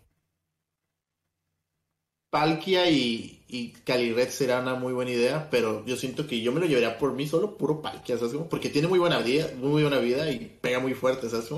[2.31, 6.61] Palkia y, y Caliret será una muy buena idea, pero yo siento que yo me
[6.61, 8.35] lo llevaría por mí solo puro Palkia, ¿sabes?
[8.51, 11.51] Porque tiene muy buena vida, muy buena vida y pega muy fuerte, ¿sabes?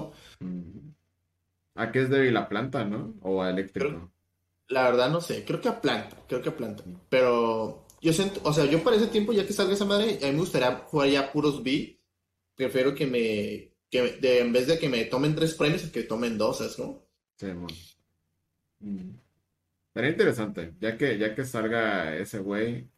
[1.74, 3.14] ¿A qué es débil la planta, no?
[3.22, 4.10] ¿O a eléctrico?
[4.68, 6.84] la verdad no sé, creo que a planta, creo que a planta.
[7.08, 10.26] Pero yo siento, o sea, yo para ese tiempo, ya que salga esa madre, a
[10.26, 11.98] mí me gustaría jugar ya puros B.
[12.54, 16.58] Prefiero que me, que en vez de que me tomen tres premios, que tomen dos,
[16.58, 16.78] ¿sabes?
[16.78, 17.02] No?
[17.36, 17.74] Sí, bueno.
[19.94, 22.88] Sería interesante, ya que, ya que salga ese güey,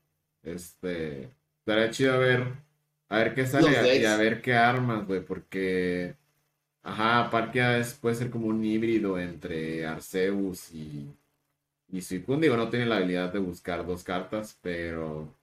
[0.42, 1.30] este,
[1.60, 2.44] estaría chido a ver,
[3.08, 6.16] a ver qué sale y a ver qué armas, güey, porque,
[6.82, 11.08] ajá, Parkia es, puede ser como un híbrido entre Arceus y,
[11.88, 15.34] y Suicune, digo, no tiene la habilidad de buscar dos cartas, pero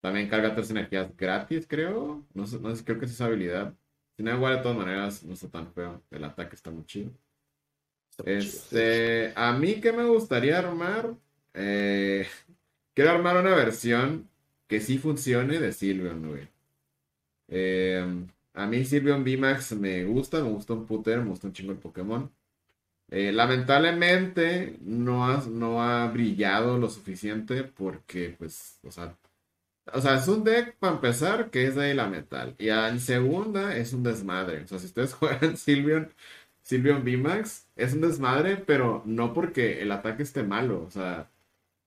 [0.00, 3.74] también carga tres energías gratis, creo, no sé, no sé creo que es esa habilidad.
[4.16, 7.10] Si no, igual de todas maneras no está tan feo, el ataque está muy chido.
[8.24, 11.14] Este, a mí que me gustaría armar,
[11.54, 12.26] eh,
[12.94, 14.28] quiero armar una versión
[14.66, 16.48] que sí funcione de Silvion, güey.
[17.48, 18.04] Eh,
[18.54, 21.78] a mí Silvion VMAX me gusta, me gusta un puter, me gusta un chingo el
[21.78, 22.30] Pokémon.
[23.10, 29.16] Eh, lamentablemente no ha, no ha brillado lo suficiente porque, pues, o sea,
[29.92, 32.54] o sea, es un deck para empezar que es de la metal.
[32.58, 34.62] Y en segunda es un desmadre.
[34.62, 36.12] O sea, si ustedes juegan Silvion,
[36.62, 41.30] Silvion VMAX es un desmadre, pero no porque el ataque esté malo, o sea,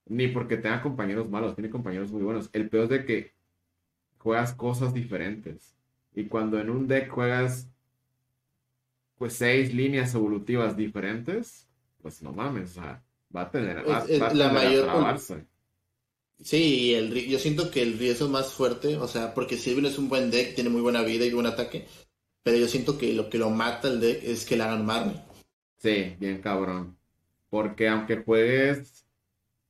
[0.08, 2.50] ni porque tenga compañeros malos, tiene compañeros muy buenos.
[2.54, 3.34] El peor es de que
[4.18, 5.76] juegas cosas diferentes.
[6.14, 7.70] Y cuando en un deck juegas
[9.18, 11.68] pues seis líneas evolutivas diferentes,
[12.02, 13.04] pues no mames, o sea,
[13.36, 14.90] va a tener, va, la mayor
[16.44, 19.98] Sí, el, yo siento que el riesgo es más fuerte, o sea, porque Silvion es
[19.98, 21.88] un buen deck, tiene muy buena vida y buen ataque,
[22.44, 25.22] pero yo siento que lo que lo mata el deck es que le hagan Marnie.
[25.78, 26.98] Sí, bien cabrón.
[27.50, 29.06] Porque aunque juegues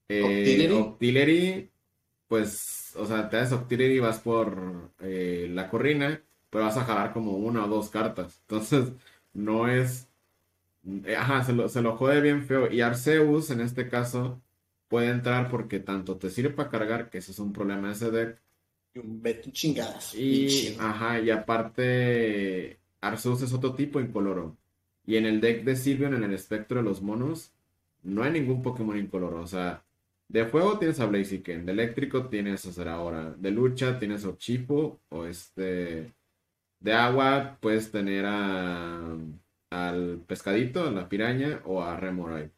[0.09, 1.71] eh, Octillery,
[2.27, 6.85] pues, o sea, te das Octillery y vas por eh, la corrina, pero vas a
[6.85, 8.39] jalar como una o dos cartas.
[8.49, 8.91] Entonces,
[9.33, 10.07] no es.
[11.05, 12.71] Eh, ajá, se lo, se lo jode bien feo.
[12.71, 14.41] Y Arceus, en este caso,
[14.87, 18.11] puede entrar porque tanto te sirve para cargar, que ese es un problema de ese
[18.11, 18.39] deck,
[18.95, 19.21] y un
[19.51, 20.15] chingadas.
[20.15, 24.57] Y, ajá, y aparte, Arceus es otro tipo incoloro.
[25.05, 27.51] Y en el deck de Silvion, en el espectro de los monos,
[28.03, 29.41] no hay ningún Pokémon incoloro.
[29.41, 29.83] O sea,
[30.29, 35.01] de fuego tienes a Blaziken, de eléctrico tienes a Zeraora, de lucha tienes a Chipo,
[35.09, 36.13] o este.
[36.79, 39.17] De agua puedes tener a,
[39.71, 42.51] al pescadito, a la piraña, o a Remorai.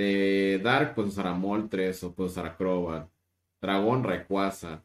[0.00, 3.08] De Dark puedes usar a Moltres, o puedes usar a Crobat.
[3.60, 4.82] Dragón, Rayquaza.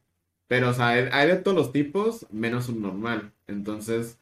[0.48, 3.34] Pero, o sea, hay de todos los tipos, menos un normal.
[3.48, 4.20] Entonces,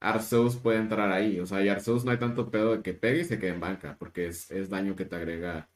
[0.00, 1.40] Arceus puede entrar ahí.
[1.40, 3.60] O sea, y Arceus no hay tanto pedo de que pegue y se quede en
[3.60, 5.68] banca, porque es, es daño que te agrega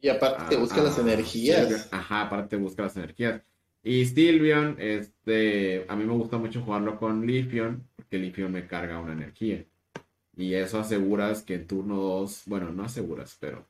[0.00, 1.88] Y aparte te a- busca las energías.
[1.92, 3.42] Ajá, aparte busca las energías.
[3.82, 8.98] Y Sylveon, este, a mí me gusta mucho jugarlo con Leafeon, porque Leafeon me carga
[9.00, 9.64] una energía.
[10.36, 13.68] Y eso aseguras que en turno 2, bueno, no aseguras, pero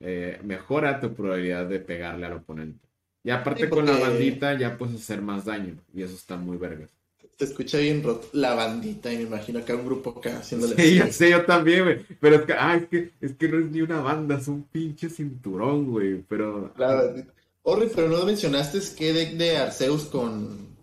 [0.00, 2.88] eh, mejora tu probabilidad de pegarle al oponente.
[3.24, 6.56] Y aparte Sí, con la bandita ya puedes hacer más daño, y eso está muy
[6.58, 6.90] vergas.
[7.38, 10.82] Se escucha bien roto la bandita y me imagino acá un grupo acá haciéndole Sí,
[10.82, 10.96] así.
[10.98, 12.04] ya sé, yo también, güey.
[12.20, 14.64] Pero es que, ah, es que, es que no es ni una banda, es un
[14.64, 16.22] pinche cinturón, güey.
[16.28, 16.72] Pero.
[16.76, 17.32] La bandita.
[17.62, 20.76] Orri, pero no mencionaste qué deck de Arceus con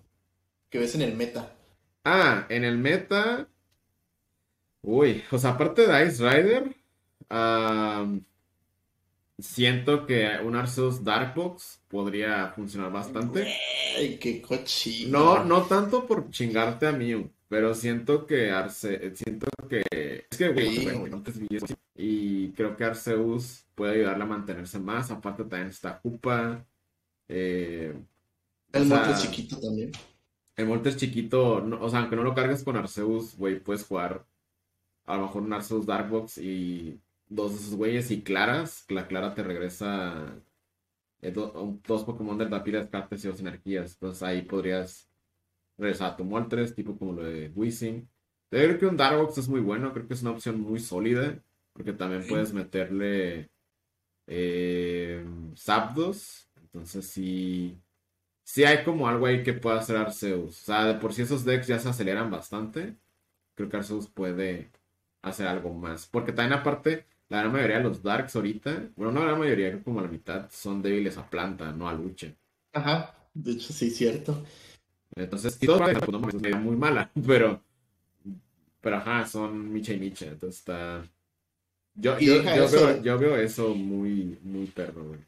[0.70, 1.55] que ves en el meta.
[2.05, 3.49] Ah, en el meta.
[4.82, 6.76] Uy, o sea, aparte de Ice Rider,
[7.30, 8.24] am,
[9.43, 13.53] siento que un Arceus Darkbox podría funcionar bastante.
[13.97, 15.19] Ay, qué cochino.
[15.37, 19.83] No, no tanto por chingarte a Mew, pero siento que Arce, siento que
[20.31, 20.87] es que güey,
[21.95, 25.11] y creo que Arceus puede ayudarle a mantenerse más.
[25.11, 26.65] Aparte también está Koopa.
[27.27, 27.93] eh,
[28.71, 29.91] El o sea, chiquito también.
[30.55, 34.25] el Moltres chiquito, no- o sea, aunque no lo cargues con Arceus, güey, puedes jugar
[35.05, 36.99] a lo mejor un Arceus Darkbox y
[37.36, 38.86] dos de esos güeyes y claras.
[38.89, 40.36] La clara te regresa
[41.21, 43.93] eh, do- dos Pokémon del Tapira descartes y dos energías.
[43.93, 45.09] Entonces ahí podrías
[45.77, 48.01] regresar a tu Moltres, tipo como lo de Weezing.
[48.51, 51.43] Yo creo que un Darkbox es muy bueno, creo que es una opción muy sólida,
[51.73, 53.49] porque también puedes meterle
[54.27, 55.25] eh,
[55.57, 56.49] Zapdos.
[56.61, 57.77] Entonces sí.
[58.43, 60.61] Sí hay como algo ahí que pueda hacer Arceus.
[60.61, 62.97] O sea, de por sí esos decks ya se aceleran bastante.
[63.55, 64.71] Creo que Arceus puede
[65.21, 66.07] hacer algo más.
[66.07, 69.81] Porque también aparte, la gran mayoría de los Darks ahorita, bueno, no la gran mayoría,
[69.84, 72.27] como la mitad, son débiles a planta, no a lucha.
[72.73, 73.15] Ajá.
[73.34, 74.43] De hecho, sí, cierto.
[75.15, 77.59] Entonces, van a- pues, es muy mala, pero,
[78.81, 80.27] pero ajá, son Micha y Micha.
[80.27, 81.03] Entonces está.
[81.95, 82.88] Yo, Y yo, yo eso.
[82.88, 85.19] veo, yo veo eso muy, muy perro, güey.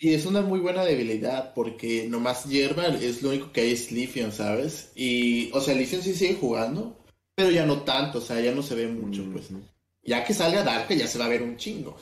[0.00, 3.90] Y es una muy buena debilidad porque nomás hierba es lo único que hay es
[3.90, 4.92] Leafeon, ¿sabes?
[4.94, 6.96] Y, o sea, Leafeon sí sigue jugando,
[7.34, 9.50] pero ya no tanto, o sea, ya no se ve mucho, pues.
[10.02, 11.96] Ya que salga Dark ya se va a ver un chingo.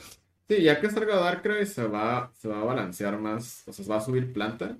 [0.49, 3.91] Sí, ya que salga Darkrai se va, se va a balancear más, o sea, se
[3.91, 4.77] va a subir planta.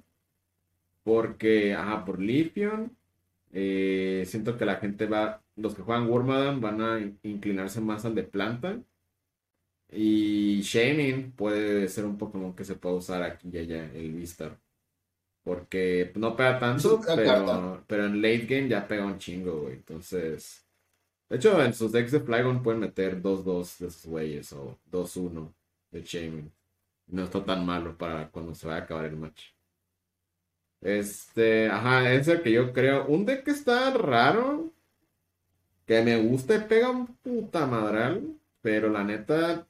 [1.03, 2.95] Porque, ajá, por Leafeon,
[3.53, 8.05] eh, siento que la gente va, los que juegan Wormadam van a in- inclinarse más
[8.05, 8.81] al de planta.
[9.91, 14.59] Y Shaming puede ser un Pokémon que se puede usar aquí y allá, el Vistar.
[15.43, 19.75] Porque no pega tanto, pero, pero en late game ya pega un chingo, güey.
[19.75, 20.66] Entonces,
[21.29, 25.53] de hecho, en sus decks de Flygon pueden meter 2-2 de esos güeyes o 2-1
[25.91, 26.51] de Shaming.
[27.07, 29.51] No está tan malo para cuando se vaya a acabar el match.
[30.81, 33.05] Este, ajá, es el que yo creo.
[33.07, 34.71] Un deck que está raro,
[35.85, 39.67] que me gusta y pega un puta madral, pero la neta,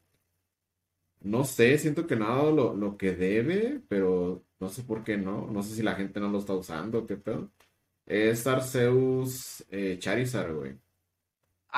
[1.22, 5.04] no sé, siento que no ha dado lo, lo que debe, pero no sé por
[5.04, 5.48] qué no.
[5.52, 7.50] No sé si la gente no lo está usando, qué pedo.
[8.06, 10.78] Es Arceus eh, Charizard, güey.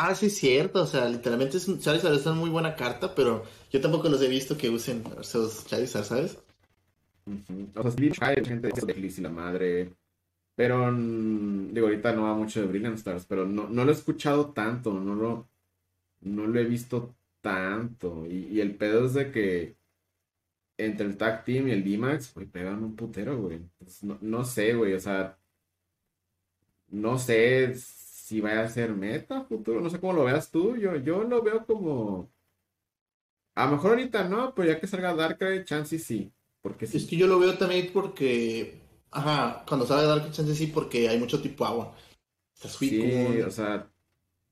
[0.01, 3.13] Ah, sí es cierto, o sea, literalmente es un Charizard es una muy buena carta,
[3.13, 6.39] pero yo tampoco los he visto que usen Arceus Charizard, ¿sabes?
[7.75, 9.93] O sea, sí, hay gente de Feliz y la madre.
[10.55, 14.51] Pero, digo, ahorita no va mucho de Brilliant Stars, pero no, no lo he escuchado
[14.51, 15.49] tanto, no lo,
[16.21, 18.25] no lo he visto tanto.
[18.25, 19.75] Y, el pedo es de que
[20.77, 23.59] entre el Tag Team y el D-Max, güey, pegan un putero, güey.
[24.03, 25.37] No, no sé, güey, o sea,
[26.87, 27.73] no sé
[28.30, 30.75] si vaya a ser meta futuro, no sé cómo lo veas tú.
[30.77, 32.30] Yo, yo lo veo como.
[33.55, 36.32] A lo mejor ahorita no, pero ya que salga Darkrai, chance sí.
[36.61, 36.97] Porque sí.
[36.97, 41.19] Es que yo lo veo también porque, ajá, cuando sale Dark Chance sí, porque hay
[41.19, 41.95] mucho tipo agua.
[42.55, 43.43] Está Sí, Suicune.
[43.43, 43.89] o sea,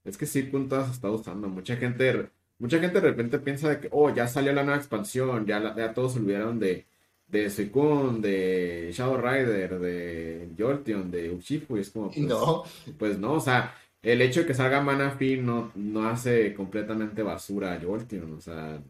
[0.06, 1.48] es que sí, Kunta se está usando.
[1.50, 5.46] Mucha gente, mucha gente de repente piensa de que, oh, ya salió la nueva expansión,
[5.48, 6.88] ya, la- ya todos se olvidaron de,
[7.28, 12.64] de Suicune, de Shadow Rider, de Jolteon, de Uchifu, es como, pues, no,
[12.98, 17.74] pues no, o sea, el hecho de que salga Manaphy no, no hace completamente basura
[17.74, 18.82] a Jolteon, o sea,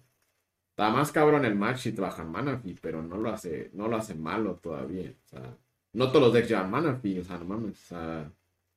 [0.72, 3.98] está más cabrón el match si te bajan Manaphy, pero no lo hace, no lo
[3.98, 5.58] hace malo todavía, o sea,
[5.94, 8.32] no todos los decks llevan Manaphy, o sea, no mames, o sea...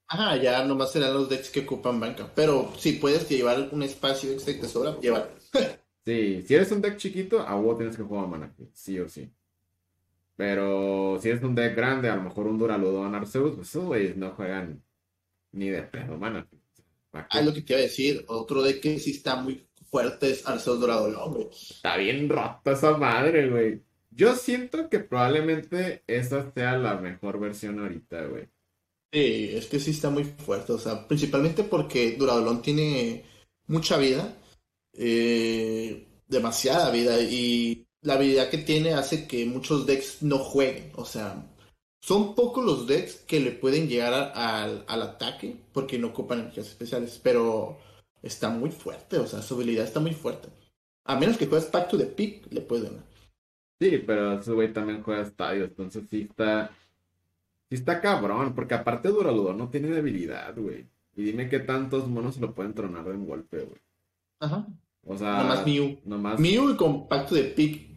[0.09, 2.31] ajá, ya nomás serán los decks que ocupan banca.
[2.35, 5.29] Pero si puedes llevar un espacio extra que te sobra, llévalo.
[6.05, 9.31] Sí, si eres un deck chiquito, a huevo tienes que jugar Manaphy, sí o sí.
[10.37, 14.17] Pero si eres un deck grande, a lo mejor un Duraludon Arceus, pues esos güeyes
[14.17, 14.83] no juegan
[15.53, 16.61] ni de pedo Manaphy.
[17.11, 17.39] ¿Para qué?
[17.39, 18.25] Ah, es lo que te iba a decir.
[18.29, 21.49] Otro deck que sí está muy fuerte es Arceus el hombre.
[21.51, 23.83] Está bien rota esa madre, güey.
[24.11, 28.49] Yo siento que probablemente esa sea la mejor versión ahorita, güey.
[29.13, 33.25] Sí, es que sí está muy fuerte, o sea, principalmente porque Duraludon tiene
[33.67, 34.37] mucha vida,
[34.93, 41.05] eh, demasiada vida, y la habilidad que tiene hace que muchos decks no jueguen, o
[41.05, 41.47] sea,
[42.03, 46.41] son pocos los decks que le pueden llegar a- al, al ataque porque no ocupan
[46.41, 47.79] energías especiales, pero
[48.23, 50.49] está muy fuerte, o sea, su habilidad está muy fuerte.
[51.05, 53.05] A menos que juegues Pack to the Peak, le puede ganar.
[53.81, 56.71] Sí, pero ese güey también juega estadios, entonces sí está.
[57.71, 60.87] Sí está cabrón, porque aparte Duraludon no tiene debilidad, güey.
[61.17, 63.81] Y dime qué tantos monos se lo pueden tronar de un golpe, güey.
[64.41, 64.67] Ajá.
[65.07, 65.39] O sea.
[65.43, 65.99] Nomás Mew.
[66.05, 67.90] Nomás Mew y con Pack to the Peak,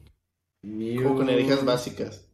[0.64, 1.04] Mew.
[1.04, 2.26] como con energías básicas.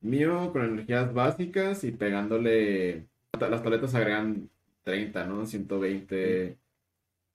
[0.00, 3.06] Mew con energías básicas y pegándole.
[3.38, 4.48] Las tabletas agregan
[4.84, 5.44] 30, ¿no?
[5.44, 6.56] 120,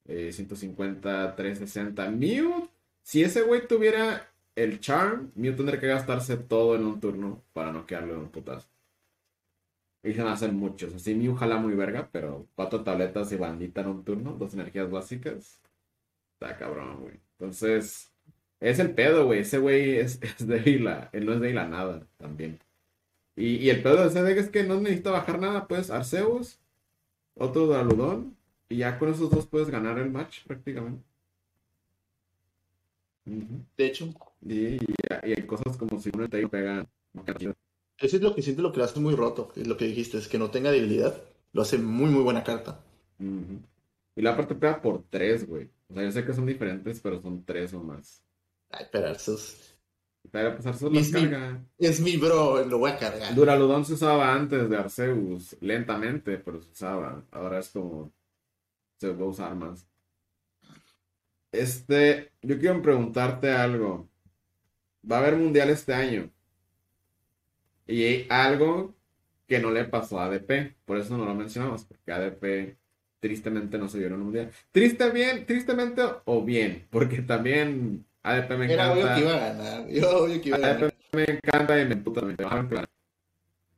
[0.05, 2.09] eh, 150, 360.
[2.09, 2.69] Mew,
[3.01, 7.71] si ese güey tuviera el charm, Mew tendría que gastarse todo en un turno para
[7.71, 8.67] noquearlo en un putazo.
[10.03, 10.93] Y se van a hacer muchos.
[10.95, 14.89] Así Mew jala muy verga, pero cuatro tabletas y bandita en un turno, dos energías
[14.89, 15.59] básicas.
[16.33, 17.19] Está cabrón, güey.
[17.37, 18.12] Entonces,
[18.69, 19.41] es el pedo, güey.
[19.41, 22.59] Ese güey es, es débil a, él no es débil a nada también.
[23.35, 26.59] Y, y el pedo de ese deck es que no necesita bajar nada, pues Arceus,
[27.35, 28.37] otro Daludón,
[28.69, 31.03] y ya con esos dos puedes ganar el match prácticamente.
[33.77, 34.77] De hecho, Y, y-
[35.23, 36.85] y hay cosas como si uno te pega.
[37.99, 40.17] eso es lo que siento lo que lo hace muy roto, es lo que dijiste,
[40.17, 41.21] es que no tenga debilidad,
[41.53, 42.79] lo hace muy muy buena carta.
[44.15, 45.69] Y la parte pega por tres, güey.
[45.89, 48.22] O sea, yo sé que son diferentes, pero son tres o más.
[48.75, 49.75] Ay, pero Arceus
[50.31, 51.29] Pero pues Arceus las Es mi-
[51.77, 53.35] es mi bro, lo voy a cargar.
[53.35, 57.23] Duraludon se usaba antes de Arceus, lentamente, pero se usaba.
[57.31, 58.11] Ahora es como
[58.99, 59.87] se va a usar más.
[61.51, 64.09] Este, yo quiero preguntarte algo.
[65.09, 66.31] Va a haber mundial este año.
[67.85, 68.95] Y hay algo
[69.47, 72.77] que no le pasó a ADP, por eso no lo mencionamos, porque ADP
[73.19, 74.51] tristemente no se dio en un mundial.
[74.71, 79.15] Triste bien, tristemente o bien, porque también ADP me Era obvio encanta.
[79.15, 80.93] que iba a ganar, yo obvio que iba a ADP ganar.
[81.13, 82.85] me encanta y me puta me bajan plan.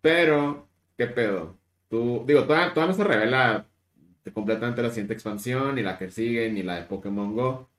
[0.02, 0.68] Pero,
[0.98, 1.58] ¿qué pedo?
[1.90, 3.66] Tú, digo, todavía, todavía no se revela
[4.34, 7.70] completamente la siguiente expansión, ni la que sigue, ni la de Pokémon Go.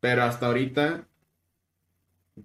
[0.00, 1.06] Pero hasta ahorita,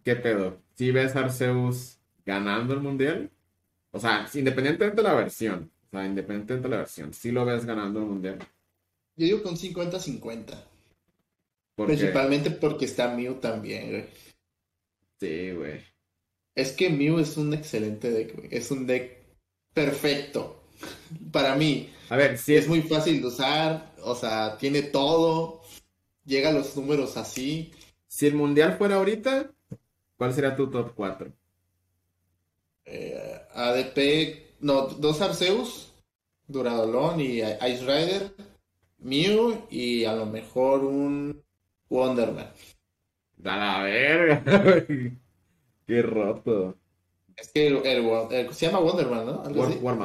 [0.03, 0.59] ¿qué pedo?
[0.75, 3.31] ¿Sí ves a Arceus ganando el mundial?
[3.91, 5.71] O sea, independientemente de la versión.
[5.87, 7.13] O sea, independientemente de la versión.
[7.13, 8.37] ¿Sí lo ves ganando el mundial?
[9.15, 10.53] Yo digo con 50-50,
[11.77, 14.05] Porque, principalmente porque está Mew también, güey.
[15.19, 15.81] sí, güey.
[16.55, 18.47] Es que Mew es un excelente deck, güey.
[18.51, 19.15] Es un deck
[19.75, 20.63] perfecto.
[21.31, 25.61] Para mí, A ver, si es muy fácil de usar, o sea, tiene todo,
[26.25, 27.71] llega a los números así.
[28.07, 29.51] Si el mundial fuera ahorita,
[30.17, 31.31] ¿cuál sería tu top 4?
[32.85, 35.93] Eh, ADP, no, dos Arceus,
[36.47, 38.33] Duradolón y Ice Rider,
[38.97, 41.43] Mew y a lo mejor un
[41.89, 42.47] Wonderman.
[43.43, 44.43] A la verga.
[45.87, 46.75] Qué roto.
[47.35, 49.43] Es que el, el- el- se llama Wonderman, ¿no?
[49.43, 49.95] Algo War.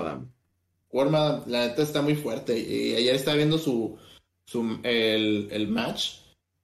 [0.90, 1.44] War Madame.
[1.46, 2.58] La neta está muy fuerte.
[2.58, 3.96] Y ayer estaba viendo su,
[4.44, 6.18] su el, el match.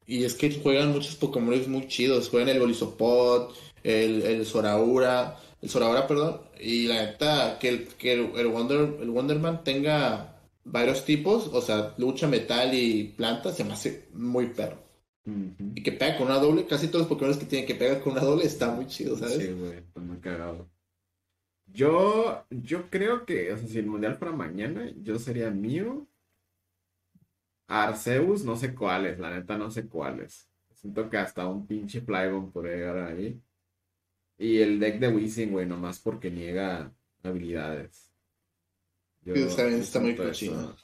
[0.06, 2.28] Y es que juegan muchos Pokémon muy chidos.
[2.28, 6.40] Juegan el Golisopod, el, el Zoraura, el Zoraura, perdón.
[6.60, 11.62] Y la neta, que el, que el, el Wonder, el Wonderman tenga varios tipos, o
[11.62, 14.76] sea, lucha, metal y planta, se me hace muy perro.
[15.74, 18.12] Y que pega con una doble, casi todos los Pokémon que tienen que pegar con
[18.12, 19.34] una doble está muy chido, ¿sabes?
[19.34, 20.68] Sí, güey, está muy cagado.
[21.66, 26.06] Yo, yo creo que, o sea, si el mundial fuera mañana, yo sería mío.
[27.66, 30.48] Arceus, no sé cuáles, la neta no sé cuáles.
[30.72, 33.38] Siento que hasta un pinche Flygon podría llegar ahí.
[34.38, 38.12] Y el deck de Wizzing, güey, nomás porque niega habilidades.
[39.22, 40.74] Yo Sí, está está muy cochino.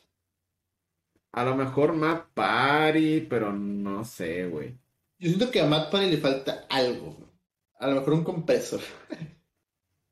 [1.35, 4.79] A lo mejor Matt Party, pero no sé, güey.
[5.19, 7.29] Yo siento que a Matt Parry le falta algo.
[7.81, 8.81] A lo mejor un compresor.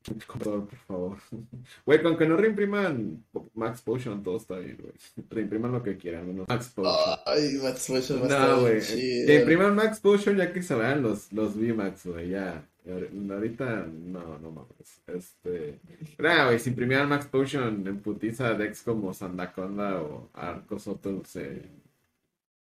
[0.03, 1.19] Por favor.
[1.87, 3.25] Güey, con que no reimpriman
[3.55, 4.93] Max Potion, todo está bien, güey.
[5.31, 7.19] Reimpriman lo que quieran, menos Max Potion.
[7.27, 8.81] Ay, Max Potion no, güey.
[8.81, 12.65] Que impriman Max Potion ya que se vean los, los VMAX, güey, ya.
[12.85, 15.03] Ahorita, no, no mames.
[15.07, 15.79] Este.
[16.19, 21.63] Nah, güey, si imprimieran Max Potion en putiza decks como Sandaconda o Arco Soto, se.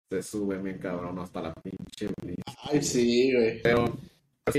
[0.10, 2.10] Se sube bien cabrón hasta la pinche.
[2.70, 3.62] Ay, sí, güey.
[3.62, 3.86] Pero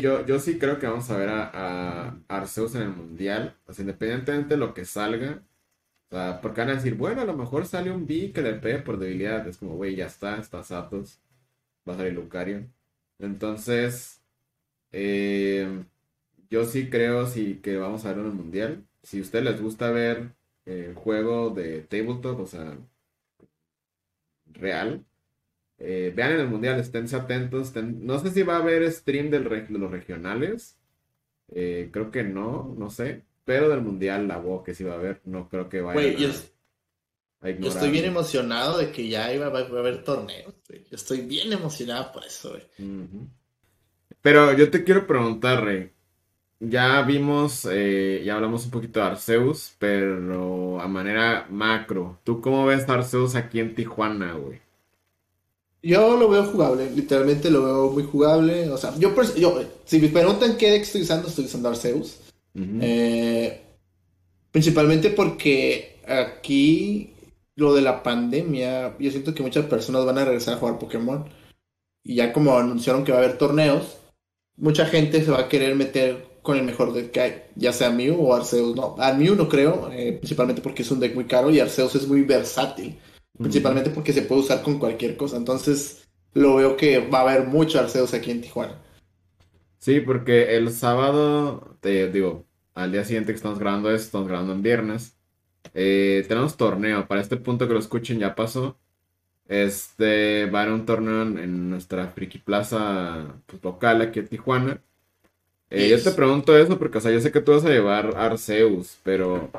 [0.00, 3.56] yo, yo sí creo que vamos a ver a, Arceus en el Mundial.
[3.70, 5.42] Sea, independientemente de lo que salga.
[6.10, 8.54] O sea, porque van a decir, bueno, a lo mejor sale un B que le
[8.54, 9.46] pegue por debilidad.
[9.48, 11.20] Es como, güey, ya está, está Satos.
[11.88, 12.68] Va a salir Lucario.
[13.18, 14.20] Entonces,
[14.92, 15.84] Eh,
[16.50, 18.86] yo sí creo sí, que vamos a ver en el mundial.
[19.02, 20.34] Si a ustedes les gusta ver
[20.66, 22.78] eh, juego de tabletop, o sea,
[24.52, 25.04] real,
[25.84, 27.74] eh, vean en el mundial, esténse atentos.
[27.74, 30.78] No sé si va a haber stream del de los regionales.
[31.52, 33.22] Eh, creo que no, no sé.
[33.44, 37.50] Pero del mundial, la voz que sí va a haber, no creo que vaya a,
[37.50, 40.54] yo, estoy bien emocionado de que ya iba, a haber torneos.
[40.68, 42.56] Yo estoy bien emocionado por eso.
[44.20, 45.90] Pero yo te quiero preguntar, Rey.
[46.60, 52.20] Ya vimos, eh, ya hablamos un poquito de Arceus, pero a manera macro.
[52.22, 54.60] ¿Tú cómo ves a Arceus aquí en Tijuana, güey?
[55.82, 58.70] Yo lo veo jugable, literalmente lo veo muy jugable.
[58.70, 59.12] O sea, yo,
[59.84, 62.18] si me preguntan qué deck estoy usando, estoy usando Arceus.
[62.54, 63.60] Eh,
[64.50, 67.14] principalmente porque aquí
[67.56, 71.24] lo de la pandemia, yo siento que muchas personas van a regresar a jugar Pokémon.
[72.04, 73.96] Y ya como anunciaron que va a haber torneos,
[74.56, 77.90] mucha gente se va a querer meter con el mejor deck que hay, ya sea
[77.90, 78.76] Mew o Arceus.
[78.76, 81.94] No, a Mew no creo, eh, principalmente porque es un deck muy caro y Arceus
[81.94, 82.98] es muy versátil,
[83.42, 85.36] principalmente porque se puede usar con cualquier cosa.
[85.36, 88.80] Entonces, lo veo que va a haber mucho Arceus aquí en Tijuana.
[89.78, 94.52] Sí, porque el sábado, te digo, al día siguiente que estamos grabando esto, estamos grabando
[94.52, 95.16] en viernes.
[95.74, 97.06] Eh, tenemos torneo.
[97.06, 98.78] Para este punto que lo escuchen ya pasó.
[99.48, 104.80] Este va a haber un torneo en, nuestra Friki Plaza pues, local aquí en Tijuana.
[105.68, 108.14] Eh, yo te pregunto eso porque, o sea, yo sé que tú vas a llevar
[108.16, 109.50] Arceus, pero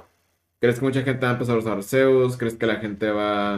[0.64, 2.38] ¿crees que mucha gente va a empezar a usar Arceus?
[2.38, 3.56] ¿Crees que la gente va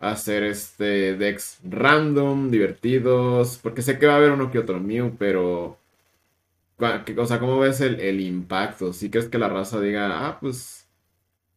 [0.00, 3.60] a hacer este decks random, divertidos?
[3.62, 5.78] Porque sé que va a haber uno que otro Mew, pero...
[7.16, 8.92] O sea, ¿cómo ves el, impacto?
[8.92, 10.88] ¿Sí crees que la raza diga, ah, pues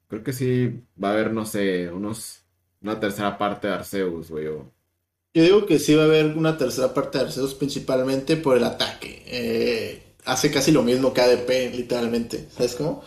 [0.07, 2.43] creo que sí va a haber, no sé, unos,
[2.83, 4.45] una tercera parte de Arceus, güey?
[4.45, 4.71] O...
[5.33, 8.63] Yo digo que sí va a haber una tercera parte de Arceus principalmente por el
[8.65, 9.23] ataque.
[9.25, 12.47] Eh, hace casi lo mismo que ADP, literalmente.
[12.49, 13.03] ¿Sabes cómo?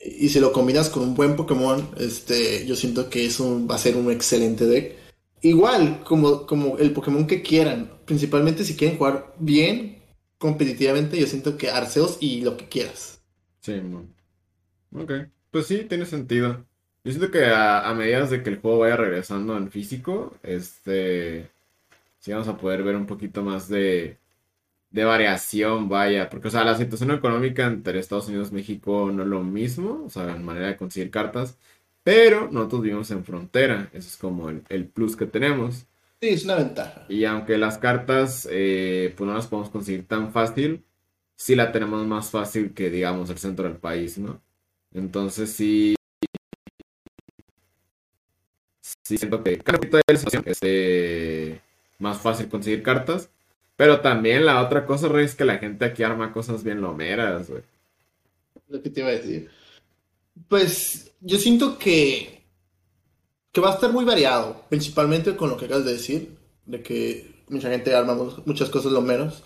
[0.00, 3.78] Y si lo combinas con un buen Pokémon, este, yo siento que eso va a
[3.78, 4.96] ser un excelente deck.
[5.42, 7.90] Igual, como, como el Pokémon que quieran.
[8.04, 9.98] Principalmente si quieren jugar bien,
[10.38, 13.20] competitivamente, yo siento que Arceus y lo que quieras.
[13.60, 13.80] Sí,
[14.94, 15.12] Ok.
[15.50, 16.66] Pues sí, tiene sentido.
[17.04, 21.50] Yo siento que a, medida de que el juego vaya regresando en físico, este,
[22.18, 24.18] sí vamos a poder ver un poquito más de,
[24.98, 29.22] de variación, vaya, porque, o sea, la situación económica entre Estados Unidos y México no
[29.22, 31.56] es lo mismo, o sea, en manera de conseguir cartas,
[32.02, 35.86] pero nosotros vivimos en frontera, eso es como el, plus que tenemos.
[36.20, 37.06] Sí, es una ventaja.
[37.08, 40.84] Y aunque las cartas, eh, pues no las podemos conseguir tan fácil,
[41.36, 44.42] sí la tenemos más fácil que, digamos, el centro del país, ¿no?
[44.92, 45.94] Entonces sí,
[49.04, 49.78] sí siento que cada
[50.08, 51.60] la situación es este,
[52.00, 53.30] más fácil conseguir cartas.
[53.78, 57.48] Pero también la otra cosa, Rey, es que la gente aquí arma cosas bien lomeras,
[57.48, 57.62] güey.
[58.68, 59.48] Lo que te iba a decir.
[60.48, 62.42] Pues yo siento que,
[63.52, 67.44] que va a estar muy variado, principalmente con lo que acabas de decir, de que
[67.50, 69.44] mucha gente arma muchas cosas lomeras.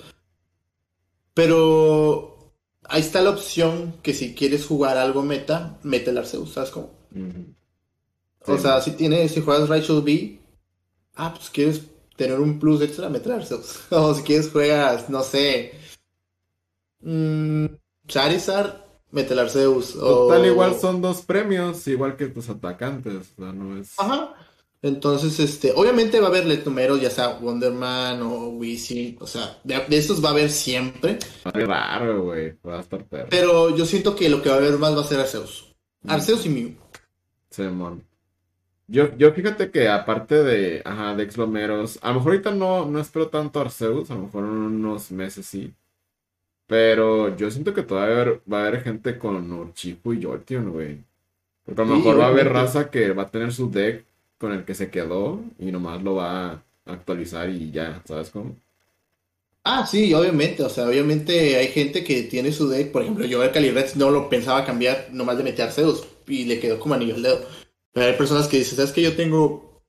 [1.34, 2.54] Pero
[2.84, 6.90] ahí está la opción que si quieres jugar algo meta, mete el Arceus, ¿sabes cómo?
[8.46, 10.38] O sea, si tienes, si juegas Rachel B,
[11.16, 11.82] ah, pues quieres
[12.22, 13.80] tener un plus extra, meter Arceus.
[13.90, 15.72] O si quieres juegas, no sé,
[17.00, 17.66] mmm,
[18.06, 18.76] Charizard,
[19.10, 19.94] mete el Arceus.
[19.94, 23.94] Total, igual son dos premios, igual que tus atacantes, o sea, no es...
[23.98, 24.34] Ajá.
[24.84, 29.84] Entonces, este, obviamente va a haber números, ya sea Wonderman o Wizzing, o sea, de,
[29.90, 31.18] estos va a haber siempre.
[31.46, 33.28] Va a raro, güey, va a estar perro.
[33.30, 35.72] Pero yo siento que lo que va a haber más va a ser Arceus.
[36.02, 36.10] Mm.
[36.10, 36.74] Arceus y Mew.
[37.50, 38.04] Simón.
[38.88, 43.00] Yo, yo fíjate que aparte de, ajá, de Exlomeros, a lo mejor ahorita no, no
[43.00, 45.72] espero tanto Arceus, a lo mejor en unos meses sí.
[46.66, 50.98] Pero yo siento que todavía va a haber gente con Urchifu y Jolteon, güey.
[51.64, 54.04] Porque a lo mejor va a haber raza que va a tener su deck
[54.38, 58.56] con el que se quedó y nomás lo va a actualizar y ya, ¿sabes cómo?
[59.64, 63.44] Ah, sí, obviamente, o sea, obviamente hay gente que tiene su deck, por ejemplo, yo
[63.44, 67.14] el Calibrex no lo pensaba cambiar nomás de meter Arceus y le quedó como anillo
[67.14, 67.46] al dedo.
[67.92, 69.82] Pero hay personas que dicen, ¿sabes que Yo tengo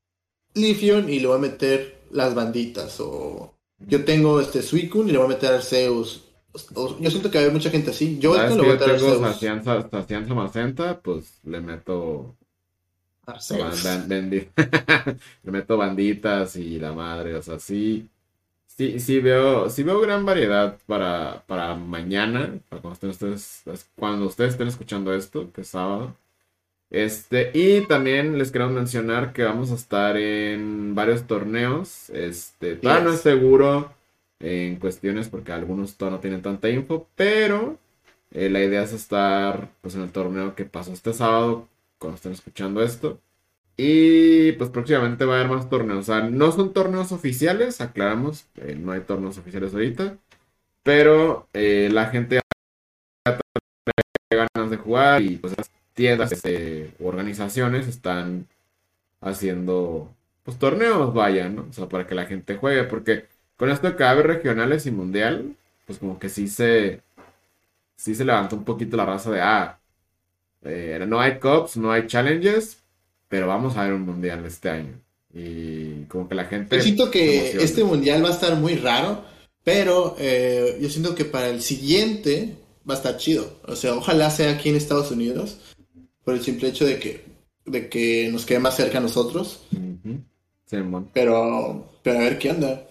[0.54, 3.00] Lithium y le voy a meter las banditas.
[3.00, 6.26] O yo tengo este Suicune y le voy a meter Arceus.
[6.76, 8.20] yo siento que hay mucha gente así.
[8.20, 9.20] Yo lo voy a meter Arceus.
[9.92, 12.36] Sacianza Macenta, pues le meto...
[13.26, 13.84] Arceus.
[15.44, 18.10] le meto banditas y la madre, o sea, sí...
[18.66, 23.64] Sí, sí veo, sí veo gran variedad para, para mañana, para cuando ustedes,
[23.96, 26.16] cuando ustedes estén escuchando esto, que es sábado.
[26.94, 32.12] Este, y también les quiero mencionar que vamos a estar en varios torneos.
[32.12, 33.92] Este, todavía no es seguro
[34.40, 37.80] en cuestiones porque algunos todavía no tienen tanta info, pero
[38.32, 41.68] eh, la idea es estar pues en el torneo que pasó este sábado
[41.98, 43.20] cuando estén escuchando esto.
[43.76, 46.00] Y pues próximamente va a haber más torneos.
[46.02, 50.18] O sea, no son torneos oficiales, aclaramos, eh, no hay torneos oficiales ahorita.
[50.84, 52.40] Pero eh, la gente
[53.26, 55.56] tiene ganas de jugar y pues
[55.94, 58.48] tiendas este, organizaciones están
[59.22, 60.14] haciendo
[60.44, 61.68] pues torneos, vayan, ¿no?
[61.70, 63.26] O sea, para que la gente juegue, porque
[63.56, 65.56] con esto de cada vez regionales y mundial,
[65.86, 67.02] pues como que sí se,
[67.96, 69.80] sí se levantó un poquito la raza de, ah,
[70.64, 72.80] eh, no hay cups, no hay challenges,
[73.30, 75.00] pero vamos a ver un mundial este año.
[75.34, 76.76] Y como que la gente...
[76.76, 79.24] Yo siento que este mundial va a estar muy raro,
[79.64, 82.56] pero eh, yo siento que para el siguiente
[82.88, 83.60] va a estar chido.
[83.66, 85.58] O sea, ojalá sea aquí en Estados Unidos,
[86.24, 87.24] por el simple hecho de que,
[87.66, 89.66] de que nos quede más cerca a nosotros.
[91.14, 92.88] Pero, pero a ver qué onda.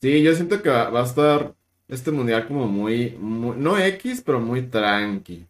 [0.00, 1.54] Sí, yo siento que va, a estar
[1.88, 5.46] este mundial como muy, no X, pero muy tranqui.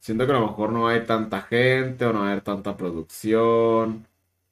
[0.00, 2.76] Siento que a lo mejor no hay tanta gente o no va a haber tanta
[2.76, 4.06] producción.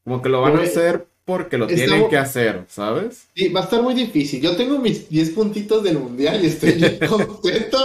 [0.04, 3.28] Como que lo van a hacer porque lo tienen que hacer, ¿sabes?
[3.34, 4.40] Sí, va a estar muy difícil.
[4.40, 7.78] Yo tengo mis 10 puntitos del mundial y estoy contento.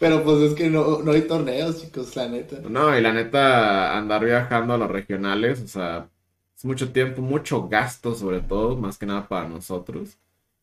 [0.00, 2.56] Pero pues es que no, no hay torneos, chicos, la neta.
[2.66, 6.08] No, y la neta, andar viajando a los regionales, o sea,
[6.56, 10.16] es mucho tiempo, mucho gasto sobre todo, más que nada para nosotros.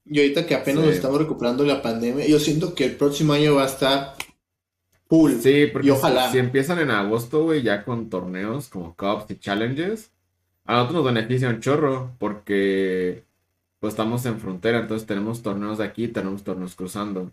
[0.06, 3.54] Y ahorita que apenas nos estamos recuperando la pandemia, yo siento que el próximo año
[3.54, 4.16] va a estar
[5.08, 5.34] full.
[5.34, 6.32] Sí, porque ojalá.
[6.32, 10.10] Si, empiezan en agosto, güey, ya con torneos como Cups y Challenges,
[10.66, 13.24] a nosotros nos beneficia un chorro, porque
[13.80, 17.32] pues estamos en frontera, entonces tenemos torneos de aquí, tenemos torneos cruzando.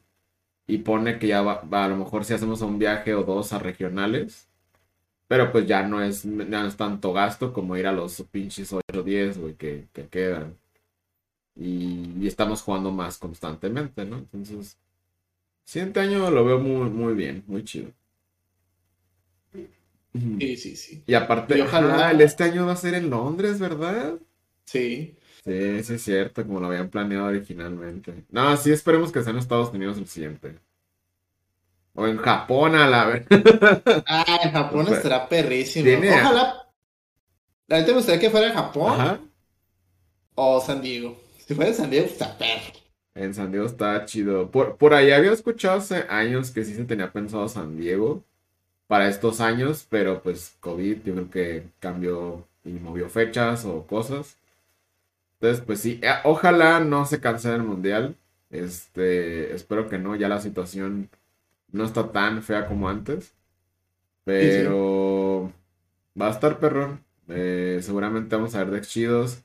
[0.66, 3.58] Y pone que ya va, a lo mejor si hacemos un viaje o dos a
[3.58, 4.48] regionales,
[5.28, 8.82] pero pues ya no es, no es tanto gasto como ir a los pinches 8
[9.00, 10.56] o 10, güey, que, que quedan
[11.56, 14.18] y, estamos jugando más constantemente, ¿no?
[14.18, 14.76] Entonces,
[15.64, 17.90] siguiente año lo veo muy, muy bien, muy chido.
[19.52, 21.02] Sí, sí, sí.
[21.06, 24.14] Y aparte, ojalá el este año va a ser en Londres, ¿verdad?
[24.64, 25.16] Sí.
[25.44, 28.24] Sí, sí es cierto, como lo habían planeado originalmente.
[28.30, 30.58] No, sí, esperemos que sea en Estados Unidos el siguiente.
[31.94, 33.26] O en Japón, a la vez.
[34.06, 35.88] ah, en Japón estará perrísimo.
[36.10, 36.66] Ojalá.
[37.68, 39.00] La gente me gustaría que fuera en Japón.
[39.00, 39.20] Ajá.
[40.36, 41.16] O San Diego.
[41.38, 42.72] Si fuera en San Diego, está perro.
[43.14, 44.50] En San Diego está chido.
[44.50, 48.24] Por, por ahí había escuchado hace años que sí se tenía pensado San Diego
[48.88, 54.38] para estos años, pero pues COVID yo creo que cambió y movió fechas o cosas.
[55.44, 58.16] Entonces, pues sí, eh, ojalá no se cancele el mundial.
[58.50, 61.10] Este, espero que no, ya la situación
[61.70, 63.34] no está tan fea como antes.
[64.24, 65.52] Pero
[66.20, 67.04] va a estar perrón.
[67.28, 69.42] Eh, seguramente vamos a ver decks chidos.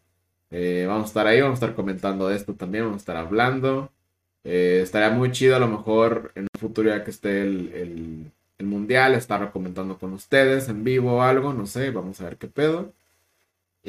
[0.51, 3.91] Eh, vamos a estar ahí, vamos a estar comentando esto también, vamos a estar hablando.
[4.43, 9.15] Eh, estaría muy chido a lo mejor en un futuro ya que esté el, mundial,
[9.15, 12.93] estar comentando con ustedes en vivo o algo, no sé, vamos a ver qué pedo.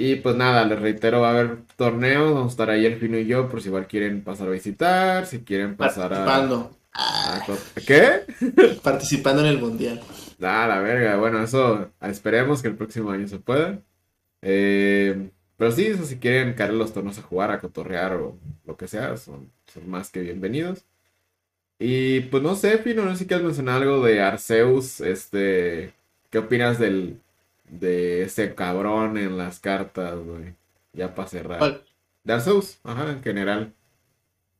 [0.00, 3.18] Y pues nada, les reitero, va a haber torneos, vamos a estar ahí el Fino
[3.18, 6.74] y yo, por si igual quieren pasar a visitar, si quieren pasar Participando.
[6.94, 7.42] a...
[7.86, 8.22] ¿Qué?
[8.82, 10.00] Participando en el mundial.
[10.40, 13.82] Ah, la verga, bueno, eso esperemos que el próximo año se pueda.
[14.40, 15.28] Eh,
[15.58, 18.88] pero sí, eso, si quieren caer los tornos a jugar, a cotorrear o lo que
[18.88, 20.86] sea, son, son más que bienvenidos.
[21.78, 25.92] Y pues no sé, Fino, no sé si quieres mencionar algo de Arceus, este,
[26.30, 27.20] ¿qué opinas del,
[27.70, 30.54] de ese cabrón en las cartas, güey?
[30.92, 31.82] Ya para cerrar.
[32.24, 33.72] De Arceus, ajá, en general.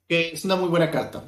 [0.08, 1.24] Que es una muy buena carta.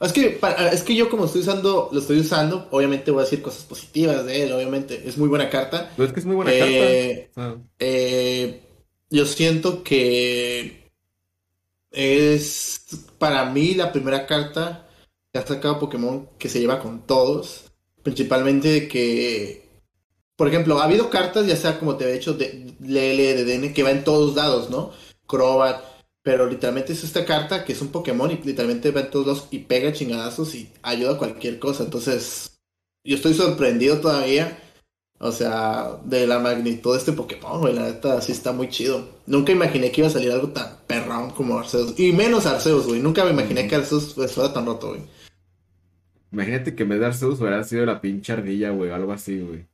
[0.00, 0.40] Es que,
[0.72, 4.26] es que yo como estoy usando, lo estoy usando, obviamente voy a decir cosas positivas
[4.26, 5.00] de él, obviamente.
[5.06, 5.92] Es muy buena carta.
[5.96, 7.30] Pero es que es muy buena carta.
[7.36, 7.56] Ah.
[7.78, 8.62] Eh,
[9.10, 10.90] yo siento que
[11.92, 12.84] es
[13.18, 14.88] para mí la primera carta
[15.32, 17.66] que ha sacado Pokémon que se lleva con todos.
[18.02, 19.61] Principalmente de que,
[20.36, 23.72] por ejemplo, ha habido cartas, ya sea como te he dicho, de Lele, de DN,
[23.72, 24.92] que va en todos lados, ¿no?
[25.26, 25.82] Crobat,
[26.22, 29.48] pero literalmente es esta carta que es un Pokémon y literalmente va en todos lados
[29.50, 31.84] y pega chingadazos y ayuda a cualquier cosa.
[31.84, 32.58] Entonces,
[33.04, 34.58] yo estoy sorprendido todavía
[35.24, 39.08] o sea, de la magnitud de este Pokémon, güey, la neta sí está muy chido.
[39.28, 41.96] Nunca imaginé que iba a salir algo tan perrón como Arceus.
[41.96, 43.00] Y menos Arceus, güey.
[43.00, 45.02] Nunca me imaginé que Arceus pues, fuera tan roto, güey.
[46.32, 49.64] Imagínate que en vez de Arceus hubiera sido la pinche ardilla, güey, algo así, güey.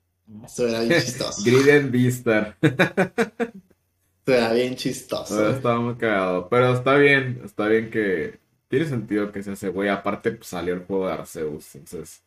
[0.44, 1.42] Esto era bien chistoso.
[1.44, 2.56] Griden Beastar.
[2.60, 5.50] Esto era bien chistoso.
[5.50, 6.48] estaba muy cagado.
[6.48, 8.38] Pero está bien, está bien que.
[8.68, 9.88] Tiene sentido que se hace, güey.
[9.88, 12.22] Aparte, pues, salió el juego de Arceus, entonces.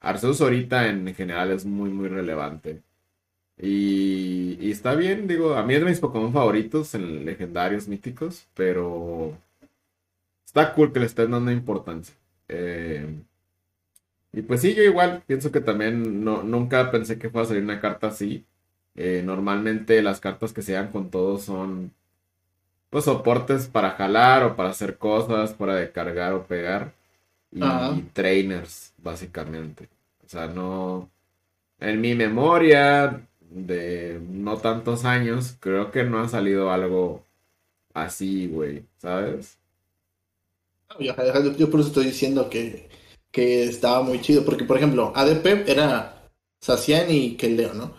[0.00, 2.82] Arceus ahorita en general es muy, muy relevante.
[3.60, 9.36] Y, está bien, digo, a mí es de mis Pokémon favoritos en legendarios míticos, pero
[10.46, 12.14] está cool que le estén dando importancia.
[12.48, 13.20] Eh,
[14.32, 17.62] y pues sí, yo igual pienso que también no, nunca pensé que fuera a salir
[17.64, 18.44] una carta así.
[18.94, 21.92] Eh, normalmente las cartas que se dan con todos son
[22.90, 26.92] pues soportes para jalar o para hacer cosas, para descargar o pegar.
[27.52, 29.88] Y, y trainers, básicamente.
[30.24, 31.10] O sea, no.
[31.80, 37.24] En mi memoria de no tantos años, creo que no ha salido algo
[37.94, 39.58] así, güey, ¿sabes?
[41.00, 42.87] Yo, por eso estoy diciendo que,
[43.38, 46.28] que estaba muy chido, porque por ejemplo, ADP era
[46.60, 47.94] Sacian y Keldeo, ¿no?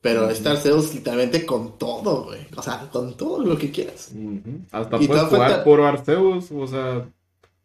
[0.00, 2.40] Pero Star Zeus literalmente con todo, güey.
[2.56, 4.10] O sea, con todo lo que quieras.
[4.72, 7.08] Hasta puedes jugar por Arceus, o sea.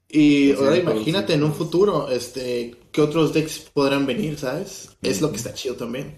[0.08, 4.96] Y ahora imagínate en un futuro, este, qué otros decks podrán venir, ¿sabes?
[5.02, 6.14] Es lo que está chido también.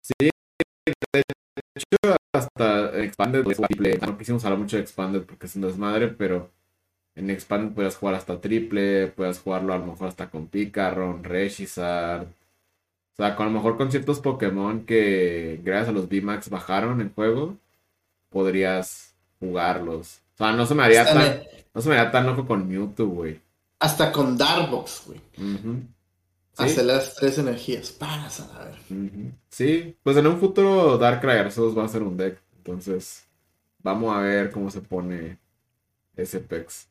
[0.00, 1.22] Sí, de
[1.76, 3.44] hecho, hasta Expanded,
[4.06, 6.50] no quisimos hablar mucho de Expanded porque es un desmadre, pero
[7.16, 12.22] en Expanded puedes jugar hasta triple, puedes jugarlo a lo mejor hasta con Picaron, Reshizard.
[12.22, 17.00] O sea, con, a lo mejor con ciertos Pokémon que gracias a los VMAX bajaron
[17.00, 17.56] en juego,
[18.30, 20.20] podrías jugarlos.
[20.34, 21.42] O sea, no se me haría tan,
[21.72, 23.40] no se me haría tan loco con Mewtwo, güey.
[23.78, 25.20] Hasta con Darbox, güey.
[26.56, 27.92] Hasta las tres energías.
[27.92, 28.78] Pasa, a ver.
[29.50, 32.40] Sí, pues en un futuro Darkrai Arceus va a ser un deck.
[32.56, 33.24] Entonces,
[33.82, 35.38] vamos a ver cómo se pone
[36.16, 36.88] ese Pex.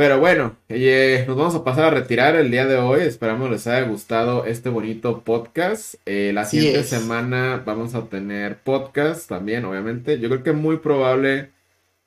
[0.00, 3.02] Pero bueno, eh, nos vamos a pasar a retirar el día de hoy.
[3.02, 5.96] Esperamos les haya gustado este bonito podcast.
[6.06, 10.18] Eh, la siguiente semana vamos a tener podcast también, obviamente.
[10.18, 11.50] Yo creo que es muy probable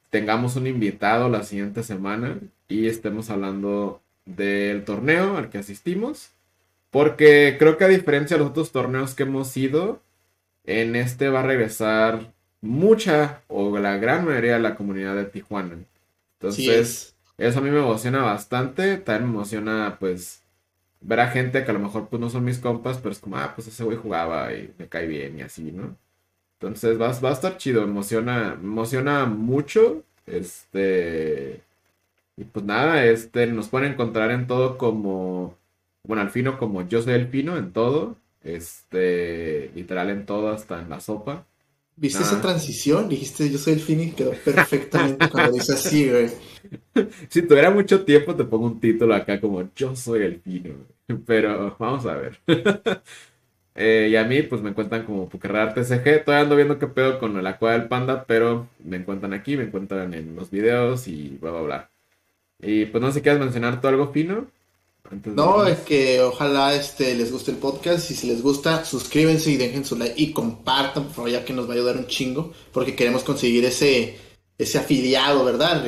[0.09, 6.31] tengamos un invitado la siguiente semana y estemos hablando del torneo al que asistimos.
[6.89, 10.01] Porque creo que a diferencia de los otros torneos que hemos ido,
[10.65, 15.77] en este va a regresar mucha o la gran mayoría de la comunidad de Tijuana.
[16.39, 17.13] Entonces...
[17.43, 18.97] Eso a mí me emociona bastante.
[18.97, 20.43] También me emociona, pues,
[21.01, 23.37] ver a gente que a lo mejor pues no son mis compas, pero es como,
[23.37, 25.97] ah, pues ese güey jugaba y me cae bien y así, ¿no?
[26.53, 30.03] Entonces va, va a estar chido, emociona, emociona mucho.
[30.25, 31.61] Este.
[32.37, 35.57] Y pues nada, este, nos pueden encontrar en todo como.
[36.03, 38.17] Bueno, al fino como yo soy el fino en todo.
[38.43, 39.71] Este.
[39.75, 41.45] Literal en todo, hasta en la sopa.
[41.95, 43.07] ¿Viste esa transición?
[43.07, 46.29] Dijiste yo soy el Fini, quedó perfectamente cuando dice así, güey.
[47.29, 50.75] Si tuviera mucho tiempo te pongo un título acá como yo soy el Fino.
[51.25, 52.39] Pero vamos a ver.
[53.75, 56.23] Eh, y a mí pues me encuentran como Pukerrar TCG.
[56.23, 59.63] Todavía ando viendo qué pedo con el Aqua del Panda, pero me encuentran aquí, me
[59.63, 61.91] encuentran en los videos y bla bla bla.
[62.59, 64.47] Y pues no sé, ¿quieres mencionar tú algo fino?
[65.25, 68.09] No, es que ojalá este, les guste el podcast.
[68.11, 71.53] Y si les gusta, suscríbanse y dejen su like y compartan, por favor, ya que
[71.53, 72.53] nos va a ayudar un chingo.
[72.71, 74.17] Porque queremos conseguir ese,
[74.57, 75.85] ese afiliado, ¿verdad,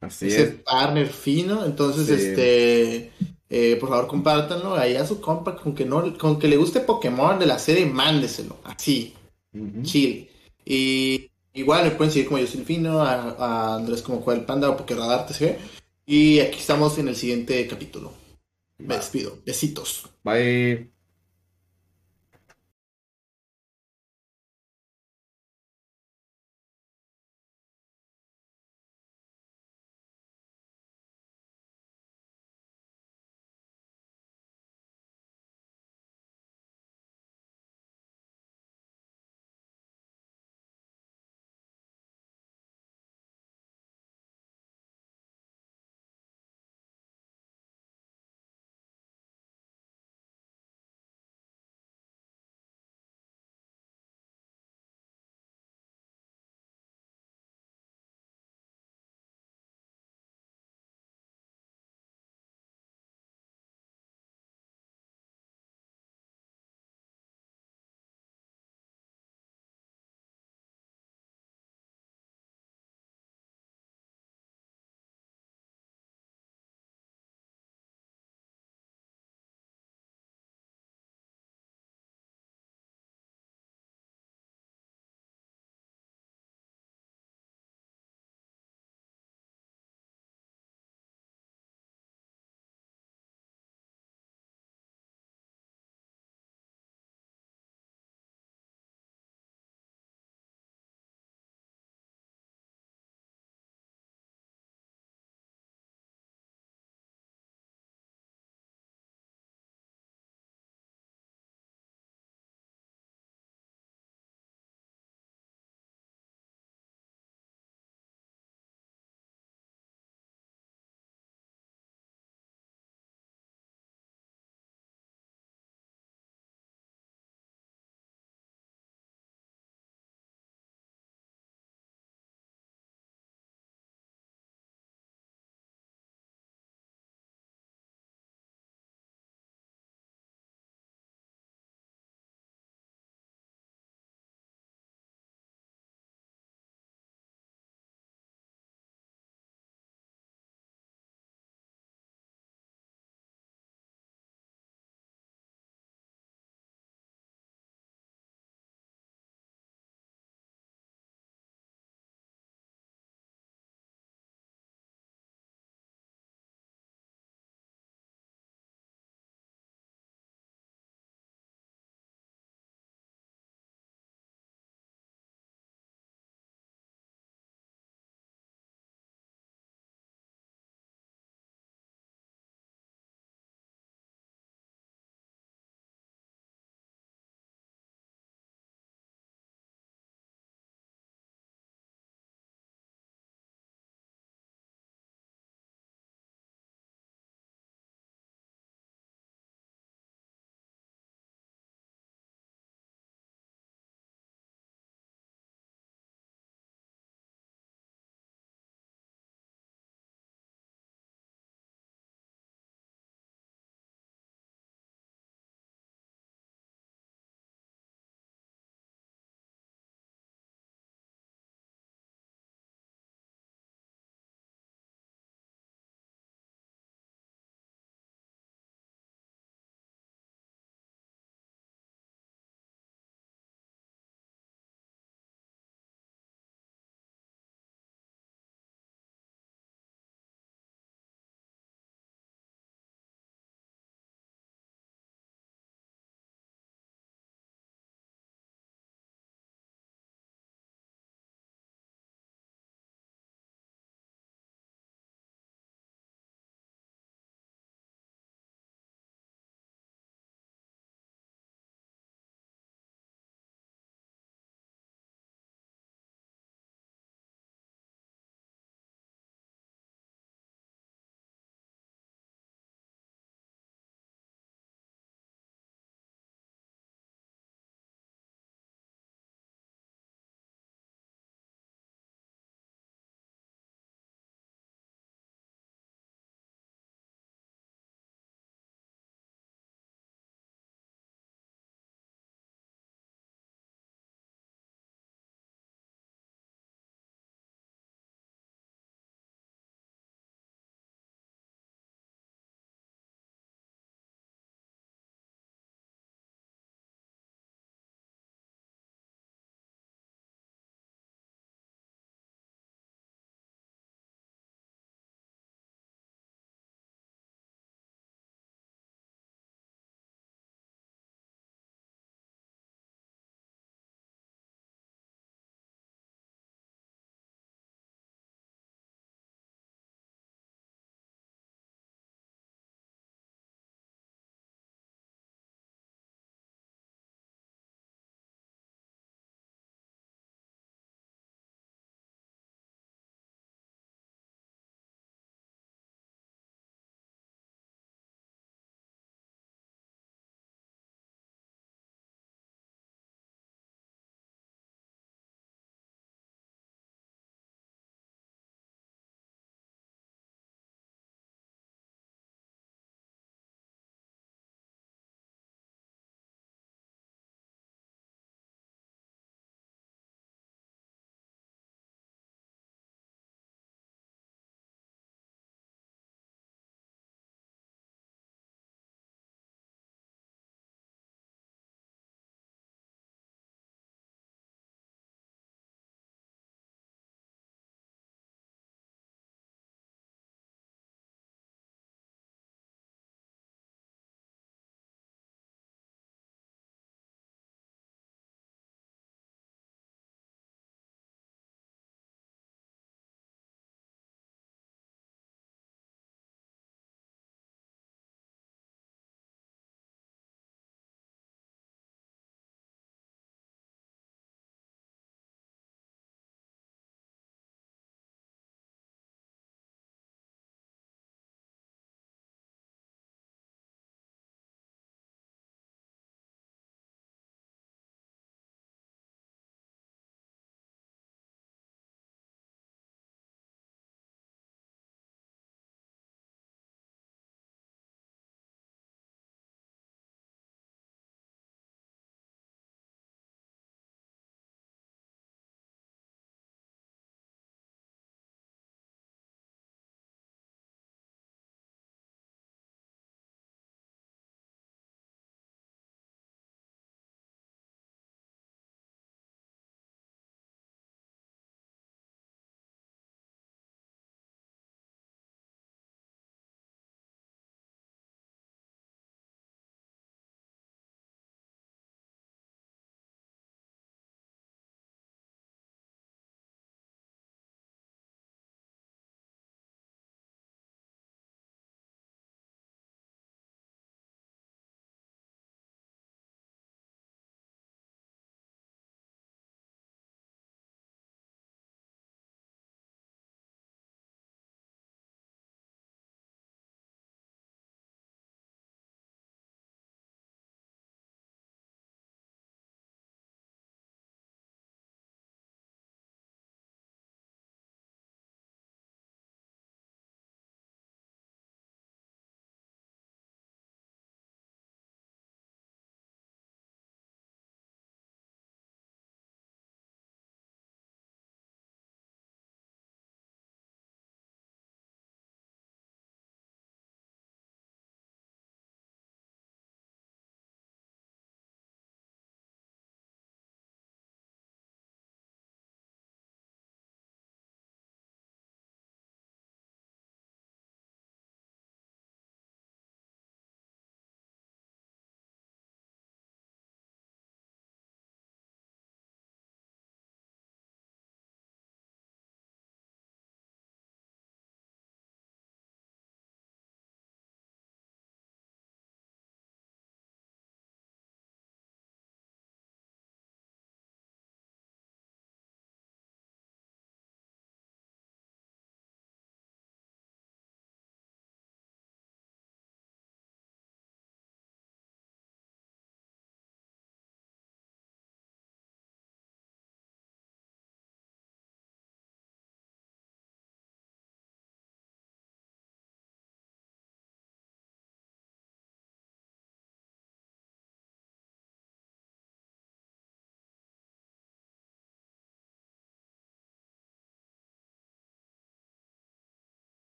[0.00, 1.64] Así ese partner fino.
[1.64, 3.12] Entonces, este.
[3.52, 5.56] Eh, por favor, compártanlo ahí a su compa.
[5.56, 8.58] Con que, no, con que le guste Pokémon de la serie, mándeselo.
[8.64, 9.14] Así.
[9.82, 10.28] Chill.
[10.64, 14.76] Y igual me pueden seguir como yo soy fino, a, Andrés como Cual Panda o
[14.76, 15.56] Pokéradar TCG.
[16.06, 18.19] Y aquí estamos en el siguiente capítulo.
[18.80, 19.38] Me despido.
[19.44, 20.08] Besitos.
[20.22, 20.99] Bye.